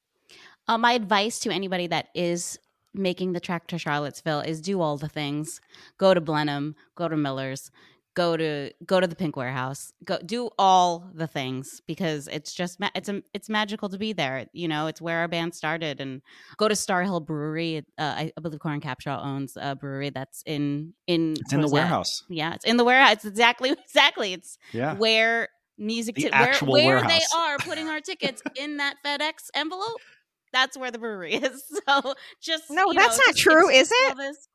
Uh, 0.68 0.78
my 0.78 0.94
advice 0.94 1.40
to 1.40 1.52
anybody 1.52 1.88
that 1.88 2.08
is 2.16 2.58
making 2.94 3.34
the 3.34 3.40
trek 3.40 3.68
to 3.68 3.78
Charlottesville 3.78 4.40
is 4.42 4.62
do 4.62 4.82
all 4.82 4.98
the 4.98 5.10
things. 5.10 5.60
Go 5.98 6.14
to 6.14 6.22
Blenheim, 6.22 6.76
go 6.96 7.08
to 7.08 7.18
Miller's, 7.18 7.70
go 8.16 8.38
to 8.38 8.72
go 8.86 9.02
to 9.02 9.06
the 9.08 9.16
Pink 9.16 9.36
Warehouse. 9.36 9.92
Go 10.06 10.18
do 10.26 10.50
all 10.58 11.10
the 11.14 11.28
things 11.28 11.82
because 11.86 12.28
it's 12.30 12.54
just 12.54 12.80
ma- 12.80 12.90
it's 12.96 13.10
a, 13.10 13.22
it's 13.34 13.50
magical 13.50 13.90
to 13.90 13.98
be 13.98 14.14
there. 14.14 14.46
You 14.54 14.70
know, 14.70 14.88
it's 14.88 15.02
where 15.02 15.20
our 15.20 15.28
band 15.28 15.54
started. 15.54 16.00
And 16.00 16.22
go 16.58 16.68
to 16.70 16.76
Starr 16.76 17.04
Hill 17.04 17.20
Brewery. 17.20 17.80
Uh, 17.98 18.02
I, 18.02 18.32
I 18.38 18.42
believe 18.42 18.60
Coran 18.62 18.80
Capshaw 18.82 19.24
owns 19.24 19.58
a 19.60 19.76
brewery 19.76 20.10
that's 20.12 20.42
in 20.46 20.94
in 21.06 21.34
It's 21.34 21.52
in 21.52 21.60
the 21.62 21.68
that? 21.68 21.74
warehouse. 21.74 22.24
Yeah, 22.30 22.54
it's 22.56 22.66
in 22.66 22.78
the 22.78 22.86
warehouse. 22.86 23.12
It's 23.16 23.26
exactly 23.26 23.72
exactly. 23.86 24.32
It's 24.34 24.58
Yeah. 24.72 24.96
where 24.96 25.50
music 25.78 26.16
The 26.16 26.30
where, 26.32 26.54
where 26.62 27.02
they 27.06 27.20
are 27.36 27.58
putting 27.58 27.90
our 27.90 28.00
tickets 28.00 28.42
in 28.56 28.78
that 28.78 28.96
FedEx 29.06 29.50
envelope. 29.54 30.00
That's 30.56 30.78
where 30.78 30.90
the 30.92 30.98
brewery 31.00 31.34
is. 31.36 31.64
So 31.88 32.14
just 32.42 32.64
No, 32.72 32.88
you 32.92 32.94
that's 33.00 33.18
know, 33.18 33.24
not 33.28 33.36
true, 33.36 33.70
is 33.70 33.92
it? 33.92 34.10
all 34.10 34.16
this- 34.16 34.48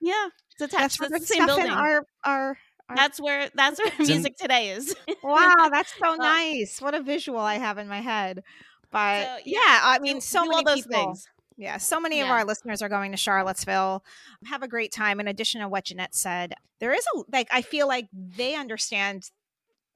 Yeah, 0.00 0.28
it's 0.52 0.60
attached 0.72 0.98
That's 1.00 1.10
to 1.10 1.14
the 1.14 1.18
the 1.20 1.26
same 1.26 1.46
building. 1.46 1.70
our 1.70 2.04
our. 2.24 2.58
our 2.88 2.96
that's 2.96 3.20
where 3.20 3.48
that's 3.54 3.78
where 3.82 3.92
in- 3.98 4.06
music 4.06 4.36
today 4.36 4.70
is. 4.70 4.94
wow, 5.22 5.68
that's 5.72 5.92
so 5.98 6.14
nice. 6.14 6.80
What 6.80 6.94
a 6.94 7.02
visual 7.02 7.38
I 7.40 7.54
have 7.54 7.78
in 7.78 7.88
my 7.88 8.00
head. 8.00 8.42
But 8.90 9.24
So, 9.24 9.36
yeah, 9.44 9.60
yeah, 9.60 9.80
I 9.84 9.98
mean, 10.00 10.16
Do- 10.16 10.20
so 10.20 10.42
do 10.44 10.48
many 10.50 10.56
all 10.56 10.64
those 10.76 10.86
people. 10.86 11.04
things. 11.06 11.26
Yeah, 11.56 11.78
so 11.78 11.98
many 11.98 12.20
of 12.20 12.28
our 12.28 12.44
listeners 12.44 12.82
are 12.82 12.88
going 12.88 13.10
to 13.10 13.16
Charlottesville. 13.18 14.04
Have 14.46 14.62
a 14.62 14.68
great 14.68 14.92
time. 14.92 15.18
In 15.18 15.26
addition 15.26 15.60
to 15.60 15.68
what 15.68 15.86
Jeanette 15.86 16.14
said, 16.14 16.54
there 16.78 16.92
is 16.94 17.04
a 17.16 17.22
like 17.32 17.48
I 17.50 17.62
feel 17.62 17.88
like 17.88 18.06
they 18.12 18.54
understand 18.54 19.30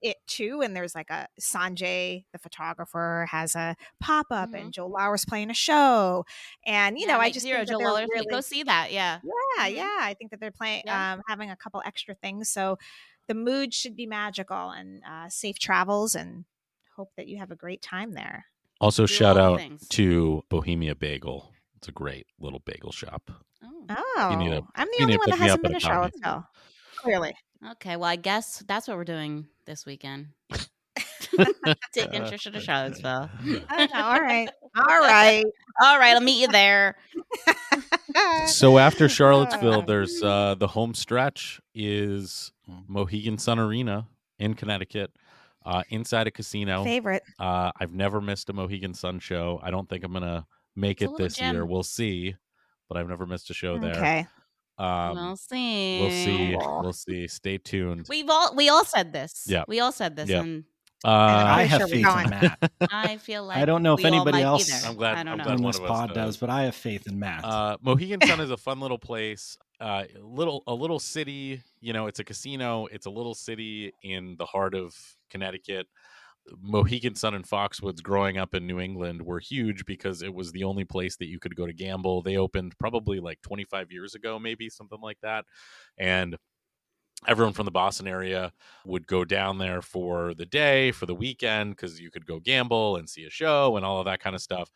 it 0.03 0.17
too. 0.27 0.61
And 0.63 0.75
there's 0.77 0.95
like 0.95 1.11
a 1.11 1.29
Sanjay, 1.41 2.25
the 2.33 2.39
photographer, 2.39 3.27
has 3.31 3.55
a 3.55 3.77
pop 4.01 4.27
up, 4.31 4.51
Mhm. 4.51 4.61
and 4.61 4.73
Joe 4.73 4.87
Lauer's 4.89 5.25
playing 5.25 5.51
a 5.51 5.55
show. 5.55 6.25
And 6.67 6.99
you 6.99 7.07
Yeah, 7.07 7.15
know, 7.15 7.21
I 7.21 7.31
just 7.31 7.45
zero 7.45 7.59
think 7.59 7.71
Joe 7.71 7.79
they're 7.79 8.07
really, 8.09 8.27
Go 8.27 8.41
see 8.41 8.63
that. 8.65 8.93
Yeah. 8.93 9.21
yeah, 9.23 9.69
Mhm. 9.69 9.77
yeah. 9.77 9.97
I 10.01 10.15
think 10.15 10.31
that 10.33 10.41
they're 10.41 10.51
playing, 10.51 10.83
Yeah. 10.87 11.15
um, 11.15 11.23
having 11.29 11.51
a 11.51 11.57
couple 11.57 11.83
extra 11.85 12.15
things. 12.15 12.49
So 12.51 12.79
the 13.29 13.35
mood 13.35 13.73
should 13.73 13.95
be 13.97 14.07
magical 14.07 14.71
and 14.71 15.03
uh, 15.09 15.29
safe 15.29 15.59
travels. 15.59 16.15
And 16.15 16.45
hope 16.97 17.11
that 17.17 17.27
you 17.29 17.39
have 17.39 17.51
a 17.51 17.57
great 17.57 17.81
time 17.83 18.13
there. 18.13 18.47
Also, 18.81 19.05
Do 19.07 19.15
shout 19.15 19.39
out 19.39 19.59
things. 19.61 19.87
to 19.89 20.45
Bohemia 20.49 20.95
Bagel. 20.95 21.53
It's 21.77 21.89
a 21.89 21.93
great 21.93 22.27
little 22.39 22.59
bagel 22.59 22.93
shop. 22.93 23.31
Oh. 23.63 23.87
Oh, 24.17 24.37
need 24.39 24.51
to- 24.51 24.67
I'm 24.75 24.89
the 24.89 25.03
only 25.03 25.17
one 25.17 25.31
that 25.31 25.39
hasn't 25.39 25.63
been 25.63 25.73
to 25.73 25.77
a 25.79 25.81
coffee. 25.81 25.93
Charlottesville. 25.93 26.49
Clearly. 26.97 27.35
Okay. 27.71 27.97
Well, 27.97 28.09
I 28.09 28.17
guess 28.17 28.63
that's 28.67 28.89
what 28.89 28.97
we're 28.97 29.05
doing 29.05 29.47
this 29.67 29.87
weekend. 29.87 30.29
Taking 31.93 32.23
Trisha 32.23 32.53
to 32.53 32.61
Charlottesville. 32.61 33.31
Oh, 33.71 33.87
all 33.95 34.21
right. 34.21 34.49
All 34.77 34.85
right. 35.01 35.45
All 35.81 35.99
right, 35.99 36.15
I'll 36.15 36.21
meet 36.21 36.41
you 36.41 36.49
there. 36.49 36.97
so 38.47 38.79
after 38.79 39.09
Charlottesville, 39.09 39.83
there's 39.83 40.23
uh, 40.23 40.55
the 40.59 40.67
home 40.67 40.95
stretch 40.95 41.61
is 41.75 42.53
Mohegan 42.87 43.39
Sun 43.39 43.59
Arena 43.59 44.07
in 44.39 44.55
Connecticut, 44.55 45.11
uh, 45.65 45.83
inside 45.89 46.27
a 46.27 46.31
casino. 46.31 46.85
favorite. 46.85 47.23
Uh, 47.39 47.73
I've 47.81 47.93
never 47.93 48.21
missed 48.21 48.51
a 48.51 48.53
Mohegan 48.53 48.95
Sun 48.95 49.21
show. 49.21 49.61
I 49.63 49.71
don't 49.71 49.89
think 49.89 50.05
I'm 50.05 50.13
gonna 50.13 50.47
make 50.77 51.01
It's 51.01 51.09
it 51.09 51.13
little 51.13 51.27
this 51.27 51.41
year. 51.41 51.65
We'll 51.65 51.83
see, 51.83 52.35
but 52.89 52.99
I've 52.99 53.09
never 53.09 53.25
missed 53.27 53.49
a 53.51 53.55
show 53.55 53.79
there. 53.79 53.97
Okay. 53.97 54.27
Um, 54.83 55.17
we'll 55.17 55.37
see. 55.37 56.01
we'll 56.01 56.11
see. 56.11 56.57
We'll 56.57 56.93
see. 56.93 57.29
Stay 57.29 57.59
tuned. 57.59 58.07
We've 58.09 58.29
all 58.29 58.55
we 58.57 58.69
all 58.69 58.85
said 58.85 59.13
this. 59.13 59.45
Yeah. 59.47 59.65
We 59.69 59.81
all 59.81 59.93
said 59.93 60.17
this, 60.17 60.29
Yeah. 60.29 60.41
and 60.41 60.65
Uh, 61.05 61.09
I 61.11 61.63
have 61.65 61.81
sure 61.81 61.89
faith 61.89 62.07
in 62.07 62.31
Matt. 62.31 62.71
I 62.91 63.17
feel 63.17 63.45
like 63.45 63.59
I 63.59 63.65
don't 63.65 63.83
know 63.83 63.95
if 63.95 64.05
anybody 64.05 64.41
else 64.43 64.69
there. 64.69 64.89
I'm 64.91 64.97
glad- 64.97 65.17
I 65.19 65.23
don't 65.25 65.33
I'm 65.33 65.39
know. 65.39 65.57
glad 65.57 65.73
this 65.75 65.81
pod 65.81 66.09
does. 66.11 66.17
does, 66.17 66.37
but 66.37 66.49
I 66.49 66.63
have 66.65 66.77
faith 66.77 67.07
in 67.09 67.19
Matt. 67.19 67.45
Uh, 67.45 67.77
Mohegan 67.83 68.21
Sun 68.21 68.39
is 68.41 68.51
a 68.53 68.57
fun 68.69 68.79
little 68.81 68.99
place. 68.99 69.57
Uh, 69.81 70.05
little 70.21 70.63
a 70.69 70.75
little 70.75 71.01
city. 71.01 71.61
You 71.81 71.93
know, 71.93 72.07
it's 72.07 72.21
a 72.21 72.25
casino. 72.25 72.87
It's 72.87 73.07
a 73.07 73.11
little 73.11 73.35
city 73.35 73.93
in 74.05 74.37
the 74.39 74.47
heart 74.47 74.75
of 74.77 74.95
Connecticut. 75.29 75.89
Mohegan 76.61 77.15
Sun 77.15 77.35
and 77.35 77.49
Foxwoods, 77.49 78.03
growing 78.03 78.39
up 78.39 78.55
in 78.55 78.67
New 78.67 78.81
England, 78.81 79.23
were 79.23 79.39
huge 79.39 79.85
because 79.85 80.23
it 80.23 80.35
was 80.35 80.53
the 80.53 80.65
only 80.65 80.85
place 80.85 81.17
that 81.17 81.29
you 81.29 81.39
could 81.39 81.57
go 81.57 81.67
to 81.67 81.73
gamble. 81.73 82.23
They 82.23 82.37
opened 82.37 82.75
probably 82.79 83.21
like 83.21 83.41
25 83.43 83.93
years 83.93 84.15
ago, 84.15 84.39
maybe 84.39 84.69
something 84.69 85.01
like 85.01 85.19
that, 85.23 85.45
and 85.97 86.37
everyone 87.27 87.53
from 87.53 87.67
the 87.67 87.71
Boston 87.71 88.09
area 88.09 88.53
would 88.85 89.07
go 89.07 89.25
down 89.25 89.59
there 89.59 89.83
for 89.83 90.35
the 90.35 90.47
day, 90.47 90.93
for 90.93 91.07
the 91.07 91.15
weekend, 91.15 91.77
because 91.77 92.01
you 92.01 92.11
could 92.11 92.27
go 92.27 92.41
gamble 92.41 92.97
and 92.97 93.09
see 93.09 93.25
a 93.25 93.31
show 93.31 93.77
and 93.77 93.85
all 93.85 94.01
of 94.01 94.07
that 94.07 94.21
kind 94.21 94.35
of 94.35 94.43
stuff. 94.43 94.71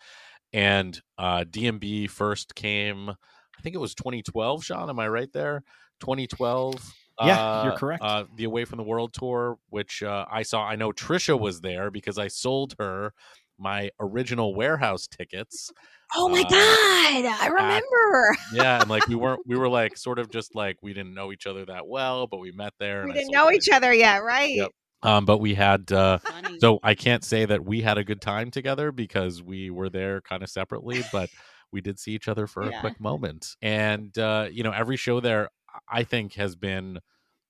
And 0.53 1.01
uh, 1.19 1.45
DMB 1.45 2.09
first 2.11 2.55
came, 2.55 3.11
I 3.11 3.63
think 3.63 3.75
it 3.75 3.81
was 3.81 3.95
2012. 3.95 4.65
Shawn, 4.65 4.89
am 4.89 5.01
I 5.01 5.09
right 5.09 5.33
there? 5.33 5.65
2012. 6.01 6.95
Yeah, 7.21 7.41
uh, 7.61 7.65
you're 7.65 7.77
correct. 7.77 8.03
Uh, 8.03 8.25
the 8.37 8.45
Away 8.45 8.65
from 8.65 8.77
the 8.79 8.83
World 8.85 9.13
tour, 9.15 9.59
which 9.71 10.03
uh, 10.03 10.27
I 10.31 10.43
saw. 10.43 10.63
I 10.63 10.77
know 10.77 10.93
Trisha 10.93 11.39
was 11.39 11.61
there 11.61 11.91
because 11.91 12.19
I 12.19 12.29
sold 12.29 12.75
her 12.79 13.13
my 13.59 13.91
original 13.99 14.55
warehouse 14.55 15.07
tickets. 15.07 15.71
Oh 16.15 16.29
my 16.29 16.41
Uh, 16.41 16.51
God. 16.51 17.25
I 17.41 17.49
remember. 17.49 18.37
Yeah, 18.53 18.81
and 18.83 18.91
like 18.91 19.09
we 19.09 19.15
weren't, 19.15 19.41
we 19.47 19.57
were 19.57 19.69
like 19.69 19.97
sort 19.97 20.19
of 20.19 20.31
just 20.31 20.55
like 20.55 20.77
we 20.83 20.93
didn't 20.93 21.15
know 21.15 21.33
each 21.33 21.47
other 21.47 21.65
that 21.67 21.87
well, 21.87 22.27
but 22.27 22.39
we 22.39 22.53
met 22.53 22.75
there. 22.79 23.05
we 23.05 23.11
and 23.11 23.13
I 23.13 23.15
didn't 23.15 23.33
know 23.33 23.51
each 23.51 23.69
other 23.73 23.93
yet, 23.93 24.23
right? 24.23 24.55
Yep. 24.55 24.71
Um, 25.03 25.25
but 25.25 25.39
we 25.39 25.55
had 25.55 25.91
uh, 25.93 26.19
so 26.59 26.81
I 26.83 26.95
can't 26.95 27.25
say 27.25 27.45
that 27.45 27.65
we 27.65 27.81
had 27.81 27.97
a 27.99 28.05
good 28.05 28.21
time 28.21 28.51
together 28.51 28.93
because 28.93 29.43
we 29.43 29.71
were 29.71 29.89
there 29.89 30.21
kind 30.21 30.43
of 30.43 30.49
separately, 30.51 31.03
but 31.13 31.31
we 31.73 31.81
did 31.81 31.99
see 31.99 32.13
each 32.13 32.29
other 32.29 32.47
for 32.47 32.63
a 32.63 32.81
quick 32.81 33.01
moment. 33.01 33.57
And 33.63 34.17
uh, 34.19 34.49
you 34.51 34.63
know, 34.63 34.73
every 34.73 34.97
show 34.97 35.21
there 35.21 35.49
I 35.89 36.05
think 36.05 36.35
has 36.35 36.57
been 36.57 36.99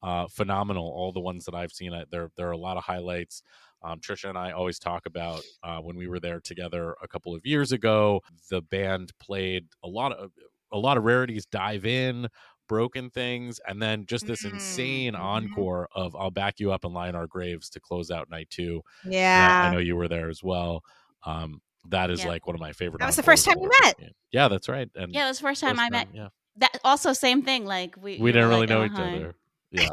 uh, 0.03 0.27
phenomenal. 0.29 0.85
All 0.85 1.13
the 1.13 1.21
ones 1.21 1.45
that 1.47 1.55
I've 1.55 1.73
seen, 1.73 1.93
I- 1.95 2.05
there 2.11 2.31
there 2.37 2.49
are 2.49 2.53
a 2.53 2.59
lot 2.59 2.77
of 2.77 2.85
highlights. 2.85 3.43
Um, 3.83 4.01
Trisha 4.01 4.29
and 4.29 4.39
I 4.39 4.53
always 4.53 4.79
talk 4.79 5.07
about 5.07 5.43
uh, 5.63 5.79
when 5.81 5.97
we 5.97 6.07
were 6.09 6.19
there 6.21 6.41
together 6.41 6.97
a 7.03 7.09
couple 7.09 7.35
of 7.35 7.45
years 7.47 7.73
ago. 7.73 8.21
The 8.51 8.63
band 8.63 9.13
played 9.19 9.67
a 9.83 9.89
lot 9.89 10.13
of 10.13 10.33
a 10.73 10.79
lot 10.79 10.97
of 10.97 11.05
rarities. 11.05 11.47
Dive 11.47 11.85
in, 11.87 12.29
broken 12.69 13.11
things, 13.11 13.61
and 13.67 13.81
then 13.81 14.05
just 14.07 14.27
this 14.27 14.43
Mm, 14.45 14.53
insane 14.53 15.13
mhm. 15.15 15.21
encore 15.21 15.89
of 15.95 16.15
"I'll 16.17 16.31
back 16.31 16.59
you 16.61 16.73
up 16.73 16.85
and 16.85 16.93
lie 16.95 17.09
in 17.09 17.15
our 17.15 17.27
graves" 17.27 17.71
to 17.71 17.81
close 17.81 18.11
out 18.11 18.29
night 18.31 18.49
two. 18.51 18.83
Yeah, 19.05 19.11
Yeah. 19.13 19.61
I 19.69 19.71
know 19.71 19.79
you 19.79 19.97
were 19.97 20.09
there 20.09 20.29
as 20.29 20.43
well. 20.43 20.83
Um, 21.25 21.61
that 21.89 22.11
is 22.11 22.21
Yeah. 22.23 22.29
like 22.31 22.47
one 22.47 22.55
of 22.57 22.61
my 22.61 22.73
favorite. 22.73 22.99
That 22.99 23.07
was 23.07 23.17
the 23.17 23.23
first 23.23 23.45
time 23.47 23.57
you 23.59 23.65
all 23.65 23.81
met. 23.83 24.13
Yeah, 24.33 24.49
that's 24.49 24.69
right. 24.69 24.91
And 24.97 25.13
yeah, 25.15 25.27
it 25.27 25.29
was 25.29 25.39
the 25.39 25.43
first 25.43 25.61
time 25.61 25.77
first 25.77 25.83
I 25.83 25.91
met. 25.91 26.09
Yeah, 26.13 26.29
That 26.59 26.79
also 26.85 27.13
same 27.13 27.43
thing. 27.43 27.65
Like 27.67 27.97
we 28.01 28.19
we 28.19 28.33
didn't 28.33 28.49
really 28.49 28.67
like, 28.67 28.69
know 28.71 28.81
"Oh, 28.83 28.85
each 28.87 28.93
hi." 28.93 29.17
other. 29.17 29.35
Yeah, 29.71 29.89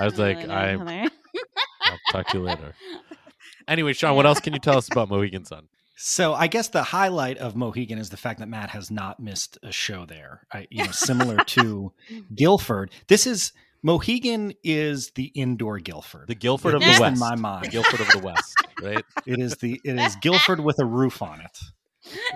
I 0.00 0.04
was 0.04 0.18
like, 0.18 0.48
I 0.48 0.72
I'll 1.82 1.98
talk 2.12 2.26
to 2.28 2.38
you 2.38 2.44
later. 2.44 2.74
Anyway, 3.68 3.92
Shawn, 3.92 4.16
what 4.16 4.26
else 4.26 4.40
can 4.40 4.52
you 4.52 4.58
tell 4.58 4.76
us 4.78 4.90
about 4.90 5.08
Mohegan 5.08 5.44
Sun? 5.44 5.68
So 5.96 6.34
I 6.34 6.48
guess 6.48 6.68
the 6.68 6.82
highlight 6.82 7.38
of 7.38 7.54
Mohegan 7.54 7.98
is 7.98 8.10
the 8.10 8.16
fact 8.16 8.40
that 8.40 8.48
Matt 8.48 8.70
has 8.70 8.90
not 8.90 9.20
missed 9.20 9.58
a 9.62 9.70
show 9.70 10.04
there. 10.06 10.44
I, 10.52 10.66
you 10.70 10.82
know, 10.84 10.90
similar 10.90 11.36
to 11.44 11.92
Gilford. 12.34 12.90
This 13.06 13.28
is 13.28 13.52
Mohegan 13.82 14.54
is 14.64 15.10
the 15.10 15.26
indoor 15.36 15.78
Gilford. 15.78 16.26
The 16.26 16.34
Gilford 16.34 16.74
of 16.74 16.80
the 16.80 16.96
West. 16.98 17.14
in 17.14 17.18
my 17.20 17.36
The 17.36 17.40
mind. 17.40 17.70
Gilford 17.70 18.00
of 18.00 18.08
the 18.08 18.18
West, 18.18 18.54
right? 18.82 19.04
It 19.24 19.38
is 19.38 19.54
the 19.58 19.80
it 19.84 20.00
is 20.00 20.16
Gilford 20.16 20.58
with 20.60 20.80
a 20.80 20.86
roof 20.86 21.22
on 21.22 21.40
it. 21.40 21.58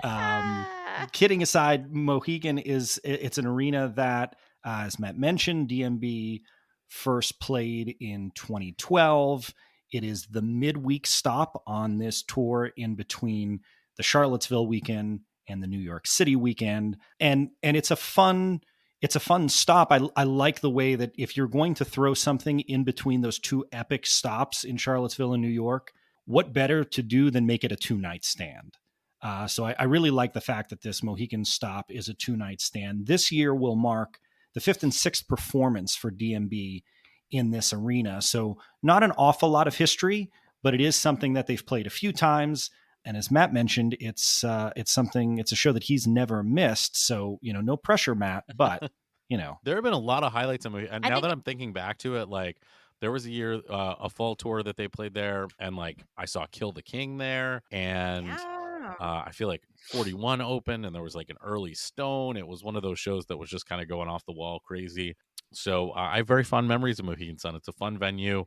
Um, 0.05 0.65
kidding 1.11 1.41
aside, 1.41 1.91
Mohegan 1.93 2.57
is 2.57 2.99
it's 3.03 3.37
an 3.37 3.45
arena 3.45 3.91
that, 3.95 4.35
uh, 4.65 4.83
as 4.85 4.99
Matt 4.99 5.17
mentioned, 5.17 5.69
DMB 5.69 6.41
first 6.87 7.39
played 7.39 7.95
in 7.99 8.31
2012. 8.35 9.53
It 9.91 10.03
is 10.03 10.27
the 10.27 10.41
midweek 10.41 11.07
stop 11.07 11.63
on 11.67 11.97
this 11.97 12.23
tour 12.23 12.71
in 12.75 12.95
between 12.95 13.61
the 13.97 14.03
Charlottesville 14.03 14.67
weekend 14.67 15.21
and 15.47 15.61
the 15.61 15.67
New 15.67 15.79
York 15.79 16.07
City 16.07 16.35
weekend, 16.35 16.97
and 17.19 17.49
and 17.61 17.77
it's 17.77 17.91
a 17.91 17.95
fun 17.95 18.61
it's 19.01 19.15
a 19.15 19.19
fun 19.19 19.49
stop. 19.49 19.91
I 19.91 20.01
I 20.15 20.23
like 20.23 20.61
the 20.61 20.69
way 20.69 20.95
that 20.95 21.11
if 21.17 21.37
you're 21.37 21.47
going 21.47 21.75
to 21.75 21.85
throw 21.85 22.13
something 22.13 22.61
in 22.61 22.83
between 22.83 23.21
those 23.21 23.39
two 23.39 23.65
epic 23.71 24.05
stops 24.05 24.63
in 24.63 24.77
Charlottesville 24.77 25.33
and 25.33 25.41
New 25.41 25.49
York, 25.49 25.91
what 26.25 26.53
better 26.53 26.83
to 26.83 27.03
do 27.03 27.29
than 27.29 27.45
make 27.45 27.63
it 27.63 27.71
a 27.71 27.75
two 27.75 27.97
night 27.97 28.25
stand? 28.25 28.77
Uh, 29.21 29.47
so 29.47 29.65
I, 29.65 29.75
I 29.79 29.83
really 29.85 30.11
like 30.11 30.33
the 30.33 30.41
fact 30.41 30.69
that 30.69 30.81
this 30.81 31.01
Mohegan 31.01 31.45
stop 31.45 31.89
is 31.91 32.09
a 32.09 32.13
two 32.13 32.35
night 32.35 32.61
stand. 32.61 33.07
This 33.07 33.31
year 33.31 33.53
will 33.55 33.75
mark 33.75 34.19
the 34.53 34.59
fifth 34.59 34.83
and 34.83 34.93
sixth 34.93 35.27
performance 35.27 35.95
for 35.95 36.11
DMB 36.11 36.83
in 37.31 37.51
this 37.51 37.73
arena. 37.73 38.21
So 38.21 38.57
not 38.83 39.03
an 39.03 39.11
awful 39.17 39.49
lot 39.49 39.67
of 39.67 39.75
history, 39.75 40.29
but 40.63 40.73
it 40.73 40.81
is 40.81 40.95
something 40.95 41.33
that 41.33 41.47
they've 41.47 41.65
played 41.65 41.87
a 41.87 41.91
few 41.91 42.11
times. 42.11 42.69
And 43.03 43.17
as 43.17 43.29
Matt 43.31 43.53
mentioned, 43.53 43.95
it's 43.99 44.43
uh, 44.43 44.71
it's 44.75 44.91
something 44.91 45.37
it's 45.37 45.51
a 45.51 45.55
show 45.55 45.71
that 45.73 45.83
he's 45.83 46.07
never 46.07 46.43
missed. 46.43 46.95
So 46.97 47.39
you 47.41 47.53
know, 47.53 47.61
no 47.61 47.77
pressure, 47.77 48.15
Matt. 48.15 48.45
But 48.55 48.91
you 49.29 49.37
know, 49.37 49.59
There 49.63 49.75
have 49.75 49.83
been 49.83 49.93
a 49.93 49.97
lot 49.97 50.23
of 50.23 50.31
highlights 50.31 50.65
in 50.65 50.71
movie, 50.71 50.87
and 50.89 51.05
I 51.05 51.09
now 51.09 51.15
think- 51.15 51.23
that 51.23 51.31
I'm 51.31 51.41
thinking 51.41 51.73
back 51.73 51.97
to 51.99 52.17
it, 52.17 52.29
like 52.29 52.57
there 53.01 53.11
was 53.11 53.25
a 53.25 53.31
year, 53.31 53.61
uh, 53.69 53.95
a 53.99 54.09
fall 54.09 54.35
tour 54.35 54.63
that 54.63 54.77
they 54.77 54.87
played 54.87 55.13
there, 55.13 55.47
and 55.59 55.75
like 55.75 56.03
I 56.17 56.25
saw 56.25 56.45
Kill 56.51 56.71
the 56.71 56.81
King 56.81 57.17
there, 57.17 57.61
and 57.71 58.27
Yeah. 58.27 58.54
Uh, 58.99 59.23
I 59.25 59.31
feel 59.31 59.47
like 59.47 59.61
41 59.91 60.41
open, 60.41 60.85
and 60.85 60.95
there 60.95 61.03
was 61.03 61.15
like 61.15 61.29
an 61.29 61.37
early 61.43 61.73
Stone. 61.73 62.37
It 62.37 62.47
was 62.47 62.63
one 62.63 62.75
of 62.75 62.81
those 62.81 62.99
shows 62.99 63.25
that 63.27 63.37
was 63.37 63.49
just 63.49 63.65
kind 63.65 63.81
of 63.81 63.87
going 63.87 64.09
off 64.09 64.25
the 64.25 64.33
wall, 64.33 64.59
crazy. 64.65 65.15
So 65.53 65.91
uh, 65.91 66.09
I 66.11 66.17
have 66.17 66.27
very 66.27 66.43
fond 66.43 66.67
memories 66.67 66.99
of 66.99 67.05
Mohegan 67.05 67.37
Sun. 67.37 67.55
It's 67.55 67.67
a 67.67 67.73
fun 67.73 67.97
venue. 67.97 68.45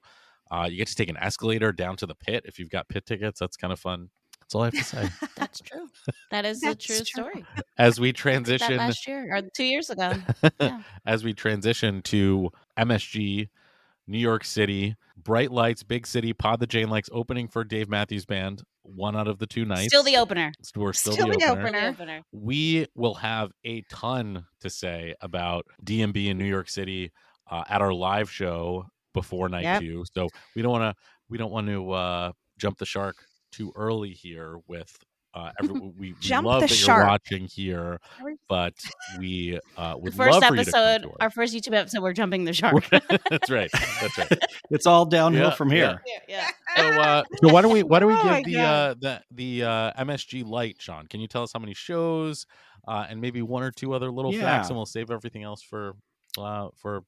Uh, 0.51 0.67
you 0.71 0.79
get 0.79 0.89
to 0.89 0.95
take 0.95 1.09
an 1.09 1.17
escalator 1.19 1.73
down 1.73 1.97
to 1.97 2.07
the 2.07 2.15
pit 2.15 2.45
if 2.47 2.59
you've 2.59 2.71
got 2.71 2.89
pit 2.89 3.07
tickets. 3.07 3.39
That's 3.41 3.57
kind 3.57 3.73
of 3.73 3.79
fun. 3.79 4.09
That's 4.41 4.55
all 4.55 4.63
I 4.63 4.67
have 4.67 4.75
to 4.75 4.85
say. 4.85 5.09
That's 5.37 5.61
true. 5.61 5.89
That 6.31 6.47
is 6.47 6.63
a 6.63 6.75
true 6.75 6.97
true. 6.97 7.05
story. 7.05 7.45
As 7.77 8.01
we 8.01 8.13
transition 8.15 8.79
last 8.79 9.07
year 9.07 9.29
or 9.35 9.43
two 9.55 9.65
years 9.65 9.91
ago. 9.91 10.15
Yeah. 10.61 10.83
as 11.07 11.23
we 11.23 11.35
transition 11.35 12.03
to 12.03 12.51
MSG, 12.79 13.49
New 14.09 14.19
York 14.19 14.45
City, 14.45 14.97
bright 15.17 15.53
lights, 15.53 15.83
big 15.83 16.07
city, 16.07 16.33
Pod 16.33 16.59
the 16.61 16.67
Jane 16.67 16.89
likes 16.89 17.09
opening 17.13 17.47
for 17.47 17.63
Dave 17.63 17.89
Matthews 17.89 18.25
Band. 18.25 18.63
One 18.83 19.15
out 19.17 19.29
of 19.29 19.39
the 19.39 19.47
two 19.47 19.67
nights. 19.67 19.89
Still 19.89 20.03
the 20.03 20.17
opener. 20.17 20.51
We're 20.75 20.95
still, 20.95 21.13
Still 21.13 21.27
the, 21.29 21.37
the 21.37 21.45
opener. 21.45 21.67
opener. 21.67 21.79
Still 21.79 21.93
the 21.93 22.03
opener. 22.03 22.23
We 22.33 22.87
will 22.95 23.15
have 23.17 23.51
a 23.65 23.83
ton 23.91 24.47
to 24.63 24.71
say 24.71 25.15
about 25.21 25.67
DMB 25.85 26.29
in 26.29 26.39
New 26.39 26.47
York 26.47 26.71
City 26.71 27.13
uh, 27.51 27.65
at 27.69 27.83
our 27.83 27.93
live 27.93 28.31
show 28.31 28.87
before 29.13 29.49
night 29.51 29.65
Yep. 29.65 29.81
two. 29.83 30.05
So 30.17 30.29
we 30.57 30.63
don't 30.63 30.73
want 30.73 30.97
to 30.97 31.03
we 31.29 31.37
don't 31.37 31.51
want 31.53 31.67
to 31.67 31.91
uh, 31.91 32.33
jump 32.59 32.79
the 32.79 32.87
shark 32.87 33.17
too 33.53 33.73
early 33.77 34.11
here 34.11 34.57
with 34.67 34.97
uh, 35.35 35.51
every, 35.63 35.79
we, 35.79 35.91
we 35.99 36.15
Jump 36.21 36.47
love 36.47 36.61
the 36.63 36.67
that 36.69 36.75
shark. 36.75 36.99
you're 37.01 37.07
watching 37.09 37.49
here, 37.53 37.99
but 38.49 38.75
we 39.19 39.59
uh, 39.77 39.93
The 39.93 39.99
would 39.99 40.15
first 40.15 40.33
love 40.41 40.45
for 40.45 40.57
you 40.57 40.65
to 40.65 40.71
come 40.73 40.81
episode, 40.83 41.11
our 41.21 41.31
first 41.31 41.55
YouTube 41.55 41.75
episode, 41.75 42.03
we're 42.03 42.13
jumping 42.13 42.45
the 42.45 42.53
shark. 42.55 42.89
That's 43.31 43.51
right. 43.51 43.71
That's 44.01 44.19
right. 44.19 44.33
it's 44.71 44.87
all 44.87 45.05
downhill 45.05 45.49
Yeah, 45.49 45.55
from 45.55 45.71
here. 45.71 46.03
yeah. 46.29 46.49
So, 46.77 46.89
uh, 47.01 47.23
so 47.43 47.53
why 47.53 47.63
don't 47.63 47.73
we 47.73 47.83
why 47.83 47.99
don't 48.01 48.09
we 48.09 48.15
Oh 48.19 48.35
give 48.37 48.45
the 48.47 48.61
uh, 48.61 48.95
the 49.01 49.23
the 49.31 49.65
uh, 49.65 50.05
MSG 50.05 50.45
light, 50.47 50.77
Shawn? 50.81 51.07
Can 51.07 51.21
you 51.21 51.29
tell 51.29 51.43
us 51.43 51.51
how 51.53 51.59
many 51.61 51.75
shows 51.75 52.47
uh, 52.87 53.07
and 53.09 53.21
maybe 53.21 53.43
one 53.43 53.63
or 53.63 53.71
two 53.71 53.93
other 53.93 54.11
little 54.11 54.33
facts, 54.33 54.69
and 54.69 54.77
we'll 54.77 54.87
save 54.87 55.11
everything 55.11 55.43
else 55.43 55.63
for 55.63 55.93
uh, 56.39 56.69
for 56.77 57.03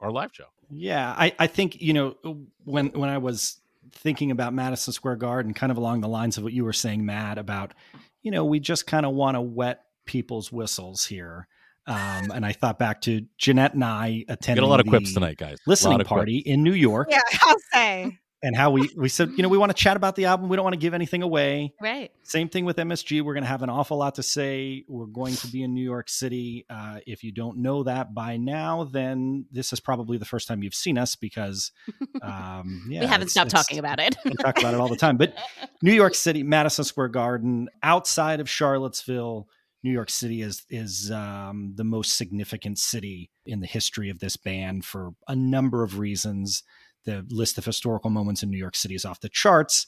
our 0.00 0.10
live 0.12 0.30
show. 0.32 0.44
Yeah, 0.70 1.14
I, 1.16 1.32
I 1.38 1.46
think 1.46 1.80
you 1.80 1.92
know 1.92 2.16
when 2.64 2.88
when 2.88 3.08
I 3.08 3.18
was 3.18 3.60
thinking 3.92 4.30
about 4.30 4.54
Madison 4.54 4.92
Square 4.92 5.16
Garden, 5.16 5.54
kind 5.54 5.72
of 5.72 5.78
along 5.78 6.00
the 6.00 6.08
lines 6.08 6.36
of 6.38 6.44
what 6.44 6.52
you 6.52 6.64
were 6.64 6.72
saying, 6.72 7.04
Matt, 7.04 7.38
about 7.38 7.74
you 8.22 8.30
know 8.30 8.44
we 8.44 8.60
just 8.60 8.86
kind 8.86 9.06
of 9.06 9.12
want 9.12 9.36
to 9.36 9.40
wet 9.40 9.80
people's 10.06 10.50
whistles 10.52 11.04
here, 11.04 11.46
um, 11.86 12.30
and 12.32 12.44
I 12.44 12.52
thought 12.52 12.78
back 12.78 13.00
to 13.02 13.26
Jeanette 13.38 13.74
and 13.74 13.84
I 13.84 14.24
attending 14.28 14.62
Get 14.62 14.66
a 14.66 14.70
lot 14.70 14.80
of 14.80 14.86
quips 14.86 15.14
tonight, 15.14 15.36
guys. 15.36 15.50
A 15.50 15.52
lot 15.52 15.60
listening 15.66 16.00
of 16.00 16.06
quips. 16.06 16.08
party 16.08 16.38
in 16.38 16.62
New 16.62 16.72
York, 16.74 17.08
Yeah, 17.10 17.20
I'll 17.42 17.56
say. 17.72 18.18
And 18.44 18.54
how 18.54 18.70
we 18.70 18.90
we 18.96 19.08
said 19.08 19.30
you 19.36 19.42
know 19.42 19.48
we 19.48 19.58
want 19.58 19.70
to 19.70 19.74
chat 19.74 19.96
about 19.96 20.16
the 20.16 20.26
album, 20.26 20.48
we 20.48 20.56
don't 20.56 20.64
want 20.64 20.74
to 20.74 20.78
give 20.80 20.94
anything 20.94 21.22
away. 21.22 21.72
Right. 21.80 22.10
Same 22.22 22.48
thing 22.48 22.64
with 22.64 22.76
MSG. 22.76 23.22
We're 23.22 23.34
going 23.34 23.42
to 23.44 23.48
have 23.48 23.62
an 23.62 23.70
awful 23.70 23.96
lot 23.96 24.14
to 24.16 24.22
say. 24.22 24.84
We're 24.86 25.06
going 25.06 25.34
to 25.36 25.46
be 25.48 25.62
in 25.62 25.74
New 25.74 25.82
York 25.82 26.08
City. 26.08 26.66
Uh, 26.68 27.00
if 27.06 27.24
you 27.24 27.32
don't 27.32 27.58
know 27.58 27.82
that 27.84 28.14
by 28.14 28.36
now, 28.36 28.84
then 28.84 29.46
this 29.50 29.72
is 29.72 29.80
probably 29.80 30.18
the 30.18 30.24
first 30.24 30.46
time 30.46 30.62
you've 30.62 30.74
seen 30.74 30.98
us 30.98 31.16
because 31.16 31.72
um, 32.22 32.86
yeah, 32.88 33.00
we 33.00 33.06
haven't 33.06 33.28
it's- 33.28 33.32
stopped 33.32 33.48
it's- 33.48 33.64
talking 33.66 33.78
about 33.78 33.98
it. 33.98 34.16
We 34.24 34.34
talk 34.34 34.58
about 34.58 34.74
it 34.74 34.80
all 34.80 34.88
the 34.88 34.96
time. 34.96 35.16
But 35.16 35.34
New 35.82 35.92
York 35.94 36.14
City, 36.14 36.42
Madison 36.42 36.84
Square 36.84 37.08
Garden, 37.08 37.68
outside 37.82 38.40
of 38.40 38.48
Charlottesville, 38.48 39.48
New 39.82 39.92
York 39.92 40.08
City 40.10 40.40
is 40.40 40.64
is 40.70 41.10
um, 41.10 41.72
the 41.76 41.84
most 41.84 42.16
significant 42.16 42.78
city 42.78 43.30
in 43.44 43.60
the 43.60 43.66
history 43.66 44.08
of 44.08 44.18
this 44.18 44.36
band 44.36 44.84
for 44.84 45.10
a 45.28 45.36
number 45.36 45.82
of 45.82 45.98
reasons. 45.98 46.62
The 47.04 47.24
list 47.30 47.58
of 47.58 47.64
historical 47.64 48.10
moments 48.10 48.42
in 48.42 48.50
New 48.50 48.58
York 48.58 48.76
City 48.76 48.94
is 48.94 49.04
off 49.04 49.20
the 49.20 49.28
charts. 49.28 49.86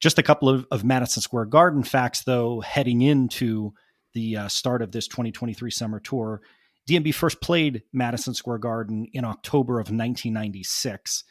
Just 0.00 0.18
a 0.18 0.22
couple 0.22 0.48
of, 0.48 0.66
of 0.70 0.84
Madison 0.84 1.22
Square 1.22 1.46
Garden 1.46 1.82
facts, 1.82 2.22
though, 2.24 2.60
heading 2.60 3.02
into 3.02 3.72
the 4.14 4.36
uh, 4.36 4.48
start 4.48 4.80
of 4.82 4.92
this 4.92 5.08
2023 5.08 5.70
summer 5.70 5.98
tour. 6.00 6.40
DMB 6.88 7.12
first 7.14 7.40
played 7.40 7.82
Madison 7.92 8.32
Square 8.34 8.58
Garden 8.58 9.06
in 9.12 9.24
October 9.24 9.74
of 9.74 9.90
1996 9.90 11.24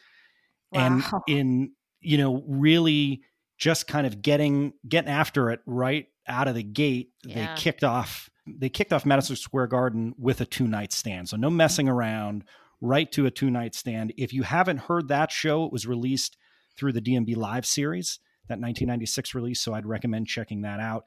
and 0.72 1.02
in 1.26 1.72
you 2.00 2.18
know 2.18 2.44
really 2.46 3.22
just 3.56 3.86
kind 3.86 4.06
of 4.06 4.20
getting 4.22 4.72
getting 4.86 5.10
after 5.10 5.50
it 5.50 5.60
right 5.66 6.06
out 6.26 6.46
of 6.46 6.54
the 6.54 6.62
gate 6.62 7.10
Yeah. 7.24 7.54
they 7.54 7.60
kicked 7.60 7.82
off 7.84 8.28
they 8.46 8.68
kicked 8.68 8.92
off 8.92 9.06
madison 9.06 9.36
square 9.36 9.66
garden 9.66 10.14
with 10.18 10.40
a 10.42 10.44
two 10.44 10.68
night 10.68 10.92
stand 10.92 11.28
so 11.28 11.36
no 11.38 11.48
messing 11.48 11.88
around 11.88 12.44
right 12.80 13.10
to 13.12 13.26
a 13.26 13.30
two 13.30 13.50
night 13.50 13.74
stand 13.74 14.12
if 14.16 14.32
you 14.32 14.42
haven't 14.42 14.78
heard 14.78 15.08
that 15.08 15.30
show 15.32 15.64
it 15.64 15.72
was 15.72 15.86
released 15.86 16.36
through 16.76 16.92
the 16.92 17.00
dmb 17.02 17.36
live 17.36 17.66
series 17.66 18.20
that 18.48 18.54
1996 18.60 19.34
release 19.34 19.60
so 19.60 19.74
i'd 19.74 19.86
recommend 19.86 20.26
checking 20.26 20.62
that 20.62 20.78
out 20.80 21.04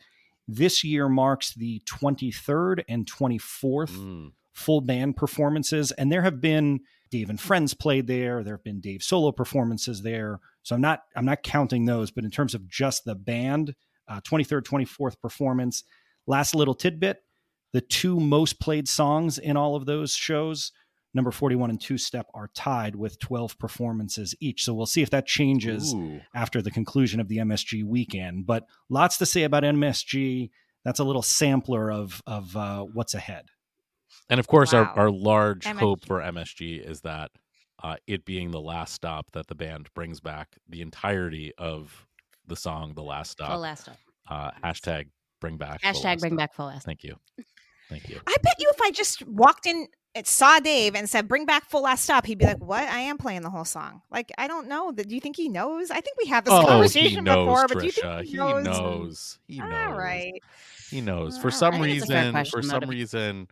this 0.47 0.83
year 0.83 1.07
marks 1.07 1.53
the 1.53 1.81
23rd 1.87 2.83
and 2.89 3.05
24th 3.09 3.91
Mm. 3.91 4.31
full 4.53 4.81
band 4.81 5.15
performances 5.15 5.91
and 5.93 6.11
there 6.11 6.23
have 6.23 6.41
been 6.41 6.81
Dave 7.09 7.29
and 7.29 7.39
Friends 7.41 7.73
played 7.73 8.07
there 8.07 8.43
there 8.43 8.55
have 8.55 8.63
been 8.63 8.79
Dave 8.81 9.01
solo 9.03 9.31
performances 9.31 10.01
there 10.01 10.39
so 10.63 10.75
I'm 10.75 10.81
not 10.81 11.03
I'm 11.15 11.25
not 11.25 11.43
counting 11.43 11.85
those 11.85 12.11
but 12.11 12.23
in 12.25 12.31
terms 12.31 12.53
of 12.53 12.67
just 12.67 13.05
the 13.05 13.15
band 13.15 13.75
uh, 14.09 14.19
23rd 14.21 14.63
24th 14.63 15.21
performance 15.21 15.83
last 16.27 16.53
little 16.55 16.73
tidbit 16.75 17.23
the 17.73 17.81
two 17.81 18.19
most 18.19 18.59
played 18.59 18.87
songs 18.89 19.37
in 19.37 19.55
all 19.55 19.75
of 19.75 19.85
those 19.85 20.13
shows 20.15 20.71
number 21.13 21.31
41 21.31 21.69
and 21.69 21.81
two 21.81 21.97
step 21.97 22.27
are 22.33 22.49
tied 22.53 22.95
with 22.95 23.19
12 23.19 23.57
performances 23.59 24.33
each 24.39 24.63
so 24.63 24.73
we'll 24.73 24.85
see 24.85 25.01
if 25.01 25.09
that 25.09 25.25
changes 25.25 25.93
Ooh. 25.93 26.19
after 26.33 26.61
the 26.61 26.71
conclusion 26.71 27.19
of 27.19 27.27
the 27.27 27.37
MSG 27.37 27.83
weekend 27.83 28.45
but 28.45 28.65
lots 28.89 29.17
to 29.17 29.25
say 29.25 29.43
about 29.43 29.63
MSG 29.63 30.49
that's 30.85 30.99
a 30.99 31.03
little 31.03 31.21
sampler 31.21 31.91
of 31.91 32.21
of 32.25 32.55
uh, 32.57 32.83
what's 32.83 33.13
ahead 33.13 33.45
And 34.29 34.39
of 34.39 34.47
course, 34.47 34.73
Wow. 34.73 34.79
our, 34.95 34.99
our 35.05 35.11
large 35.11 35.65
MSG. 35.65 35.79
hope 35.79 36.05
for 36.05 36.19
MSG 36.21 36.79
is 36.89 37.01
that 37.01 37.31
uh, 37.83 37.95
it 38.07 38.23
being 38.25 38.51
the 38.51 38.61
last 38.61 38.93
stop, 38.93 39.31
that 39.31 39.47
the 39.47 39.55
band 39.55 39.87
brings 39.95 40.19
back 40.19 40.55
the 40.69 40.81
entirety 40.81 41.51
of 41.57 42.05
the 42.47 42.55
song, 42.55 42.93
"The 42.93 43.01
Last 43.03 43.37
Full 43.37 43.47
Stop." 43.47 43.59
last 43.59 43.81
stop. 43.81 43.97
Uh, 44.29 44.51
hashtag 44.63 45.07
bring 45.39 45.57
back. 45.57 45.81
Hashtag 45.81 46.19
bring 46.19 46.33
Stop. 46.33 46.37
back 46.37 46.53
full 46.53 46.67
last. 46.67 46.85
Thank 46.85 47.03
you. 47.03 47.15
Thank 47.89 48.07
you. 48.09 48.19
I 48.27 48.35
bet 48.43 48.55
you 48.59 48.69
if 48.73 48.81
I 48.81 48.91
just 48.91 49.25
walked 49.27 49.65
in, 49.65 49.87
and 50.13 50.27
saw 50.27 50.59
Dave, 50.59 50.95
and 50.95 51.09
said, 51.09 51.27
"Bring 51.27 51.45
back 51.45 51.69
full 51.69 51.83
last 51.83 52.03
stop," 52.03 52.25
he'd 52.25 52.37
be 52.37 52.45
like, 52.45 52.59
"What? 52.59 52.83
I 52.83 52.99
am 52.99 53.17
playing 53.17 53.41
the 53.43 53.49
whole 53.49 53.65
song." 53.65 54.01
Like 54.11 54.31
I 54.37 54.47
don't 54.47 54.67
know. 54.67 54.91
Do 54.91 55.03
you 55.13 55.21
think 55.21 55.35
he 55.35 55.49
knows? 55.49 55.91
I 55.91 56.01
think 56.01 56.17
we 56.21 56.27
had 56.27 56.45
this 56.45 56.53
Oh, 56.53 56.65
conversation 56.65 57.23
knows, 57.23 57.45
before, 57.45 57.67
but 57.67 57.79
do 57.79 57.85
you 57.85 57.91
think 57.91 58.21
he 58.25 58.31
He 58.31 58.37
knows? 58.37 58.65
knows. 58.65 59.39
He 59.47 59.59
knows. 59.59 59.71
All 59.73 59.93
right. 59.93 60.41
He 60.89 61.01
knows. 61.01 61.37
For 61.37 61.51
some 61.51 61.75
I 61.75 61.79
think 61.81 61.97
it's 61.97 62.03
a 62.03 62.07
fair 62.07 62.17
reason, 62.17 62.31
question, 62.33 62.59
for 62.59 62.67
some 62.67 62.89
reason, 62.89 63.47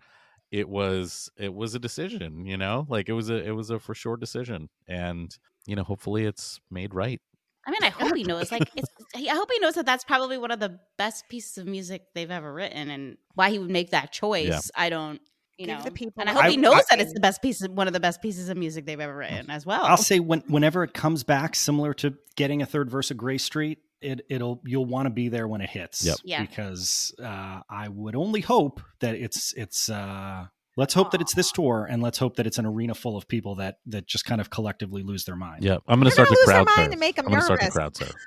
it 0.52 0.68
was 0.68 1.30
it 1.38 1.54
was 1.54 1.76
a 1.76 1.80
decision. 1.80 2.46
You 2.46 2.58
know, 2.58 2.86
like 2.90 3.08
it 3.10 3.14
was 3.14 3.30
a 3.30 3.44
it 3.44 3.52
was 3.52 3.70
a 3.70 3.80
for 3.80 3.94
sure 3.96 4.18
decision, 4.18 4.70
and 4.88 5.36
you 5.66 5.76
know, 5.76 5.84
hopefully, 5.84 6.26
it's 6.26 6.60
made 6.72 6.94
right. 6.94 7.22
I 7.68 7.72
mean, 7.72 7.84
I 7.84 7.90
hope 7.90 8.16
he 8.16 8.24
knows. 8.24 8.52
Like, 8.52 8.68
it's, 8.76 8.88
I 9.16 9.36
hope 9.36 9.50
he 9.52 9.60
knows 9.60 9.76
that 9.76 9.86
that's 9.86 10.04
probably 10.04 10.38
one 10.40 10.50
of 10.50 10.60
the 10.60 10.80
best 10.98 11.28
pieces 11.30 11.58
of 11.60 11.68
music 11.68 12.04
they've 12.16 12.32
ever 12.32 12.52
written, 12.52 12.90
and 12.90 13.18
why 13.36 13.52
he 13.52 13.60
would 13.60 13.70
make 13.70 13.92
that 13.92 14.12
choice. 14.12 14.72
I 14.76 14.90
don't, 14.90 15.22
you 15.60 15.66
Give 15.68 15.78
know. 15.78 15.84
the 15.84 15.92
people 15.92 16.14
and 16.22 16.30
i 16.30 16.34
hope 16.34 16.44
I- 16.46 16.50
he 16.52 16.58
knows 16.58 16.76
I- 16.76 16.84
that 16.96 17.00
it's 17.02 17.14
the 17.14 17.20
best 17.20 17.42
piece, 17.42 17.62
of, 17.62 17.72
one 17.72 17.88
of 17.88 17.94
the 17.94 18.00
best 18.00 18.22
pieces 18.22 18.48
of 18.50 18.58
music 18.58 18.86
they've 18.86 19.00
ever 19.00 19.16
written 19.16 19.50
as 19.50 19.66
well. 19.66 19.84
I'll 19.84 19.98
say 19.98 20.20
when 20.20 20.40
whenever 20.48 20.84
it 20.84 20.94
comes 20.94 21.24
back, 21.24 21.56
similar 21.56 21.94
to 21.96 22.14
getting 22.38 22.62
a 22.62 22.66
third 22.66 22.90
verse 22.90 23.12
of 23.12 23.18
Gray 23.18 23.38
Street, 23.38 23.80
it 24.02 24.22
it'll 24.30 24.62
you'll 24.66 24.86
want 24.86 25.08
to 25.08 25.10
be 25.10 25.28
there 25.28 25.48
when 25.48 25.60
it 25.62 25.70
hits. 25.70 26.06
Yep. 26.06 26.18
Yeah. 26.24 26.42
Because 26.42 27.14
uh, 27.22 27.60
I 27.70 27.90
would 27.90 28.16
only 28.16 28.40
hope 28.42 28.80
that 29.02 29.16
it's 29.16 29.54
it's 29.58 29.90
uh, 29.90 30.46
let's 30.78 30.94
hope 30.94 31.12
that 31.12 31.20
it's 31.20 31.34
this 31.34 31.52
tour, 31.52 31.86
and 31.90 32.02
let's 32.02 32.18
hope 32.18 32.38
that 32.38 32.48
it's 32.48 32.58
an 32.58 32.66
arena 32.66 32.96
full 32.96 33.18
of 33.18 33.28
people 33.28 33.56
that 33.56 33.80
that 33.88 34.08
just 34.08 34.24
kind 34.24 34.40
of 34.40 34.50
collectively 34.50 35.04
lose 35.04 35.26
their 35.26 35.36
mind. 35.36 35.64
Yeah, 35.66 35.80
I'm 35.88 36.00
gonna 36.00 36.06
They're 36.06 36.12
start 36.12 36.30
gonna 36.30 36.38
the 36.40 36.46
crowd 36.46 36.66
mind 36.68 36.76
surf. 36.78 36.92
and 36.94 37.00
make 37.02 37.18
'em 37.20 37.26
I'm 37.26 37.32
gonna 37.32 37.44
start 37.44 37.60
the 37.60 37.72
crowd 37.72 37.98
surf. 37.98 38.14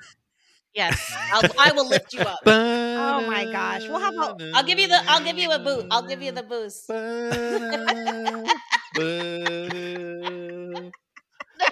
yes, 0.75 1.13
I'll, 1.33 1.43
I 1.59 1.73
will 1.73 1.89
lift 1.89 2.13
you 2.15 2.21
up. 2.21 2.41
Oh 2.47 3.27
my 3.27 3.45
gosh. 3.51 3.89
Well, 3.89 3.99
how 4.01 4.13
about- 4.13 4.43
I'll 4.55 4.65
give 4.65 4.79
you 4.79 4.89
the. 4.89 5.01
I'll 5.07 5.23
give 5.25 5.39
you 5.39 5.51
a 5.51 5.59
boot. 5.59 5.87
I'll 5.91 6.07
give 6.07 6.23
you 6.23 6.33
the 6.33 6.43
boost. 6.43 6.85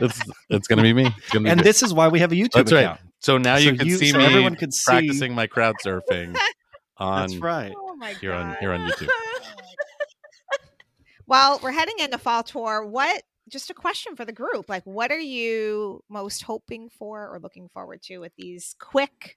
it's 0.00 0.20
it's 0.48 0.68
gonna 0.68 0.82
be 0.82 0.92
me. 0.92 1.06
It's 1.06 1.30
gonna 1.30 1.44
be 1.44 1.50
And 1.50 1.60
good. 1.60 1.66
this 1.66 1.82
is 1.82 1.92
why 1.92 2.08
we 2.08 2.20
have 2.20 2.32
a 2.32 2.34
YouTube 2.34 2.52
That's 2.52 2.72
right. 2.72 2.84
account. 2.84 3.00
So 3.20 3.38
now 3.38 3.56
you 3.56 3.70
So 3.72 3.76
can 3.76 3.86
you- 3.86 3.96
see 3.98 4.10
so 4.10 4.18
me 4.18 4.24
everyone 4.24 4.54
could 4.56 4.72
see- 4.72 4.90
practicing 4.90 5.34
my 5.34 5.46
crowd 5.46 5.76
surfing 5.84 6.36
on 6.96 7.20
That's 7.28 7.36
right. 7.36 7.72
Oh 7.76 7.94
my 7.96 8.12
here 8.14 8.32
on 8.32 8.50
God. 8.52 8.56
here 8.60 8.72
on 8.72 8.88
YouTube. 8.88 9.08
Well, 11.26 11.60
we're 11.62 11.70
heading 11.70 11.94
into 12.00 12.18
fall 12.18 12.42
tour. 12.42 12.84
What? 12.84 13.22
Just 13.50 13.70
a 13.70 13.74
question 13.74 14.16
for 14.16 14.24
the 14.24 14.32
group. 14.32 14.68
Like, 14.68 14.84
what 14.84 15.10
are 15.10 15.18
you 15.18 16.02
most 16.08 16.42
hoping 16.42 16.88
for 16.88 17.28
or 17.28 17.38
looking 17.40 17.68
forward 17.68 18.02
to 18.02 18.18
with 18.18 18.32
these 18.36 18.74
quick 18.78 19.36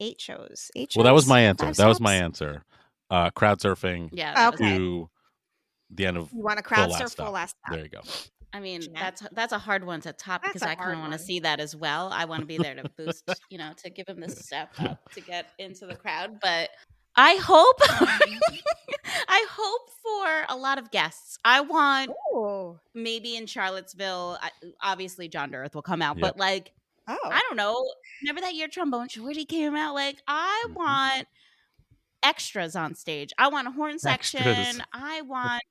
eight 0.00 0.20
shows? 0.20 0.70
Eight 0.74 0.92
shows. 0.92 0.96
Well, 0.98 1.04
that 1.04 1.14
was 1.14 1.26
my 1.26 1.40
answer. 1.40 1.66
Five 1.66 1.76
That 1.76 1.86
was 1.88 2.00
my 2.00 2.14
answer. 2.14 2.64
Uh, 3.10 3.30
crowd 3.30 3.60
surfing 3.60 4.08
Yeah. 4.12 4.48
Okay. 4.54 4.76
to 4.78 5.08
the 5.90 6.06
end 6.06 6.16
of. 6.16 6.32
You 6.32 6.42
want 6.42 6.58
a 6.58 6.62
crowd 6.62 6.90
last 6.90 6.98
surf 6.98 7.10
stop. 7.10 7.26
full 7.26 7.34
last 7.34 7.54
stop. 7.62 7.74
There 7.74 7.82
you 7.84 7.88
go. 7.90 8.00
I 8.52 8.60
mean, 8.60 8.80
Jeanette? 8.80 9.00
that's 9.00 9.22
that's 9.32 9.52
a 9.52 9.58
hard 9.58 9.84
one 9.84 10.00
to 10.00 10.12
top 10.14 10.42
That's 10.42 10.54
because 10.54 10.66
I 10.66 10.74
kind 10.76 10.92
of 10.94 11.00
want 11.00 11.12
to 11.12 11.18
see 11.18 11.40
that 11.40 11.60
as 11.60 11.76
well. 11.76 12.08
I 12.12 12.24
want 12.24 12.40
to 12.40 12.46
be 12.46 12.56
there 12.56 12.74
to 12.74 12.88
boost, 12.96 13.28
you 13.50 13.58
know, 13.58 13.72
to 13.76 13.90
give 13.90 14.08
him 14.08 14.18
the 14.18 14.30
step 14.30 14.70
up 14.80 15.10
to 15.12 15.20
get 15.20 15.46
into 15.58 15.86
the 15.86 15.94
crowd. 15.94 16.38
But 16.40 16.70
I 17.16 17.36
hope, 17.36 17.80
I 19.28 19.46
hope 19.50 19.90
for 20.02 20.54
a 20.54 20.56
lot 20.56 20.78
of 20.78 20.90
guests. 20.90 21.38
I 21.44 21.60
want 21.62 22.10
Oh. 22.34 22.78
maybe 22.94 23.36
in 23.36 23.46
Charlottesville. 23.46 24.38
Obviously, 24.82 25.28
John 25.28 25.50
D'earth 25.50 25.74
will 25.74 25.82
come 25.82 26.02
out, 26.02 26.16
Yep. 26.18 26.22
but 26.22 26.36
like 26.38 26.72
Oh. 27.08 27.18
I 27.24 27.40
don't 27.42 27.56
know. 27.56 27.84
Remember 28.22 28.40
that 28.42 28.54
year 28.54 28.66
trombone 28.68 29.08
shorty 29.08 29.44
came 29.44 29.76
out? 29.76 29.94
Like 29.94 30.20
I 30.26 30.64
Mhm. 30.68 30.74
want 30.74 31.28
extras 32.22 32.76
on 32.76 32.94
stage. 32.94 33.32
I 33.38 33.48
want 33.48 33.68
a 33.68 33.70
horn 33.70 33.98
section. 33.98 34.40
Extras. 34.42 34.80
I 34.92 35.22
want. 35.22 35.62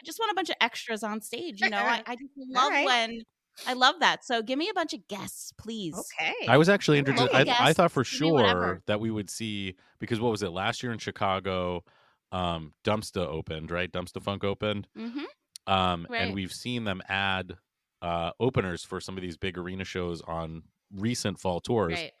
I 0.00 0.04
just 0.04 0.18
want 0.18 0.32
a 0.32 0.34
bunch 0.34 0.50
of 0.50 0.56
extras 0.60 1.02
on 1.02 1.20
stage. 1.22 1.60
You 1.62 1.70
know, 1.70 1.78
I, 1.78 2.02
I 2.06 2.16
just 2.16 2.32
love 2.36 2.70
right. 2.72 2.86
when 2.86 3.22
I 3.66 3.72
love 3.74 3.96
that. 4.00 4.24
So 4.24 4.42
give 4.42 4.58
me 4.58 4.68
a 4.68 4.74
bunch 4.74 4.92
of 4.94 5.06
guests, 5.08 5.52
please. 5.56 5.94
Okay. 5.94 6.34
I 6.48 6.56
was 6.56 6.68
actually 6.68 6.98
interested. 6.98 7.30
I, 7.32 7.68
I 7.68 7.72
thought 7.72 7.92
for 7.92 8.02
give 8.04 8.20
me 8.22 8.32
whatever. 8.32 8.62
sure 8.64 8.82
that 8.86 9.00
we 9.00 9.10
would 9.10 9.30
see 9.30 9.76
because 10.00 10.20
what 10.20 10.30
was 10.30 10.42
it 10.42 10.50
last 10.50 10.82
year 10.82 10.92
in 10.92 10.98
Chicago? 10.98 11.84
Um, 12.32 12.72
Dumpsta 12.84 13.24
opened, 13.26 13.70
right? 13.70 13.90
Dumpstaphunk 13.92 14.42
opened, 14.44 14.88
hmm 14.96 15.20
um, 15.66 16.06
Right. 16.10 16.22
and 16.22 16.34
we've 16.34 16.52
seen 16.52 16.84
them 16.84 17.00
add 17.08 17.56
uh, 18.02 18.32
openers 18.40 18.82
for 18.84 19.00
some 19.00 19.16
of 19.16 19.22
these 19.22 19.36
big 19.36 19.56
arena 19.56 19.84
shows 19.84 20.20
on 20.22 20.64
recent 20.94 21.38
fall 21.38 21.60
tours. 21.60 21.94
Right. 21.94 22.12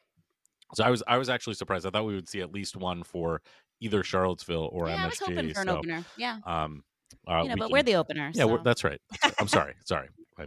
So 0.74 0.84
I 0.84 0.90
was 0.90 1.02
I 1.06 1.18
was 1.18 1.28
actually 1.28 1.54
surprised. 1.54 1.84
I 1.86 1.90
thought 1.90 2.06
we 2.06 2.14
would 2.14 2.28
see 2.28 2.40
at 2.40 2.52
least 2.52 2.76
one 2.76 3.02
for 3.02 3.42
either 3.80 4.02
Charlottesville 4.02 4.68
or 4.72 4.88
yeah, 4.88 4.96
MSG. 4.96 5.00
I 5.02 5.06
was 5.08 5.18
hoping 5.18 5.54
for 5.54 5.60
an 5.60 5.66
so, 5.68 5.76
opener. 5.78 6.04
Yeah. 6.16 6.38
um, 6.46 6.84
uh, 7.28 7.42
you 7.42 7.48
know, 7.50 7.56
but 7.56 7.64
can- 7.66 7.72
we're 7.72 7.82
the 7.82 7.96
opener. 7.96 8.30
yeah, 8.34 8.44
we're, 8.44 8.58
so- 8.58 8.62
that's 8.62 8.84
right. 8.84 9.00
That's 9.10 9.24
right. 9.24 9.34
I'm 9.38 9.48
sorry, 9.48 9.74
sorry. 9.84 10.08
I, 10.38 10.44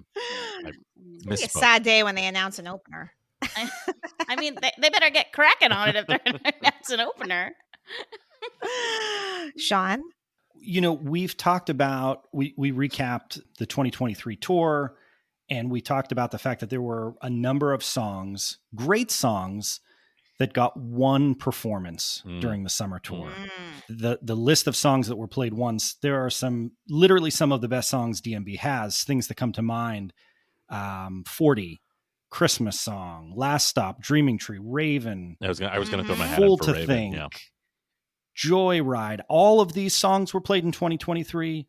I 0.66 0.72
Mm. 1.00 1.28
Be 1.28 1.34
a 1.34 1.50
sad 1.50 1.84
day 1.84 2.04
when 2.04 2.16
they 2.16 2.26
announce 2.26 2.60
an 2.60 2.68
opener. 2.68 3.12
I 4.28 4.36
mean, 4.38 4.56
they, 4.62 4.72
they 4.80 4.90
better 4.90 5.10
get 5.10 5.32
cracking 5.32 5.72
on 5.72 5.90
it 5.90 5.96
if 5.96 6.08
they're 6.08 6.20
that's 6.62 6.90
an 6.92 7.00
opener. 7.02 7.54
Shawn. 9.58 10.02
you 10.60 10.82
know 10.82 10.94
we've 10.94 11.38
talked 11.38 11.70
about 11.70 12.24
we 12.34 12.54
we 12.58 12.72
recapped 12.72 13.40
the 13.58 13.66
2023 13.66 14.36
tour 14.36 14.96
and 15.50 15.72
we 15.72 15.80
talked 15.80 16.12
about 16.12 16.32
the 16.32 16.38
fact 16.38 16.60
that 16.60 16.70
there 16.70 16.82
were 16.82 17.14
a 17.22 17.30
number 17.30 17.72
of 17.72 17.84
songs 17.84 18.58
great 18.76 19.10
songs 19.12 19.80
that 20.40 20.54
got 20.54 20.78
one 20.78 21.34
performance 21.36 22.22
Mm. 22.26 22.42
during 22.42 22.64
the 22.64 22.70
summer 22.70 23.00
tour 23.00 23.30
Mm. 23.32 23.50
the 23.90 24.20
the 24.22 24.36
list 24.36 24.68
of 24.68 24.76
songs 24.76 25.08
that 25.08 25.16
were 25.18 25.28
played 25.28 25.54
once 25.54 25.96
there 26.02 26.24
are 26.26 26.30
some 26.30 26.72
literally 26.90 27.32
some 27.32 27.52
of 27.52 27.62
the 27.62 27.68
best 27.68 27.90
songs 27.90 28.22
dmb 28.22 28.58
has 28.58 29.04
things 29.04 29.28
that 29.28 29.36
come 29.36 29.52
to 29.54 29.62
mind 29.62 30.14
um 30.70 31.24
40 31.26 31.82
christmas 32.30 32.80
song 32.80 33.34
last 33.36 33.68
stop 33.68 34.02
dreaming 34.02 34.38
tree 34.38 34.60
raven 34.62 35.38
I 35.42 35.48
was 35.48 35.60
gonna 35.60 35.72
I 35.74 35.80
was 35.80 35.90
gonna 35.90 36.04
throw 36.04 36.16
my 36.18 36.28
hat 36.28 36.38
Fool 36.38 36.54
in 36.54 36.58
for 36.58 36.64
to 36.66 36.72
Raven. 36.74 36.88
Think, 36.88 37.16
Yeah. 37.16 37.28
Joyride. 38.36 39.22
All 39.30 39.62
of 39.62 39.74
these 39.74 39.96
songs 39.96 40.34
were 40.34 40.42
played 40.42 40.64
in 40.64 40.72
2023. 40.72 41.66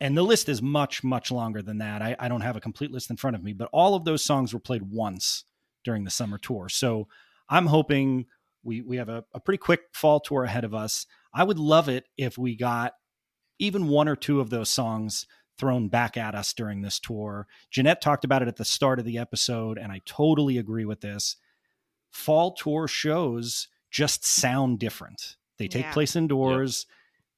And 0.00 0.16
the 0.16 0.22
list 0.22 0.48
is 0.48 0.60
much, 0.62 1.02
much 1.02 1.30
longer 1.30 1.62
than 1.62 1.78
that. 1.78 2.02
I, 2.02 2.14
I 2.18 2.28
don't 2.28 2.40
have 2.42 2.56
a 2.56 2.60
complete 2.60 2.90
list 2.90 3.10
in 3.10 3.16
front 3.16 3.36
of 3.36 3.42
me, 3.42 3.52
but 3.52 3.68
all 3.72 3.94
of 3.94 4.04
those 4.04 4.24
songs 4.24 4.52
were 4.52 4.60
played 4.60 4.82
once 4.82 5.44
during 5.84 6.04
the 6.04 6.10
summer 6.10 6.36
tour. 6.38 6.68
So 6.68 7.08
I'm 7.48 7.66
hoping 7.66 8.26
we, 8.62 8.80
we 8.80 8.96
have 8.96 9.08
a, 9.08 9.24
a 9.34 9.40
pretty 9.40 9.58
quick 9.58 9.80
fall 9.92 10.20
tour 10.20 10.44
ahead 10.44 10.64
of 10.64 10.74
us. 10.74 11.06
I 11.34 11.44
would 11.44 11.58
love 11.58 11.88
it 11.88 12.04
if 12.16 12.38
we 12.38 12.56
got 12.56 12.94
even 13.58 13.88
one 13.88 14.08
or 14.08 14.16
two 14.16 14.40
of 14.40 14.50
those 14.50 14.70
songs 14.70 15.26
thrown 15.58 15.88
back 15.88 16.16
at 16.16 16.34
us 16.34 16.52
during 16.52 16.82
this 16.82 16.98
tour. 16.98 17.46
Jeanette 17.70 18.00
talked 18.00 18.24
about 18.24 18.42
it 18.42 18.48
at 18.48 18.56
the 18.56 18.64
start 18.64 18.98
of 18.98 19.04
the 19.04 19.18
episode, 19.18 19.78
and 19.78 19.92
I 19.92 20.00
totally 20.04 20.58
agree 20.58 20.84
with 20.84 21.00
this. 21.00 21.36
Fall 22.10 22.52
tour 22.54 22.88
shows 22.88 23.68
just 23.90 24.24
sound 24.24 24.78
different. 24.80 25.36
They 25.58 25.68
take 25.68 25.84
Yeah. 25.84 25.92
place 25.92 26.16
indoors. 26.16 26.86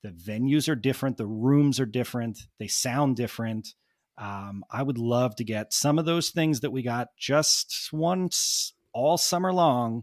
The 0.03 0.11
venues 0.11 0.69
are 0.69 0.77
different. 0.77 1.17
The 1.17 1.27
rooms 1.27 1.81
are 1.81 1.87
different. 1.87 2.47
They 2.59 2.69
sound 2.69 3.17
different. 3.17 3.75
Um, 4.17 4.65
I 4.71 4.83
would 4.83 4.97
love 4.99 5.37
to 5.37 5.45
get 5.45 5.75
some 5.75 5.99
of 5.99 6.07
those 6.07 6.31
things 6.31 6.61
that 6.61 6.71
we 6.71 6.83
got 6.83 7.09
just 7.19 7.91
once 7.93 8.73
all 8.97 9.19
summer 9.19 9.53
long. 9.53 10.03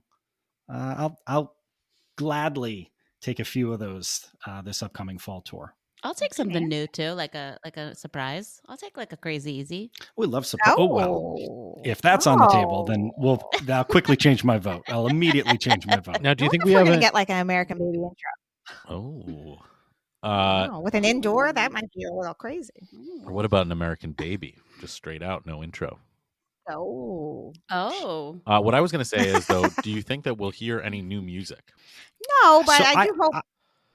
Uh, 0.72 0.96
I'll, 0.98 1.18
I'll 1.28 1.56
gladly 2.18 2.92
take 3.22 3.40
a 3.40 3.44
few 3.46 3.74
of 3.74 3.80
those 3.80 4.28
uh, 4.46 4.62
this 4.62 4.84
upcoming 4.84 5.18
fall 5.18 5.42
tour. 5.42 5.76
I'll 6.06 6.14
take 6.14 6.34
something 6.34 6.68
new 6.68 6.86
too, 6.88 7.12
like 7.12 7.34
a 7.34 7.58
like 7.64 7.78
a 7.78 7.96
surprise. 7.96 8.60
I'll 8.68 8.76
take 8.76 8.98
like 8.98 9.14
a 9.14 9.18
crazy 9.18 9.54
easy. 9.54 9.90
We 10.18 10.28
love 10.28 10.46
support. 10.46 10.76
Oh, 10.78 10.86
well. 10.94 11.82
If 11.86 12.02
that's 12.02 12.28
on 12.28 12.40
the 12.40 12.48
table, 12.48 12.84
then 12.84 13.10
we'll 13.18 13.42
I'll 13.70 13.86
quickly 13.86 14.18
change 14.18 14.44
my 14.44 14.58
vote. 14.58 14.84
I'll 14.90 15.08
immediately 15.08 15.58
change 15.58 15.88
my 15.88 16.02
vote. 16.02 16.22
Now, 16.22 16.34
do 16.34 16.44
you 16.44 16.50
I 16.50 16.52
think 16.52 16.66
we 16.66 16.72
we're 16.74 16.80
have 16.80 16.88
gonna 16.88 16.98
a, 16.98 17.02
get 17.02 17.14
like 17.14 17.30
an 17.30 17.40
American 17.40 17.78
Baby 17.78 18.00
intro? 18.00 18.90
Oh. 18.90 19.56
Uh, 20.22 20.68
Oh, 20.72 20.80
with 20.82 20.94
an 20.94 21.06
indoor, 21.06 21.52
that 21.54 21.72
might 21.72 21.90
be 21.96 22.04
a 22.04 22.14
little 22.14 22.34
crazy. 22.34 22.72
or 23.26 23.32
what 23.32 23.46
about 23.46 23.66
an 23.66 23.72
American 23.72 24.12
Baby? 24.12 24.56
Just 24.82 24.94
straight 24.96 25.22
out, 25.24 25.46
no 25.46 25.64
intro. 25.64 26.00
Oh 26.70 27.54
Oh, 27.72 28.42
Uh, 28.46 28.60
what 28.62 28.74
I 28.76 28.82
was 28.82 28.92
going 28.92 29.00
to 29.00 29.06
say 29.06 29.28
is, 29.28 29.46
though, 29.48 29.66
do 29.84 29.92
you 29.92 30.02
think 30.02 30.24
that 30.26 30.38
we'll 30.38 30.52
hear 30.52 30.80
any 30.80 31.02
new 31.02 31.22
music? 31.22 31.72
no, 32.44 32.64
but 32.66 32.78
So 32.78 32.84
I 32.84 32.94
I- 33.02 33.06
do 33.08 33.14
hope 33.20 33.36
I- 33.36 33.42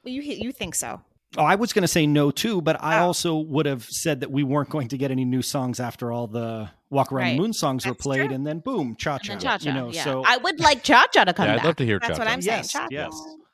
you 0.04 0.22
you 0.22 0.52
think 0.52 0.74
so. 0.74 1.00
Oh, 1.36 1.44
I 1.44 1.56
was 1.56 1.74
going 1.74 1.82
to 1.82 1.88
say 1.88 2.06
no 2.06 2.30
too, 2.30 2.62
but 2.62 2.82
I 2.82 3.00
Oh. 3.00 3.06
also 3.06 3.36
would 3.36 3.66
have 3.66 3.84
said 3.84 4.20
that 4.20 4.30
we 4.30 4.42
weren't 4.42 4.70
going 4.70 4.88
to 4.88 4.96
get 4.96 5.10
any 5.10 5.26
new 5.26 5.42
songs 5.42 5.78
after 5.78 6.10
all 6.10 6.26
the 6.26 6.70
Walk 6.88 7.12
Around 7.12 7.22
Right. 7.24 7.36
the 7.36 7.42
Moon 7.42 7.52
songs 7.52 7.84
were 7.86 7.92
played, 7.94 8.26
true. 8.28 8.34
and 8.34 8.46
then 8.46 8.60
boom, 8.60 8.96
Cha 8.96 9.18
Cha. 9.18 9.36
Cha 9.36 9.58
Cha. 9.58 9.68
You 9.68 9.74
know, 9.74 9.90
yeah, 9.92 10.04
so 10.04 10.22
I 10.26 10.38
would 10.38 10.58
like 10.60 10.82
Cha 10.82 11.06
Cha 11.12 11.24
to 11.24 11.34
come 11.34 11.46
yeah, 11.46 11.56
back. 11.56 11.64
I'd 11.64 11.66
love 11.66 11.76
to 11.76 11.84
hear 11.84 11.98
That's 11.98 12.16
Cha 12.16 12.18
what 12.24 12.28
I'm 12.32 12.40
saying. 12.40 12.58
yes, 12.60 12.72
Cha-cha. 12.72 12.88
yes, 12.90 13.12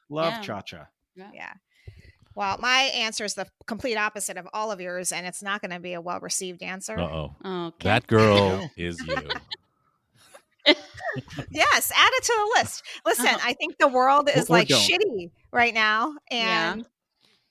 love 0.09 0.33
Yeah. 0.35 0.41
cha 0.41 0.61
cha. 0.61 0.87
Yeah. 1.17 1.53
Well, 2.35 2.59
my 2.59 2.91
answer 2.95 3.25
is 3.25 3.35
the 3.35 3.47
complete 3.67 3.97
opposite 3.97 4.37
of 4.37 4.49
all 4.53 4.73
of 4.73 4.81
yours, 4.81 5.13
and 5.13 5.27
it's 5.27 5.43
not 5.43 5.61
going 5.61 5.71
to 5.71 5.79
be 5.81 5.93
a 5.93 6.01
well 6.01 6.19
received 6.21 6.63
answer. 6.63 6.99
Uh 6.99 7.03
oh. 7.05 7.35
Okay. 7.69 7.89
That 7.89 8.07
girl 8.07 8.69
is 8.77 9.01
you. 9.07 9.17
Yes, 11.51 11.93
add 11.95 12.11
it 12.15 12.25
to 12.25 12.33
the 12.37 12.59
list. 12.61 12.83
Listen, 13.07 13.27
Oh. 13.31 13.39
I 13.43 13.53
think 13.53 13.79
the 13.79 13.87
world 13.87 14.29
is 14.35 14.49
Or- 14.51 14.55
or 14.55 14.59
like 14.59 14.69
don't. 14.69 14.81
shitty 14.81 15.31
right 15.53 15.73
now, 15.75 16.15
Yeah. 16.31 16.73
and 16.73 16.87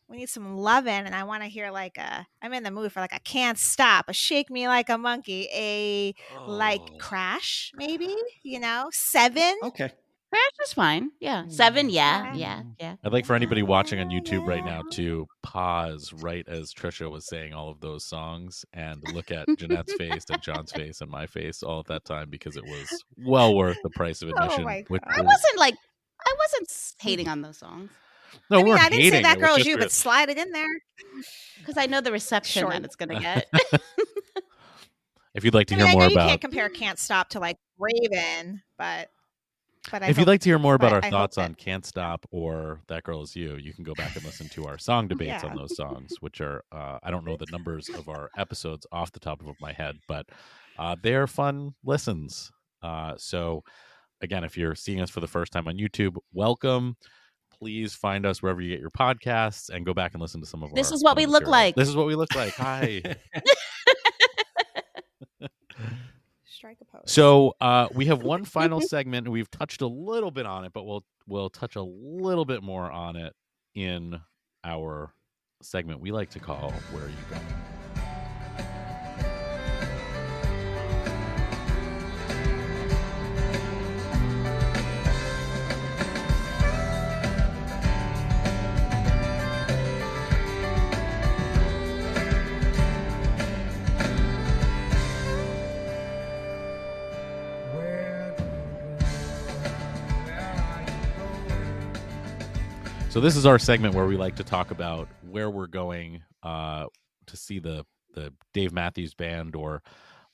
we 0.10 0.18
need 0.18 0.30
some 0.30 0.58
loving. 0.58 0.92
And 1.06 1.16
I 1.16 1.24
want 1.24 1.44
to 1.44 1.48
hear 1.50 1.72
like 1.72 1.98
a. 1.98 2.28
I'm 2.42 2.52
in 2.54 2.64
the 2.64 2.72
mood 2.72 2.92
for 2.92 3.00
like 3.00 3.14
a 3.16 3.20
can't 3.20 3.58
stop, 3.58 4.10
a 4.10 4.14
shake 4.14 4.50
me 4.50 4.68
like 4.68 4.90
a 4.90 4.98
monkey, 4.98 5.48
a 5.54 6.14
Oh. 6.38 6.52
like 6.52 6.82
crash, 7.00 7.72
maybe 7.76 8.14
you 8.42 8.60
know 8.60 8.90
seven. 8.92 9.56
Okay. 9.64 9.92
Crash 10.34 10.68
is 10.68 10.74
fine. 10.74 11.12
Yeah. 11.20 11.42
Mm-hmm. 11.44 11.52
Seven. 11.52 11.90
Yeah. 11.92 12.34
Yeah. 12.34 12.36
Yeah. 12.36 12.64
Yeah. 12.80 12.96
I'd 13.04 13.14
like 13.14 13.26
for 13.26 13.36
anybody 13.36 13.62
watching 13.62 14.00
on 14.00 14.10
YouTube 14.10 14.48
right 14.48 14.66
now 14.66 14.82
to 14.94 15.28
pause 15.44 16.12
right 16.12 16.44
as 16.48 16.74
Trisha 16.74 17.12
was 17.12 17.28
saying 17.28 17.54
all 17.54 17.70
of 17.70 17.80
those 17.82 18.04
songs 18.04 18.66
and 18.74 19.00
look 19.14 19.30
at 19.32 19.48
Jeanette's 19.58 19.94
face 19.94 20.24
and 20.32 20.44
Shawn's 20.44 20.72
face 20.76 21.02
and 21.02 21.12
my 21.12 21.28
face 21.28 21.62
all 21.62 21.80
at 21.82 21.86
that 21.86 22.04
time 22.06 22.30
because 22.32 22.58
it 22.58 22.64
was 22.66 23.04
well 23.18 23.56
worth 23.56 23.78
the 23.84 23.92
price 23.92 24.24
of 24.24 24.30
Oh 24.30 24.38
admission. 24.42 24.64
my 24.64 24.84
which 24.88 25.04
God. 25.04 25.18
I 25.18 25.22
was- 25.22 25.28
wasn't 25.28 25.60
like 25.60 25.76
I 26.26 26.34
wasn't 26.40 26.72
hating 27.00 27.28
on 27.30 27.42
those 27.42 27.58
songs 27.60 27.92
no, 28.50 28.58
I 28.58 28.64
mean, 28.64 28.70
weren't 28.70 28.82
I 28.82 28.90
didn't 28.90 29.02
hating. 29.04 29.18
say 29.20 29.22
that 29.22 29.40
girl 29.40 29.56
was 29.56 29.66
you, 29.68 29.78
but 29.78 29.92
slide 29.92 30.30
it 30.30 30.40
in 30.40 30.52
there. 30.52 30.66
because 31.60 31.78
I 31.78 31.86
know 31.86 32.02
the 32.02 32.12
reception 32.12 32.62
Sure. 32.64 32.72
that 32.72 32.84
it's 32.84 32.96
gonna 32.96 33.20
get. 33.20 33.48
if 35.36 35.44
you'd 35.44 35.54
like 35.54 35.68
to 35.68 35.76
I 35.76 35.78
mean, 35.78 35.86
hear 35.88 35.92
I 35.92 35.94
know 35.94 36.00
more 36.00 36.10
you 36.10 36.16
about 36.16 36.30
can't 36.30 36.42
compare 36.42 36.70
"Can't 36.70 36.98
Stop" 36.98 37.30
to 37.30 37.40
like 37.40 37.58
Raven, 37.78 38.62
but 38.78 39.10
but 39.92 40.04
I 40.04 40.08
if 40.08 40.18
you'd 40.18 40.28
like 40.28 40.42
to 40.42 40.50
hear 40.50 40.60
more 40.60 40.76
about 40.76 40.94
our 40.94 41.00
I 41.00 41.06
hope 41.06 41.12
thoughts 41.12 41.36
that- 41.36 41.44
on 41.46 41.56
Can't 41.56 41.86
Stop 41.86 42.26
or 42.32 42.82
That 42.88 43.04
Girl 43.04 43.22
Is 43.22 43.36
You, 43.36 43.56
you 43.56 43.74
can 43.74 43.84
go 43.84 43.94
back 43.94 44.16
and 44.16 44.24
listen 44.26 44.50
to 44.50 44.66
our 44.66 44.78
song 44.78 45.08
debates 45.10 45.44
Yeah. 45.44 45.50
on 45.50 45.56
those 45.58 45.76
songs, 45.76 46.14
which 46.20 46.42
are, 46.42 46.64
uh, 46.72 47.00
I 47.04 47.12
don't 47.12 47.26
know 47.26 47.38
the 47.38 47.48
numbers 47.52 47.90
of 47.90 48.08
our 48.10 48.30
episodes 48.38 48.86
off 48.92 49.12
the 49.12 49.20
top 49.20 49.42
of 49.46 49.56
my 49.60 49.72
head, 49.74 49.98
but 50.08 50.26
uh, 50.80 50.96
they're 51.02 51.28
fun 51.28 51.74
listens. 51.84 52.52
Uh, 52.82 53.14
so, 53.18 53.64
again, 54.22 54.44
if 54.44 54.58
you're 54.58 54.76
seeing 54.76 55.02
us 55.02 55.10
for 55.10 55.20
the 55.20 55.28
first 55.28 55.52
time 55.54 55.68
on 55.68 55.78
YouTube, 55.78 56.16
welcome. 56.34 56.96
Please 57.60 57.94
find 57.94 58.26
us 58.26 58.42
wherever 58.42 58.60
you 58.62 58.70
get 58.72 58.80
your 58.82 58.90
podcasts 58.92 59.70
and 59.70 59.86
go 59.86 59.94
back 59.94 60.14
and 60.14 60.22
listen 60.22 60.42
to 60.42 60.48
some 60.48 60.64
of 60.64 60.70
our 60.70 60.76
This 60.76 60.92
is 60.92 61.02
what 61.04 61.12
fun 61.12 61.18
we 61.18 61.26
look 61.28 61.48
like. 61.48 61.76
This 61.76 61.88
is 61.88 61.96
what 61.96 62.08
we 62.08 62.16
look 62.16 62.34
like. 62.36 62.54
Hi. 62.56 63.02
strike 66.64 66.78
a 66.80 66.86
pose. 66.86 67.02
So 67.06 67.56
uh, 67.60 67.90
we 67.94 68.06
have 68.06 68.24
one 68.24 68.46
final 68.46 68.80
segment, 68.90 69.28
and 69.28 69.34
we've 69.34 69.52
touched 69.52 69.82
a 69.82 69.88
little 69.88 70.32
bit 70.32 70.46
on 70.46 70.64
it, 70.64 70.72
but 70.72 70.86
we'll 70.86 71.04
we'll 71.28 71.50
touch 71.50 71.76
a 71.76 71.82
little 71.82 72.46
bit 72.46 72.64
more 72.64 72.90
on 72.90 73.18
it 73.18 73.34
in 73.76 74.20
our 74.64 75.14
segment 75.62 76.00
we 76.00 76.12
like 76.12 76.30
to 76.32 76.40
call 76.40 76.72
"Where 76.92 77.04
Are 77.04 77.10
You 77.10 77.16
Going." 77.30 77.73
So 103.14 103.20
this 103.20 103.36
is 103.36 103.46
our 103.46 103.60
segment 103.60 103.94
where 103.94 104.08
we 104.08 104.18
like 104.18 104.36
to 104.38 104.44
talk 104.44 104.72
about 104.72 105.08
where 105.22 105.52
we're 105.52 105.68
going 105.68 106.24
uh, 106.42 106.88
to 107.28 107.38
see 107.38 107.60
the 107.60 107.86
the 108.16 108.34
Dave 108.56 108.74
Matthews 108.74 109.14
Band 109.14 109.56
or 109.56 109.84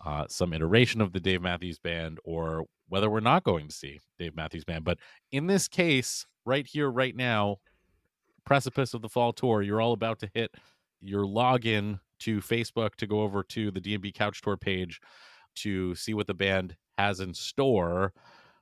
uh, 0.06 0.28
some 0.30 0.54
iteration 0.54 1.02
of 1.02 1.12
the 1.12 1.20
Dave 1.20 1.42
Matthews 1.42 1.78
Band, 1.78 2.20
or 2.24 2.64
whether 2.88 3.10
we're 3.10 3.20
not 3.20 3.44
going 3.44 3.68
to 3.68 3.76
see 3.76 4.00
Dave 4.18 4.34
Matthews 4.34 4.64
Band. 4.64 4.86
But 4.86 4.98
in 5.34 5.48
this 5.48 5.68
case, 5.68 6.26
right 6.46 6.66
here, 6.66 6.90
right 6.90 7.14
now, 7.14 7.58
precipice 8.46 8.94
of 8.94 9.02
the 9.02 9.10
fall 9.10 9.34
tour, 9.34 9.62
you're 9.62 9.82
all 9.82 9.92
about 9.92 10.20
to 10.20 10.32
hit 10.34 10.52
your 11.02 11.26
login 11.26 12.00
to 12.20 12.40
Facebook 12.40 12.96
to 12.96 13.08
go 13.08 13.24
over 13.24 13.44
to 13.44 13.72
the 13.72 13.82
DMB 13.82 14.14
Couch 14.14 14.42
Tour 14.42 14.56
page 14.56 15.02
to 15.56 15.96
see 15.96 16.14
what 16.14 16.28
the 16.28 16.34
band 16.34 16.78
has 16.98 17.20
in 17.20 17.34
store 17.34 18.14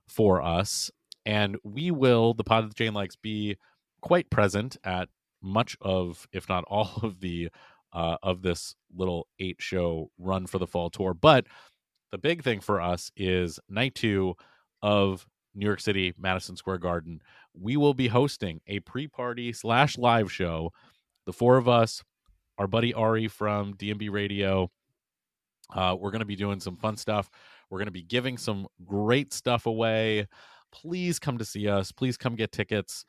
for 0.08 0.42
us. 0.42 0.90
And 1.24 1.58
we 1.64 1.92
will, 1.92 2.34
the 2.34 2.44
Pod 2.44 2.68
that 2.68 2.76
Jane 2.76 2.96
likes, 2.96 3.16
be 3.16 3.58
quite 4.08 4.30
present 4.30 4.78
at 4.86 5.10
much 5.42 5.76
of, 5.82 6.30
if 6.32 6.48
not 6.48 6.64
all 6.68 6.92
of 7.04 7.20
the 7.20 7.50
uh, 7.92 8.16
of 8.24 8.42
this 8.42 8.74
little 8.96 9.28
eight 9.40 9.58
show 9.60 10.10
run 10.18 10.48
for 10.48 10.60
the 10.60 10.68
fall 10.68 10.90
tour. 10.90 11.14
But 11.14 11.46
the 12.12 12.18
big 12.18 12.42
thing 12.42 12.62
for 12.62 12.80
us 12.80 13.12
is 13.18 13.60
night 13.70 13.96
two 13.96 14.36
of 14.82 15.28
New 15.54 15.66
York 15.66 15.82
City 15.82 16.14
Madison 16.18 16.56
Square 16.56 16.78
Garden. 16.78 17.22
We 17.54 17.76
will 17.76 17.94
be 17.94 18.08
hosting 18.08 18.62
a 18.68 18.80
pre-party 18.82 19.52
slash 19.52 19.98
live 19.98 20.32
show. 20.32 20.72
The 21.26 21.34
four 21.34 21.58
of 21.58 21.68
us, 21.68 22.02
our 22.58 22.68
buddy 22.68 22.94
Ari 22.94 23.28
from 23.28 23.74
DMB 23.74 24.10
Radio. 24.10 24.72
Uh, 25.74 25.98
we're 26.00 26.12
going 26.12 26.20
to 26.20 26.26
be 26.26 26.38
doing 26.38 26.62
some 26.62 26.78
fun 26.78 26.96
stuff. 26.96 27.30
We're 27.70 27.80
going 27.80 27.88
to 27.88 27.92
be 27.92 28.04
giving 28.04 28.38
some 28.38 28.68
great 28.86 29.34
stuff 29.34 29.66
away. 29.66 30.28
Please 30.72 31.20
come 31.20 31.38
to 31.40 31.46
see 31.46 31.68
us. 31.68 31.92
Please 31.92 32.16
come 32.16 32.36
get 32.36 32.54
tickets. 32.54 33.04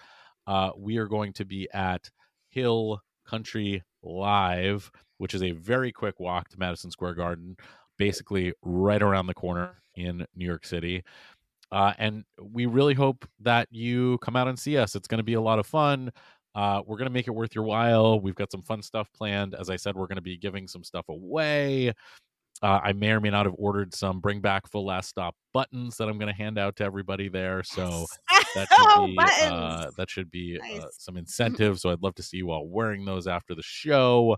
Uh, 0.48 0.70
we 0.78 0.96
are 0.96 1.06
going 1.06 1.30
to 1.34 1.44
be 1.44 1.68
at 1.74 2.08
Hill 2.48 3.02
Country 3.26 3.82
Live, 4.02 4.90
which 5.18 5.34
is 5.34 5.42
a 5.42 5.52
very 5.52 5.92
quick 5.92 6.18
walk 6.18 6.48
to 6.48 6.58
Madison 6.58 6.90
Square 6.90 7.14
Garden, 7.14 7.54
basically 7.98 8.54
right 8.62 9.02
around 9.02 9.26
the 9.26 9.34
corner 9.34 9.82
in 9.94 10.24
New 10.34 10.46
York 10.46 10.64
City. 10.64 11.04
Uh, 11.70 11.92
and 11.98 12.24
we 12.40 12.64
really 12.64 12.94
hope 12.94 13.28
that 13.40 13.68
you 13.70 14.16
come 14.18 14.36
out 14.36 14.48
and 14.48 14.58
see 14.58 14.78
us. 14.78 14.94
It's 14.94 15.06
going 15.06 15.18
to 15.18 15.24
be 15.24 15.34
a 15.34 15.40
lot 15.40 15.58
of 15.58 15.66
fun. 15.66 16.10
Uh, 16.54 16.80
we're 16.86 16.96
going 16.96 17.10
to 17.10 17.12
make 17.12 17.28
it 17.28 17.32
worth 17.32 17.54
your 17.54 17.64
while. 17.64 18.18
We've 18.18 18.34
got 18.34 18.50
some 18.50 18.62
fun 18.62 18.80
stuff 18.80 19.12
planned. 19.12 19.54
As 19.54 19.68
I 19.68 19.76
said, 19.76 19.96
we're 19.96 20.06
going 20.06 20.16
to 20.16 20.22
be 20.22 20.38
giving 20.38 20.66
some 20.66 20.82
stuff 20.82 21.10
away. 21.10 21.92
Uh, 22.62 22.80
I 22.82 22.92
may 22.92 23.10
or 23.10 23.20
may 23.20 23.30
not 23.30 23.46
have 23.46 23.54
ordered 23.56 23.94
some 23.94 24.20
bring 24.20 24.40
back 24.40 24.68
full 24.68 24.86
last 24.86 25.08
stop 25.08 25.36
buttons 25.52 25.96
that 25.96 26.08
I'm 26.08 26.18
going 26.18 26.32
to 26.32 26.36
hand 26.36 26.58
out 26.58 26.76
to 26.76 26.84
everybody 26.84 27.28
there. 27.28 27.62
So 27.62 28.06
that 28.54 28.68
should 28.76 28.86
oh, 28.88 29.06
be 29.06 29.16
uh, 29.18 29.90
that 29.96 30.10
should 30.10 30.30
be 30.30 30.58
uh, 30.60 30.86
some 30.96 31.16
incentive. 31.16 31.78
So 31.78 31.90
I'd 31.90 32.02
love 32.02 32.14
to 32.16 32.22
see 32.22 32.38
you 32.38 32.50
all 32.50 32.66
wearing 32.66 33.04
those 33.04 33.26
after 33.26 33.54
the 33.54 33.62
show. 33.62 34.36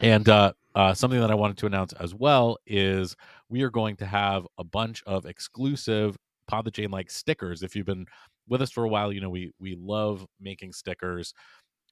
And 0.00 0.28
uh, 0.28 0.52
uh, 0.74 0.94
something 0.94 1.20
that 1.20 1.30
I 1.30 1.34
wanted 1.34 1.58
to 1.58 1.66
announce 1.66 1.92
as 1.94 2.14
well 2.14 2.58
is 2.66 3.16
we 3.48 3.62
are 3.62 3.70
going 3.70 3.96
to 3.96 4.06
have 4.06 4.46
a 4.58 4.64
bunch 4.64 5.02
of 5.06 5.26
exclusive 5.26 6.16
Pod 6.48 6.64
the 6.64 6.70
Jane 6.70 6.90
like 6.90 7.10
stickers. 7.10 7.62
If 7.62 7.76
you've 7.76 7.86
been 7.86 8.06
with 8.48 8.62
us 8.62 8.70
for 8.70 8.84
a 8.84 8.88
while, 8.88 9.12
you 9.12 9.20
know 9.20 9.30
we 9.30 9.52
we 9.58 9.76
love 9.76 10.26
making 10.40 10.72
stickers. 10.72 11.34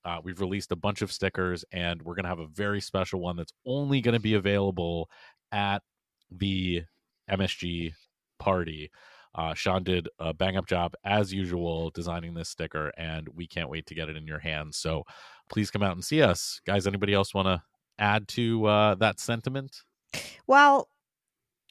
Uh, 0.05 0.19
we've 0.23 0.41
released 0.41 0.73
a 0.73 0.77
bunch 0.77 1.03
of 1.03 1.13
stickers, 1.13 1.65
and 1.73 2.01
we're 2.03 2.15
going 2.15 2.25
to 2.25 2.31
have 2.31 2.39
a 2.39 2.47
very 2.47 2.81
special 2.81 3.21
one 3.21 3.37
that's 3.37 3.53
only 3.67 4.01
going 4.01 4.15
to 4.15 4.21
be 4.21 4.35
available 4.35 5.11
at 5.53 5.83
the 6.31 6.83
MSG 7.31 7.93
party. 8.39 8.91
Uh, 9.35 9.55
Sean 9.55 9.85
did 9.85 10.09
a 10.19 10.35
bang 10.35 10.57
up 10.57 10.67
job 10.67 10.95
as 11.05 11.33
usual 11.33 11.91
designing 11.91 12.35
this 12.35 12.49
sticker, 12.49 12.93
and 12.97 13.29
we 13.29 13.47
can't 13.47 13.71
wait 13.71 13.87
to 13.87 13.95
get 13.95 14.09
it 14.09 14.17
in 14.17 14.27
your 14.27 14.41
hands. 14.41 14.77
So 14.77 15.05
please 15.49 15.71
come 15.71 15.83
out 15.83 15.93
and 15.93 16.05
see 16.05 16.23
us, 16.23 16.61
guys. 16.67 16.87
Anybody 16.87 17.15
else 17.15 17.33
want 17.33 17.47
to 17.47 17.63
add 17.99 18.27
to 18.29 18.67
uh, 18.67 18.95
that 18.97 19.21
sentiment? 19.21 19.83
Well, 20.47 20.89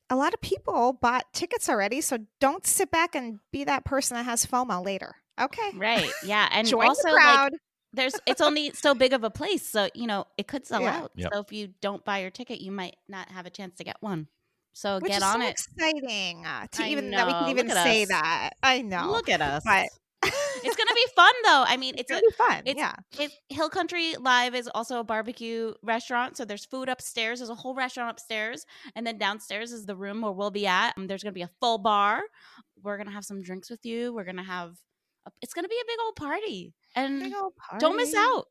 a 0.10 0.16
lot 0.16 0.34
of 0.34 0.42
people 0.42 0.94
bought 0.94 1.26
tickets 1.34 1.68
already, 1.70 2.02
so 2.02 2.20
don't 2.40 2.66
sit 2.66 2.92
back 2.92 3.14
and 3.14 3.40
be 3.52 3.66
that 3.66 3.86
person 3.86 4.16
that 4.16 4.24
has 4.24 4.46
FOMO 4.46 4.84
later. 4.84 5.16
Okay. 5.40 5.72
right. 5.76 6.12
Yeah. 6.24 6.48
And 6.52 6.68
Join 6.68 6.88
also 6.88 7.10
the 7.10 7.14
like 7.14 7.24
crowd. 7.24 7.52
There's 7.94 8.14
it's 8.26 8.42
only 8.42 8.72
so 8.74 8.94
big 8.94 9.14
of 9.14 9.24
a 9.24 9.30
place, 9.30 9.68
so 9.68 9.90
you 9.94 10.08
know, 10.08 10.26
it 10.38 10.48
could 10.48 10.66
sell 10.68 10.82
Yeah. 10.82 10.98
out. 10.98 11.12
Yep. 11.16 11.30
So 11.34 11.40
if 11.42 11.52
you 11.52 11.70
don't 11.82 12.04
buy 12.06 12.20
your 12.20 12.30
ticket, 12.32 12.62
you 12.62 12.72
might 12.72 12.96
not 13.08 13.30
have 13.30 13.46
a 13.46 13.50
chance 13.50 13.76
to 13.78 13.84
get 13.84 13.98
one. 14.02 14.28
So 14.74 15.00
which 15.00 15.12
get 15.12 15.18
is 15.18 15.24
on 15.24 15.42
so 15.42 15.48
it. 15.48 15.52
exciting 15.52 16.46
uh, 16.46 16.68
to 16.72 16.84
I 16.84 16.90
even 16.90 17.10
that 17.12 17.26
we 17.28 17.34
can 17.34 17.50
even 17.50 17.70
say 17.70 18.04
us. 18.04 18.10
that. 18.10 18.52
I 18.64 18.82
know. 18.82 19.10
Look 19.12 19.28
at 19.30 19.42
us. 19.42 19.64
but 19.66 19.88
it's 20.22 20.76
gonna 20.76 20.94
be 20.94 21.06
fun 21.16 21.34
though. 21.46 21.64
I 21.68 21.78
mean, 21.78 21.96
it's 21.98 22.12
it's 22.12 22.12
a 22.12 22.14
gonna 22.14 22.28
be 22.30 22.36
fun. 22.56 22.64
it's- 22.68 22.76
yeah. 23.18 23.24
it, 23.26 23.32
Hill 23.50 23.70
Country 23.70 24.16
Live 24.20 24.54
is 24.56 24.70
also 24.76 25.00
a 25.00 25.04
barbecue 25.04 25.74
restaurant. 25.82 26.38
So 26.38 26.46
there's 26.46 26.66
food 26.66 26.90
upstairs. 26.90 27.40
There's 27.40 27.50
a 27.50 27.56
whole 27.56 27.74
restaurant 27.74 28.12
upstairs. 28.12 28.66
And 28.96 29.08
then 29.08 29.18
downstairs 29.18 29.72
is 29.72 29.86
the 29.86 29.96
room 29.96 30.22
where 30.22 30.32
we'll 30.32 30.52
be 30.52 30.68
at. 30.68 30.94
Um, 30.98 31.08
there's 31.08 31.24
going 31.24 31.34
to 31.34 31.38
be 31.38 31.42
a 31.44 31.50
full 31.60 31.78
bar. 31.80 32.22
We're 32.84 32.98
going 32.98 33.08
to 33.08 33.14
have 33.14 33.26
some 33.26 33.42
drinks 33.42 33.70
with 33.70 33.86
you. 33.86 34.14
We're 34.14 34.24
going 34.26 34.38
to 34.38 34.44
have, 34.44 34.70
a, 34.72 34.74
it's 35.42 35.54
going 35.54 35.66
to 35.66 35.70
be 35.70 35.80
a 35.82 35.88
big 35.88 35.98
old 36.06 36.16
party. 36.16 36.74
And 36.96 37.24
Big 37.24 37.34
old 37.36 37.54
don't 37.80 37.98
miss 37.98 38.16
out. 38.16 38.46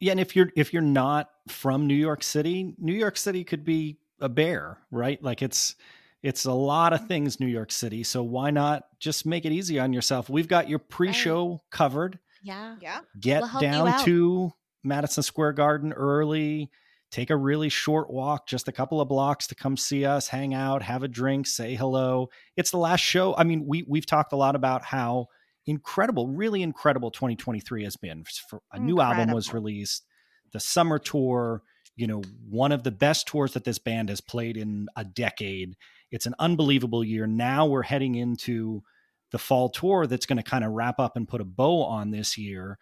Yeah, 0.00 0.12
and 0.12 0.20
if 0.20 0.36
you're 0.36 0.50
if 0.56 0.72
you're 0.72 0.82
not 0.82 1.30
from 1.48 1.86
New 1.86 1.94
York 1.94 2.22
City, 2.22 2.74
New 2.78 2.92
York 2.92 3.16
City 3.16 3.44
could 3.44 3.64
be 3.64 3.98
a 4.20 4.28
bear, 4.28 4.78
right? 4.90 5.22
Like 5.22 5.42
it's 5.42 5.76
it's 6.22 6.44
a 6.44 6.52
lot 6.52 6.92
of 6.92 7.02
mm. 7.02 7.08
things 7.08 7.40
New 7.40 7.46
York 7.46 7.70
City, 7.70 8.02
so 8.02 8.22
why 8.22 8.50
not 8.50 8.84
just 8.98 9.26
make 9.26 9.44
it 9.44 9.52
easy 9.52 9.78
on 9.78 9.92
yourself? 9.92 10.28
We've 10.28 10.48
got 10.48 10.68
your 10.68 10.78
pre-show 10.78 11.60
covered. 11.70 12.18
Yeah. 12.42 12.76
Yeah. 12.80 13.00
Get 13.20 13.42
We'll 13.42 13.60
down 13.60 14.04
to 14.04 14.52
Madison 14.82 15.22
Square 15.22 15.54
Garden 15.54 15.92
early. 15.92 16.70
Take 17.10 17.30
a 17.30 17.36
really 17.36 17.68
short 17.68 18.10
walk, 18.10 18.46
just 18.46 18.68
a 18.68 18.72
couple 18.72 19.00
of 19.00 19.08
blocks 19.08 19.46
to 19.46 19.54
come 19.54 19.76
see 19.76 20.04
us, 20.04 20.28
hang 20.28 20.52
out, 20.52 20.82
have 20.82 21.02
a 21.02 21.08
drink, 21.08 21.46
say 21.46 21.74
hello. 21.74 22.28
It's 22.56 22.70
the 22.70 22.78
last 22.78 23.00
show. 23.00 23.36
I 23.36 23.44
mean, 23.44 23.66
we 23.66 23.84
we've 23.88 24.06
talked 24.06 24.32
a 24.32 24.36
lot 24.36 24.56
about 24.56 24.84
how 24.84 25.28
incredible, 25.66 26.28
really 26.28 26.62
incredible 26.62 27.10
2023 27.10 27.84
has 27.84 27.96
been. 27.96 28.24
For 28.48 28.60
a 28.72 28.78
new 28.78 29.00
album 29.00 29.32
was 29.32 29.52
released, 29.52 30.04
the 30.52 30.60
summer 30.60 30.98
tour, 30.98 31.62
you 31.96 32.06
know, 32.06 32.22
one 32.48 32.72
of 32.72 32.82
the 32.82 32.90
best 32.90 33.26
tours 33.26 33.52
that 33.52 33.64
this 33.64 33.78
band 33.78 34.08
has 34.08 34.20
played 34.20 34.56
in 34.56 34.88
a 34.96 35.04
decade. 35.04 35.76
It's 36.10 36.26
an 36.26 36.34
unbelievable 36.38 37.04
year. 37.04 37.26
Now 37.26 37.66
we're 37.66 37.82
heading 37.82 38.14
into 38.14 38.82
the 39.30 39.38
fall 39.38 39.68
tour 39.68 40.06
that's 40.06 40.26
going 40.26 40.36
to 40.36 40.42
kind 40.42 40.64
of 40.64 40.72
wrap 40.72 41.00
up 41.00 41.16
and 41.16 41.28
put 41.28 41.40
a 41.40 41.44
bow 41.44 41.82
on 41.82 42.10
this 42.10 42.38
year. 42.38 42.78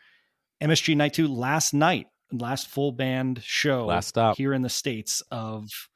MSG 0.62 0.96
Night 0.96 1.14
2 1.14 1.28
last 1.28 1.72
night, 1.72 2.08
last 2.30 2.68
full 2.68 2.92
band 2.92 3.42
show 3.42 3.86
Last 3.86 4.08
stop. 4.08 4.36
here 4.36 4.52
in 4.52 4.62
the 4.62 4.68
States 4.68 5.22
of 5.30 5.88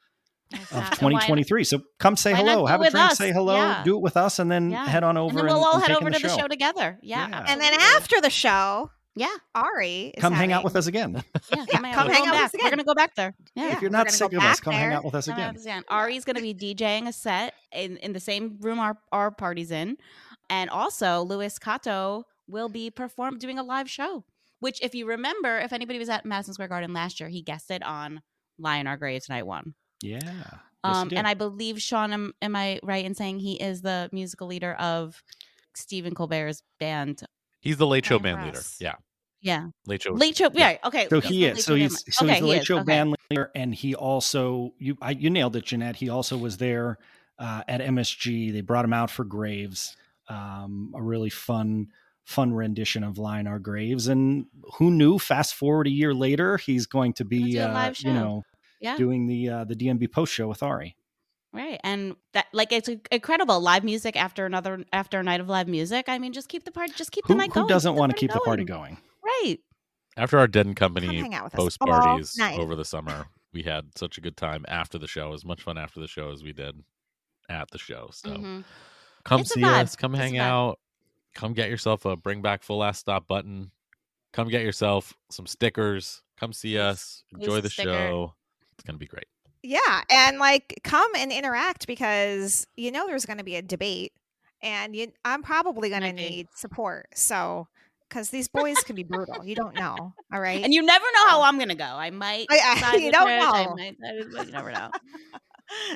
Nice 0.53 0.61
of 0.63 0.67
stop. 0.69 0.83
Why- 0.83 0.89
2023. 0.91 1.65
So 1.65 1.81
come 1.99 2.17
say 2.17 2.35
hello, 2.35 2.67
have 2.67 2.81
a 2.81 2.91
drink, 2.91 3.11
us? 3.13 3.19
say 3.19 3.33
hello, 3.33 3.57
Yeah. 3.57 3.83
do 3.85 3.97
it 3.97 4.03
with 4.03 4.17
us, 4.17 4.39
and 4.39 4.51
then 4.51 4.71
Yeah. 4.71 4.87
head 4.87 5.03
on 5.05 5.17
over 5.17 5.31
and 5.41 5.49
then 5.49 5.55
we'll 5.55 5.65
all 5.65 5.75
and 5.75 5.83
head 5.83 5.97
over 5.97 6.07
in 6.07 6.13
to 6.15 6.19
the 6.21 6.29
show. 6.29 6.37
show 6.43 6.49
together. 6.49 6.99
Yeah. 7.03 7.29
Yeah. 7.29 7.45
And 7.49 7.61
then 7.61 7.75
after 7.75 8.21
the 8.21 8.31
show, 8.31 8.91
Yeah. 9.19 9.29
Ari 9.55 10.13
is 10.15 10.21
Come 10.21 10.35
hang 10.35 10.53
out 10.53 10.63
with 10.63 10.77
us 10.77 10.87
again. 10.87 11.13
Yeah. 11.15 11.41
Yeah, 11.57 11.65
come 11.73 11.85
hang 11.85 11.95
come 11.95 12.07
out, 12.09 12.13
hang 12.13 12.23
We're 12.23 12.29
out 12.29 12.33
with 12.33 12.33
going 12.33 12.45
us 12.45 12.53
back. 12.53 12.53
We're 12.53 12.67
again. 12.67 12.71
gonna 12.71 12.85
go 12.85 12.95
back 12.95 13.15
there. 13.17 13.35
Yeah. 13.55 13.67
Yeah. 13.69 13.73
if 13.73 13.81
you're 13.83 13.91
not 13.91 14.11
sick 14.11 14.33
of 14.35 14.39
us, 14.41 14.57
back 14.59 14.61
come 14.61 14.73
hang 14.75 14.93
out 14.93 15.05
with 15.05 15.15
us 15.15 15.27
No, 15.27 15.35
I 15.35 15.49
again. 15.51 15.85
Ari's 15.89 16.25
going 16.27 16.37
to 16.37 16.43
be 16.43 16.55
DJing 16.55 17.09
a 17.09 17.13
set 17.13 17.55
in, 17.73 17.97
in 17.97 18.13
the 18.13 18.21
same 18.21 18.59
room 18.61 18.79
our, 18.79 18.99
our 19.13 19.31
party's 19.31 19.71
in. 19.71 19.97
And 20.51 20.69
also, 20.71 21.23
Louis 21.23 21.59
Cato 21.59 22.25
will 22.47 22.69
be 22.69 22.91
perform 22.91 23.39
doing 23.39 23.59
a 23.59 23.65
live 23.65 23.91
show, 23.91 24.25
which, 24.61 24.79
if 24.83 24.95
you 24.95 25.07
remember, 25.07 25.59
if 25.59 25.73
anybody 25.73 25.99
was 25.99 26.09
at 26.11 26.25
Madison 26.27 26.53
Square 26.55 26.69
Garden 26.69 26.93
last 26.93 27.19
year, 27.19 27.29
he 27.31 27.43
guested 27.43 27.83
on 27.83 28.21
Lie 28.59 28.77
in 28.77 28.87
Our 28.87 28.97
Graves 28.99 29.29
Night 29.29 29.47
One. 29.47 29.75
Yeah. 30.01 30.21
Yes, 30.23 30.55
Um, 30.85 31.09
you 31.11 31.17
and 31.17 31.27
I 31.27 31.35
believe, 31.35 31.81
Shawn, 31.83 32.13
am, 32.13 32.33
am 32.43 32.55
I 32.55 32.79
right 32.83 33.05
in 33.05 33.15
saying 33.15 33.41
he 33.41 33.55
is 33.55 33.83
the 33.83 34.09
musical 34.13 34.47
leader 34.47 34.75
of 34.75 35.23
Stephen 35.75 36.15
Colbert's 36.15 36.63
band? 36.79 37.23
He's 37.61 37.77
the 37.77 37.87
late 37.87 38.07
show 38.07 38.19
band 38.19 38.45
leader. 38.45 38.63
Yeah, 38.79 38.95
Yeah. 39.41 39.67
late 39.87 40.03
show. 40.03 40.13
Late 40.13 40.37
show. 40.37 40.51
Yeah. 40.55 40.71
Yeah. 40.71 40.79
Okay. 40.85 41.09
so 41.09 41.21
he's 41.21 41.31
he 41.31 41.45
is. 41.47 41.65
So 41.65 41.75
he's 41.75 42.05
so 42.15 42.25
okay, 42.25 42.35
he's 42.35 42.41
the 42.41 42.47
he 42.47 42.53
late 42.53 42.61
is, 42.61 42.67
show 42.67 42.77
okay. 42.77 42.85
band 42.85 43.17
leader, 43.31 43.51
and 43.55 43.75
he 43.75 43.95
also 43.95 44.75
you 44.79 44.97
I, 45.03 45.11
you 45.13 45.31
nailed 45.31 45.57
it, 45.57 45.65
Jeanette. 45.65 45.97
He 45.97 46.09
also 46.09 46.37
was 46.39 46.59
there 46.59 46.99
uh, 47.39 47.63
at 47.67 47.81
MSG. 47.81 48.53
They 48.53 48.61
brought 48.61 48.85
him 48.85 48.93
out 48.93 49.11
for 49.11 49.25
Graves, 49.25 49.97
um, 50.29 50.93
a 50.97 51.03
really 51.03 51.31
fun 51.31 51.89
fun 52.25 52.53
rendition 52.55 53.03
of 53.03 53.19
"Lie 53.19 53.41
in 53.41 53.47
Our 53.49 53.59
Graves." 53.59 54.07
And 54.07 54.47
who 54.75 54.93
knew? 54.93 55.19
Fast 55.19 55.55
forward 55.57 55.89
a 55.89 55.91
year 55.91 56.15
later, 56.15 56.59
he's 56.59 56.87
going 56.87 57.15
to 57.15 57.25
be 57.25 57.59
uh, 57.59 57.93
you 57.99 58.13
know 58.13 58.45
Yeah. 58.81 58.97
doing 58.97 59.27
the 59.27 59.49
uh, 59.49 59.65
the 59.65 59.75
DMB 59.75 60.11
post 60.13 60.33
show 60.33 60.49
with 60.49 60.63
Ari. 60.63 60.97
Right. 61.53 61.81
And 61.83 62.17
that 62.35 62.47
like 62.53 62.73
it's 62.73 62.89
incredible 63.11 63.61
live 63.61 63.83
music 63.85 64.15
after 64.17 64.45
another 64.45 64.85
after 64.93 65.19
a 65.21 65.23
night 65.23 65.41
of 65.41 65.49
live 65.49 65.69
music. 65.69 66.07
I 66.09 66.19
mean, 66.19 66.33
just 66.33 66.49
keep 66.49 66.65
the 66.65 66.71
party 66.73 66.93
just 66.95 67.13
keep 67.13 67.25
Who, 67.27 67.33
the 67.35 67.39
night 67.39 67.49
who 67.49 67.61
going. 67.61 67.69
doesn't 67.69 67.95
want 67.95 68.11
to 68.11 68.15
party 68.15 68.27
keep 68.27 68.33
the 68.33 68.41
party 68.41 68.65
going. 68.65 68.95
going? 68.95 68.99
Right. 69.25 69.59
After 70.19 70.39
our 70.39 70.47
Dead 70.47 70.67
and 70.67 70.77
Company 70.77 71.19
hang 71.21 71.35
out 71.35 71.45
with 71.45 71.53
post 71.55 71.79
parties 71.81 72.39
over 72.59 72.75
the 72.75 72.85
summer, 72.85 73.27
we 73.53 73.63
had 73.63 73.87
such 73.97 74.19
a 74.19 74.21
good 74.21 74.37
time 74.37 74.65
after 74.69 74.99
the 74.99 75.07
show. 75.07 75.33
As 75.33 75.45
much 75.45 75.63
fun 75.63 75.79
after 75.79 76.01
the 76.01 76.09
show 76.09 76.31
as 76.31 76.43
we 76.43 76.53
did 76.53 76.83
at 77.49 77.71
the 77.71 77.79
show. 77.79 78.11
So 78.13 78.31
Mhm. 78.31 78.65
come 79.25 79.41
It's 79.43 79.53
see 79.55 79.63
us. 79.65 79.95
Come 79.97 80.15
It's 80.15 80.23
hang 80.23 80.39
out. 80.39 80.79
Come 81.35 81.53
get 81.55 81.69
yourself 81.71 82.05
a 82.07 82.17
bring 82.17 82.43
back 82.43 82.63
full 82.63 82.79
last 82.79 82.99
stop 83.01 83.27
button. 83.27 83.71
Come 84.33 84.49
get 84.49 84.63
yourself 84.63 85.15
some 85.31 85.47
stickers. 85.47 86.23
Come 86.39 86.53
see 86.53 86.79
us. 86.79 87.23
Enjoy 87.33 87.47
Use 87.55 87.59
a 87.59 87.61
the 87.63 87.71
sticker. 87.71 87.91
show. 87.93 88.35
It's 88.79 88.85
gonna 88.85 88.99
be 88.99 89.07
great. 89.07 89.27
Yeah, 89.63 90.03
and 90.11 90.39
like 90.39 90.81
come 90.85 91.11
and 91.17 91.33
interact 91.33 91.87
because 91.89 92.67
you 92.77 92.93
know 92.93 93.07
there's 93.07 93.27
going 93.27 93.39
to 93.39 93.45
be 93.45 93.57
a 93.57 93.63
debate, 93.63 94.13
and 94.63 94.95
you, 94.95 95.13
I'm 95.25 95.43
probably 95.43 95.89
going 95.89 96.03
to 96.03 96.09
mm-hmm. 96.09 96.17
need 96.17 96.49
support. 96.55 97.09
So, 97.17 97.67
because 98.09 98.31
these 98.31 98.47
boys 98.47 98.77
can 98.85 98.95
be 98.95 99.03
brutal, 99.03 99.45
you 99.45 99.57
don't 99.57 99.75
know. 99.75 99.97
All 99.99 100.15
right, 100.41 100.63
And 100.63 100.73
you 100.73 100.83
never 100.83 101.05
know 101.15 101.29
how 101.29 101.43
I'm 101.43 101.59
gonna 101.59 101.75
go. 101.75 101.85
I 101.85 102.11
might 102.11 102.47
I- 102.49 102.93
I- 102.93 102.97
you 102.99 103.11
don't 103.11 103.27
Trish, 103.27 103.41
I 103.41 103.65
know. 103.65 103.75
might 103.75 103.97
side 103.99 104.25
but 104.33 104.47
you 104.47 104.53
never 104.53 104.71
know. 104.73 104.91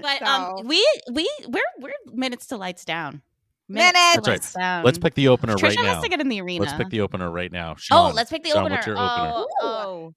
But 0.03 0.21
um, 0.23 0.57
So, 0.57 0.59
um 0.59 0.67
we 0.67 0.85
we 1.13 1.31
we're 1.47 1.63
we're 1.79 1.93
minutes 2.13 2.49
to 2.49 2.57
lights 2.57 2.85
down. 2.85 3.13
to 3.13 3.21
Minutes! 3.69 3.95
That's 3.95 4.27
right. 4.27 4.33
lights 4.33 4.53
down. 4.55 4.85
Let's 4.85 4.99
pick 4.99 5.15
the 5.15 5.29
opener 5.29 5.55
Trisha 5.55 5.77
right 5.77 5.87
has 5.87 6.03
to 6.03 6.09
get 6.09 6.21
in 6.21 6.29
the 6.29 6.41
arena. 6.41 6.65
Let's 6.65 6.77
pick 6.77 6.89
the 6.89 7.03
opener 7.03 7.31
right 7.31 7.53
now. 7.53 7.77
Oh, 7.93 8.11
let's 8.13 8.31
pick 8.31 8.43
the 8.43 8.49
Shawn, 8.49 8.65
opener. 8.65 8.75
what's 8.75 8.87
your 8.89 8.97
opener? 8.97 9.33
Oh, 9.33 9.43
Ooh. 9.43 9.65
oh. 9.65 10.15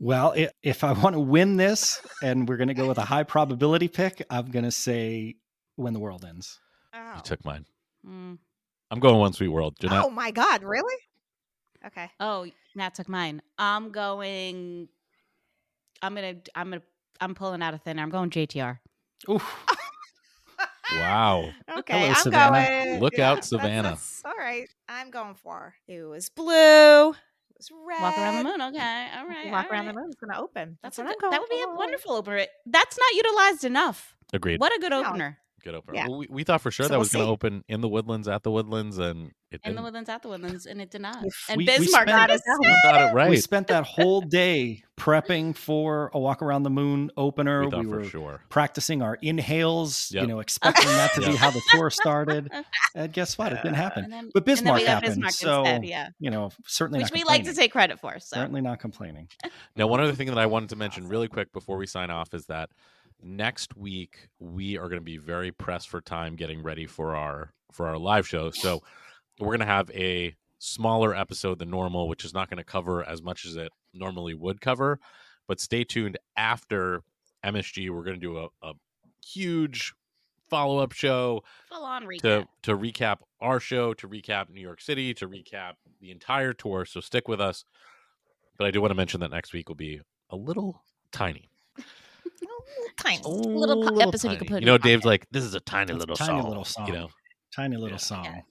Well, 0.00 0.34
i 0.36 0.48
if 0.62 0.84
I 0.84 0.92
want 0.92 1.14
to 1.14 1.20
win 1.20 1.56
this, 1.56 2.00
and 2.22 2.48
we're 2.48 2.56
going 2.56 2.68
to 2.68 2.74
go 2.74 2.88
with 2.88 2.98
a 2.98 3.04
high 3.04 3.22
probability 3.22 3.88
pick, 3.88 4.24
I'm 4.28 4.50
going 4.50 4.64
to 4.64 4.70
say 4.70 5.36
"When 5.76 5.92
the 5.92 6.00
World 6.00 6.24
Ends." 6.24 6.60
oh. 6.94 7.12
You 7.16 7.22
took 7.22 7.44
mine. 7.44 7.64
Mm. 8.06 8.38
I'm 8.90 9.00
going 9.00 9.16
One 9.18 9.32
Sweet 9.32 9.48
World. 9.48 9.76
Jeanette, 9.80 10.04
oh 10.04 10.10
my 10.10 10.30
God, 10.30 10.62
really? 10.62 10.94
Okay. 11.86 12.10
Oh, 12.20 12.46
Nat 12.74 12.94
took 12.94 13.08
mine. 13.08 13.40
I'm 13.58 13.90
going. 13.92 14.88
I'm 16.02 16.14
gonna. 16.14 16.34
I'm 16.54 16.70
gonna. 16.70 16.82
I'm 17.20 17.34
pulling 17.34 17.62
out 17.62 17.74
a 17.74 17.78
thin 17.78 17.98
air. 17.98 18.04
I'm 18.04 18.10
going 18.10 18.30
JTR. 18.30 18.78
Oof. 19.30 19.66
wow. 20.92 21.50
Okay, 21.78 21.98
Hello, 21.98 22.08
I'm 22.08 22.14
Savannah. 22.16 22.66
going. 22.66 23.00
Look 23.00 23.16
yeah, 23.16 23.30
out, 23.30 23.34
that's- 23.36 23.48
Savannah. 23.48 23.82
that's- 23.82 24.22
all 24.24 24.34
right, 24.36 24.68
I'm 24.88 25.10
going 25.10 25.34
for 25.34 25.74
it. 25.86 26.02
Was 26.02 26.28
blue. 26.30 27.14
It 27.54 27.58
was 27.58 27.70
red. 27.86 28.02
Walk 28.02 28.18
around 28.18 28.36
the 28.38 28.44
moon. 28.44 28.60
Okay. 28.60 29.06
All 29.16 29.26
right. 29.26 29.50
Walk 29.50 29.66
all 29.66 29.70
around 29.72 29.86
right. 29.86 29.94
the 29.94 30.00
moon. 30.00 30.10
It's 30.10 30.20
gonna 30.20 30.40
open. 30.40 30.78
That's 30.82 30.96
That's, 30.96 31.06
what 31.06 31.18
good, 31.18 31.26
I'm 31.26 31.30
going 31.30 31.32
that 31.32 31.40
would 31.40 31.50
be 31.50 31.62
a 31.62 31.74
wonderful 31.76 32.12
opener. 32.14 32.46
That's 32.66 32.98
not 32.98 33.14
utilized 33.14 33.64
enough. 33.64 34.16
Agreed. 34.32 34.60
What 34.60 34.74
a 34.76 34.80
good 34.80 34.90
No. 34.90 35.04
opener. 35.04 35.38
Good 35.64 35.74
opener. 35.74 35.96
Yeah. 35.96 36.08
Well, 36.08 36.18
we, 36.18 36.26
we 36.30 36.44
thought 36.44 36.60
for 36.60 36.70
sure 36.70 36.84
So 36.84 36.88
that 36.88 36.94
we'll 36.94 37.00
was 37.00 37.12
going 37.12 37.24
to 37.24 37.30
open 37.30 37.64
in 37.68 37.80
the 37.80 37.88
Woodlands, 37.88 38.28
at 38.28 38.42
the 38.42 38.50
Woodlands, 38.50 38.98
and 38.98 39.32
it 39.50 39.60
In 39.64 39.70
the 39.74 39.80
didn't. 39.80 39.82
Woodlands, 39.84 40.10
at 40.10 40.20
the 40.22 40.28
Woodlands, 40.28 40.66
and 40.66 40.80
it 40.80 40.90
did 40.90 41.00
not. 41.00 41.24
And 41.48 41.56
we- 41.56 41.64
we 41.64 41.64
Bismarck 41.64 42.08
spent- 42.08 42.08
got 42.08 42.30
us 42.30 42.42
out. 42.50 42.58
We 42.60 42.76
got 42.84 43.16
it 43.26 43.30
We 43.30 43.36
spent 43.38 43.68
that 43.68 43.84
whole 43.84 44.20
day 44.20 44.82
prepping 44.98 45.56
for 45.56 46.10
a 46.12 46.18
Walk 46.20 46.42
Around 46.42 46.64
the 46.64 46.70
Moon 46.70 47.10
opener. 47.16 47.60
We 47.60 47.66
We, 47.66 47.70
thought 47.70 47.86
were 47.86 48.04
for 48.04 48.10
sure. 48.10 48.40
practicing 48.50 49.00
our 49.00 49.14
inhales, 49.22 50.10
Yep. 50.12 50.20
you 50.22 50.26
know, 50.28 50.40
expecting 50.46 50.86
that 50.88 51.14
to 51.14 51.20
be 51.22 51.34
how 51.34 51.50
the 51.50 51.62
tour 51.72 51.88
started. 51.90 52.50
And 52.96 53.12
guess 53.12 53.36
what? 53.36 53.52
It 53.52 53.56
didn't 53.56 53.74
happen. 53.74 54.08
Then, 54.08 54.30
But 54.32 54.44
Bismarck 54.44 54.78
we 54.78 54.84
happened. 54.86 55.14
Bismarck 55.14 55.32
so, 55.32 55.60
instead, 55.62 55.84
yeah. 55.84 56.10
you 56.20 56.30
know, 56.30 56.50
certainly 56.66 57.00
Which 57.00 57.10
not 57.10 57.18
we 57.18 57.24
like 57.24 57.42
to 57.44 57.52
take 57.52 57.72
credit 57.72 57.98
for. 57.98 58.20
So 58.20 58.36
Certainly 58.36 58.60
not 58.60 58.78
complaining. 58.78 59.28
Now, 59.74 59.88
one 59.88 60.00
other 60.00 60.12
thing 60.12 60.28
that 60.28 60.38
I 60.38 60.46
wanted 60.46 60.68
to 60.68 60.76
mention 60.76 61.08
really 61.08 61.26
quick 61.26 61.52
before 61.52 61.76
we 61.76 61.86
sign 61.88 62.10
off 62.10 62.32
is 62.34 62.46
that 62.46 62.70
next 63.24 63.76
week 63.76 64.28
we 64.38 64.76
are 64.76 64.88
going 64.88 65.00
to 65.00 65.04
be 65.04 65.16
very 65.16 65.50
pressed 65.50 65.88
for 65.88 66.00
time 66.00 66.36
getting 66.36 66.62
ready 66.62 66.86
for 66.86 67.16
our 67.16 67.52
for 67.72 67.88
our 67.88 67.98
live 67.98 68.28
show. 68.28 68.50
So 68.50 68.82
we're 69.40 69.48
going 69.48 69.60
to 69.60 69.66
have 69.66 69.90
a 69.90 70.34
smaller 70.58 71.14
episode 71.14 71.58
than 71.58 71.70
normal, 71.70 72.08
which 72.08 72.24
is 72.24 72.32
not 72.32 72.48
going 72.48 72.58
to 72.58 72.64
cover 72.64 73.02
as 73.04 73.22
much 73.22 73.44
as 73.44 73.56
it 73.56 73.70
normally 73.92 74.34
would 74.34 74.60
cover. 74.60 75.00
But 75.48 75.60
stay 75.60 75.84
tuned 75.84 76.18
after 76.36 77.02
MSG. 77.44 77.90
We're 77.90 78.04
going 78.04 78.20
to 78.20 78.26
do 78.26 78.38
a, 78.38 78.48
a 78.62 78.72
huge 79.24 79.92
follow 80.48 80.78
up 80.78 80.92
show 80.92 81.42
full 81.68 81.84
on 81.84 82.04
recap. 82.04 82.20
to 82.20 82.46
to 82.62 82.76
recap 82.76 83.18
our 83.40 83.58
show, 83.60 83.94
to 83.94 84.08
recap 84.08 84.50
New 84.50 84.60
York 84.60 84.80
City, 84.80 85.14
to 85.14 85.28
recap 85.28 85.72
the 86.00 86.10
entire 86.10 86.52
tour. 86.52 86.84
So 86.84 87.00
stick 87.00 87.28
with 87.28 87.40
us. 87.40 87.64
But 88.56 88.66
I 88.66 88.70
do 88.70 88.80
want 88.80 88.92
to 88.92 88.96
mention 88.96 89.20
that 89.20 89.32
next 89.32 89.52
week 89.52 89.68
will 89.68 89.76
be 89.76 90.00
a 90.30 90.36
little 90.36 90.82
tiny. 91.10 91.50
Oh, 92.48 92.88
tiny. 92.98 93.22
A 93.24 93.28
little 93.28 93.82
po- 93.88 93.98
episode 94.00 94.32
you 94.32 94.38
could 94.38 94.48
put 94.48 94.56
in 94.56 94.62
You 94.62 94.66
know, 94.66 94.72
your 94.72 94.78
Dave's 94.78 95.02
pocket. 95.02 95.06
like, 95.08 95.26
this 95.30 95.44
is 95.44 95.54
a 95.54 95.60
tiny 95.60 95.92
It's 95.92 95.96
a 95.96 95.98
little 95.98 96.16
tiny 96.16 96.40
song. 96.40 96.48
little 96.48 96.64
song. 96.64 96.86
You 96.86 96.92
know, 96.94 97.08
Tiny 97.54 97.76
little 97.76 97.90
Yeah. 97.90 97.96
song. 97.98 98.42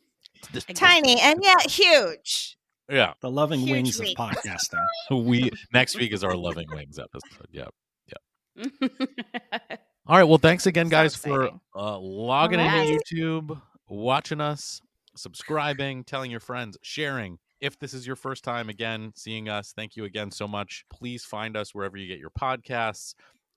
This- 0.51 0.65
Tiny 0.73 1.19
and 1.19 1.39
yet 1.43 1.69
huge. 1.69 2.57
yeah. 2.89 3.13
The 3.21 3.29
loving 3.31 3.59
Huge 3.61 3.71
wings 3.71 3.99
week. 3.99 4.17
of 4.19 4.29
podcasting. 4.29 4.85
We 5.11 5.51
next 5.73 5.95
week 5.97 6.11
is 6.13 6.23
our 6.23 6.35
Loving 6.35 6.67
Wings 6.71 6.99
episode. 6.99 7.47
Yeah. 7.51 7.67
Yeah. 8.07 8.67
All 10.07 10.17
right. 10.17 10.23
Well, 10.23 10.37
thanks 10.37 10.65
again, 10.65 10.87
So 10.87 10.91
guys, 10.91 11.15
for 11.15 11.49
uh, 11.75 11.97
logging 11.99 12.59
All 12.59 12.67
into. 12.87 12.99
YouTube, 13.15 13.61
watching 13.87 14.41
us, 14.41 14.81
subscribing, 15.15 16.03
telling 16.03 16.29
your 16.31 16.39
friends, 16.41 16.77
sharing. 16.81 17.39
If 17.61 17.79
this 17.79 17.93
is 17.93 18.05
your 18.05 18.17
first 18.17 18.43
time 18.43 18.67
again 18.67 19.13
seeing 19.15 19.47
us, 19.47 19.71
thank 19.73 19.95
you 19.95 20.03
again 20.03 20.31
so 20.31 20.47
much. 20.47 20.83
Please 20.91 21.23
find 21.23 21.55
us 21.55 21.73
wherever 21.73 21.95
you 21.95 22.07
get 22.07 22.19
your 22.19 22.29
podcasts. 22.31 23.15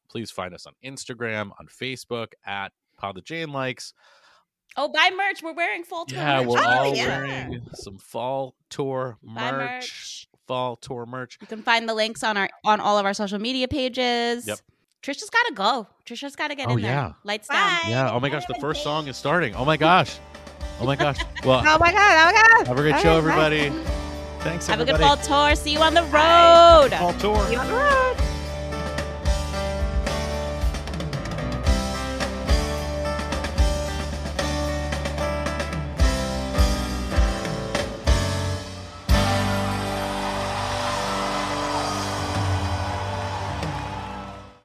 Please 0.08 0.30
find 0.30 0.54
us 0.54 0.66
on 0.66 0.72
Instagram, 0.84 1.50
on 1.58 1.66
Facebook 1.66 2.28
at 2.44 2.72
Pod 2.98 3.16
the 3.16 3.20
Jane 3.22 3.50
Likes. 3.52 3.92
oh, 4.76 4.88
buy 4.88 5.10
merch. 5.16 5.42
We're 5.42 5.52
wearing 5.54 5.82
full 5.84 6.06
tour 6.06 6.18
Yeah, 6.18 6.38
merch. 6.40 6.48
we're 6.48 6.58
Oh, 6.60 6.68
all 6.68 6.94
yeah. 6.96 7.06
wearing 7.06 7.66
some 7.74 7.98
fall 7.98 8.54
tour 8.70 9.18
merch, 9.22 9.52
merch. 9.52 10.28
fall 10.46 10.76
tour 10.76 11.06
merch. 11.06 11.38
You 11.40 11.46
can 11.46 11.62
find 11.62 11.88
the 11.88 11.94
links 11.94 12.22
on 12.24 12.36
our 12.36 12.48
on 12.64 12.80
all 12.80 12.98
of 12.98 13.06
our 13.06 13.14
social 13.14 13.38
media 13.38 13.68
pages. 13.68 14.46
Yep. 14.46 14.58
Trisha's 15.02 15.30
got 15.30 15.46
to 15.46 15.54
go. 15.54 15.86
Trisha's 16.04 16.34
got 16.34 16.48
to 16.48 16.54
get 16.56 16.68
Oh, 16.68 16.72
in 16.76 16.82
there. 16.82 16.90
yeah. 16.90 17.12
Lights 17.22 17.48
down. 17.48 17.78
Yeah. 17.88 18.10
Oh 18.12 18.18
my 18.18 18.28
gosh, 18.28 18.44
the 18.46 18.54
first 18.60 18.82
song 18.82 19.06
is 19.08 19.16
starting. 19.16 19.54
Oh 19.54 19.64
my 19.64 19.76
gosh. 19.76 20.18
Oh 20.80 20.84
my 20.86 20.96
gosh. 20.96 21.18
Well, 21.44 21.60
Oh 21.64 21.78
my 21.78 21.92
god! 21.92 21.94
Oh 21.94 22.24
my 22.26 22.32
god! 22.58 22.66
have 22.66 22.78
a 22.78 22.80
great 22.82 22.94
All 22.94 23.00
show, 23.00 23.20
right, 23.20 23.36
bye. 23.36 23.46
everybody. 23.56 23.86
Thanks, 24.40 24.66
Have 24.66 24.80
a 24.80 24.84
good 24.84 24.96
fall 24.98 25.16
tour. 25.16 25.54
See 25.54 25.72
you 25.72 25.78
on 25.80 25.94
the 25.94 26.02
road. 26.04 26.90
Fall 26.98 27.12
tour. 27.14 27.46
See 27.46 27.52
you 27.52 27.58
on 27.60 27.66
the 27.68 27.74
road. 27.74 28.05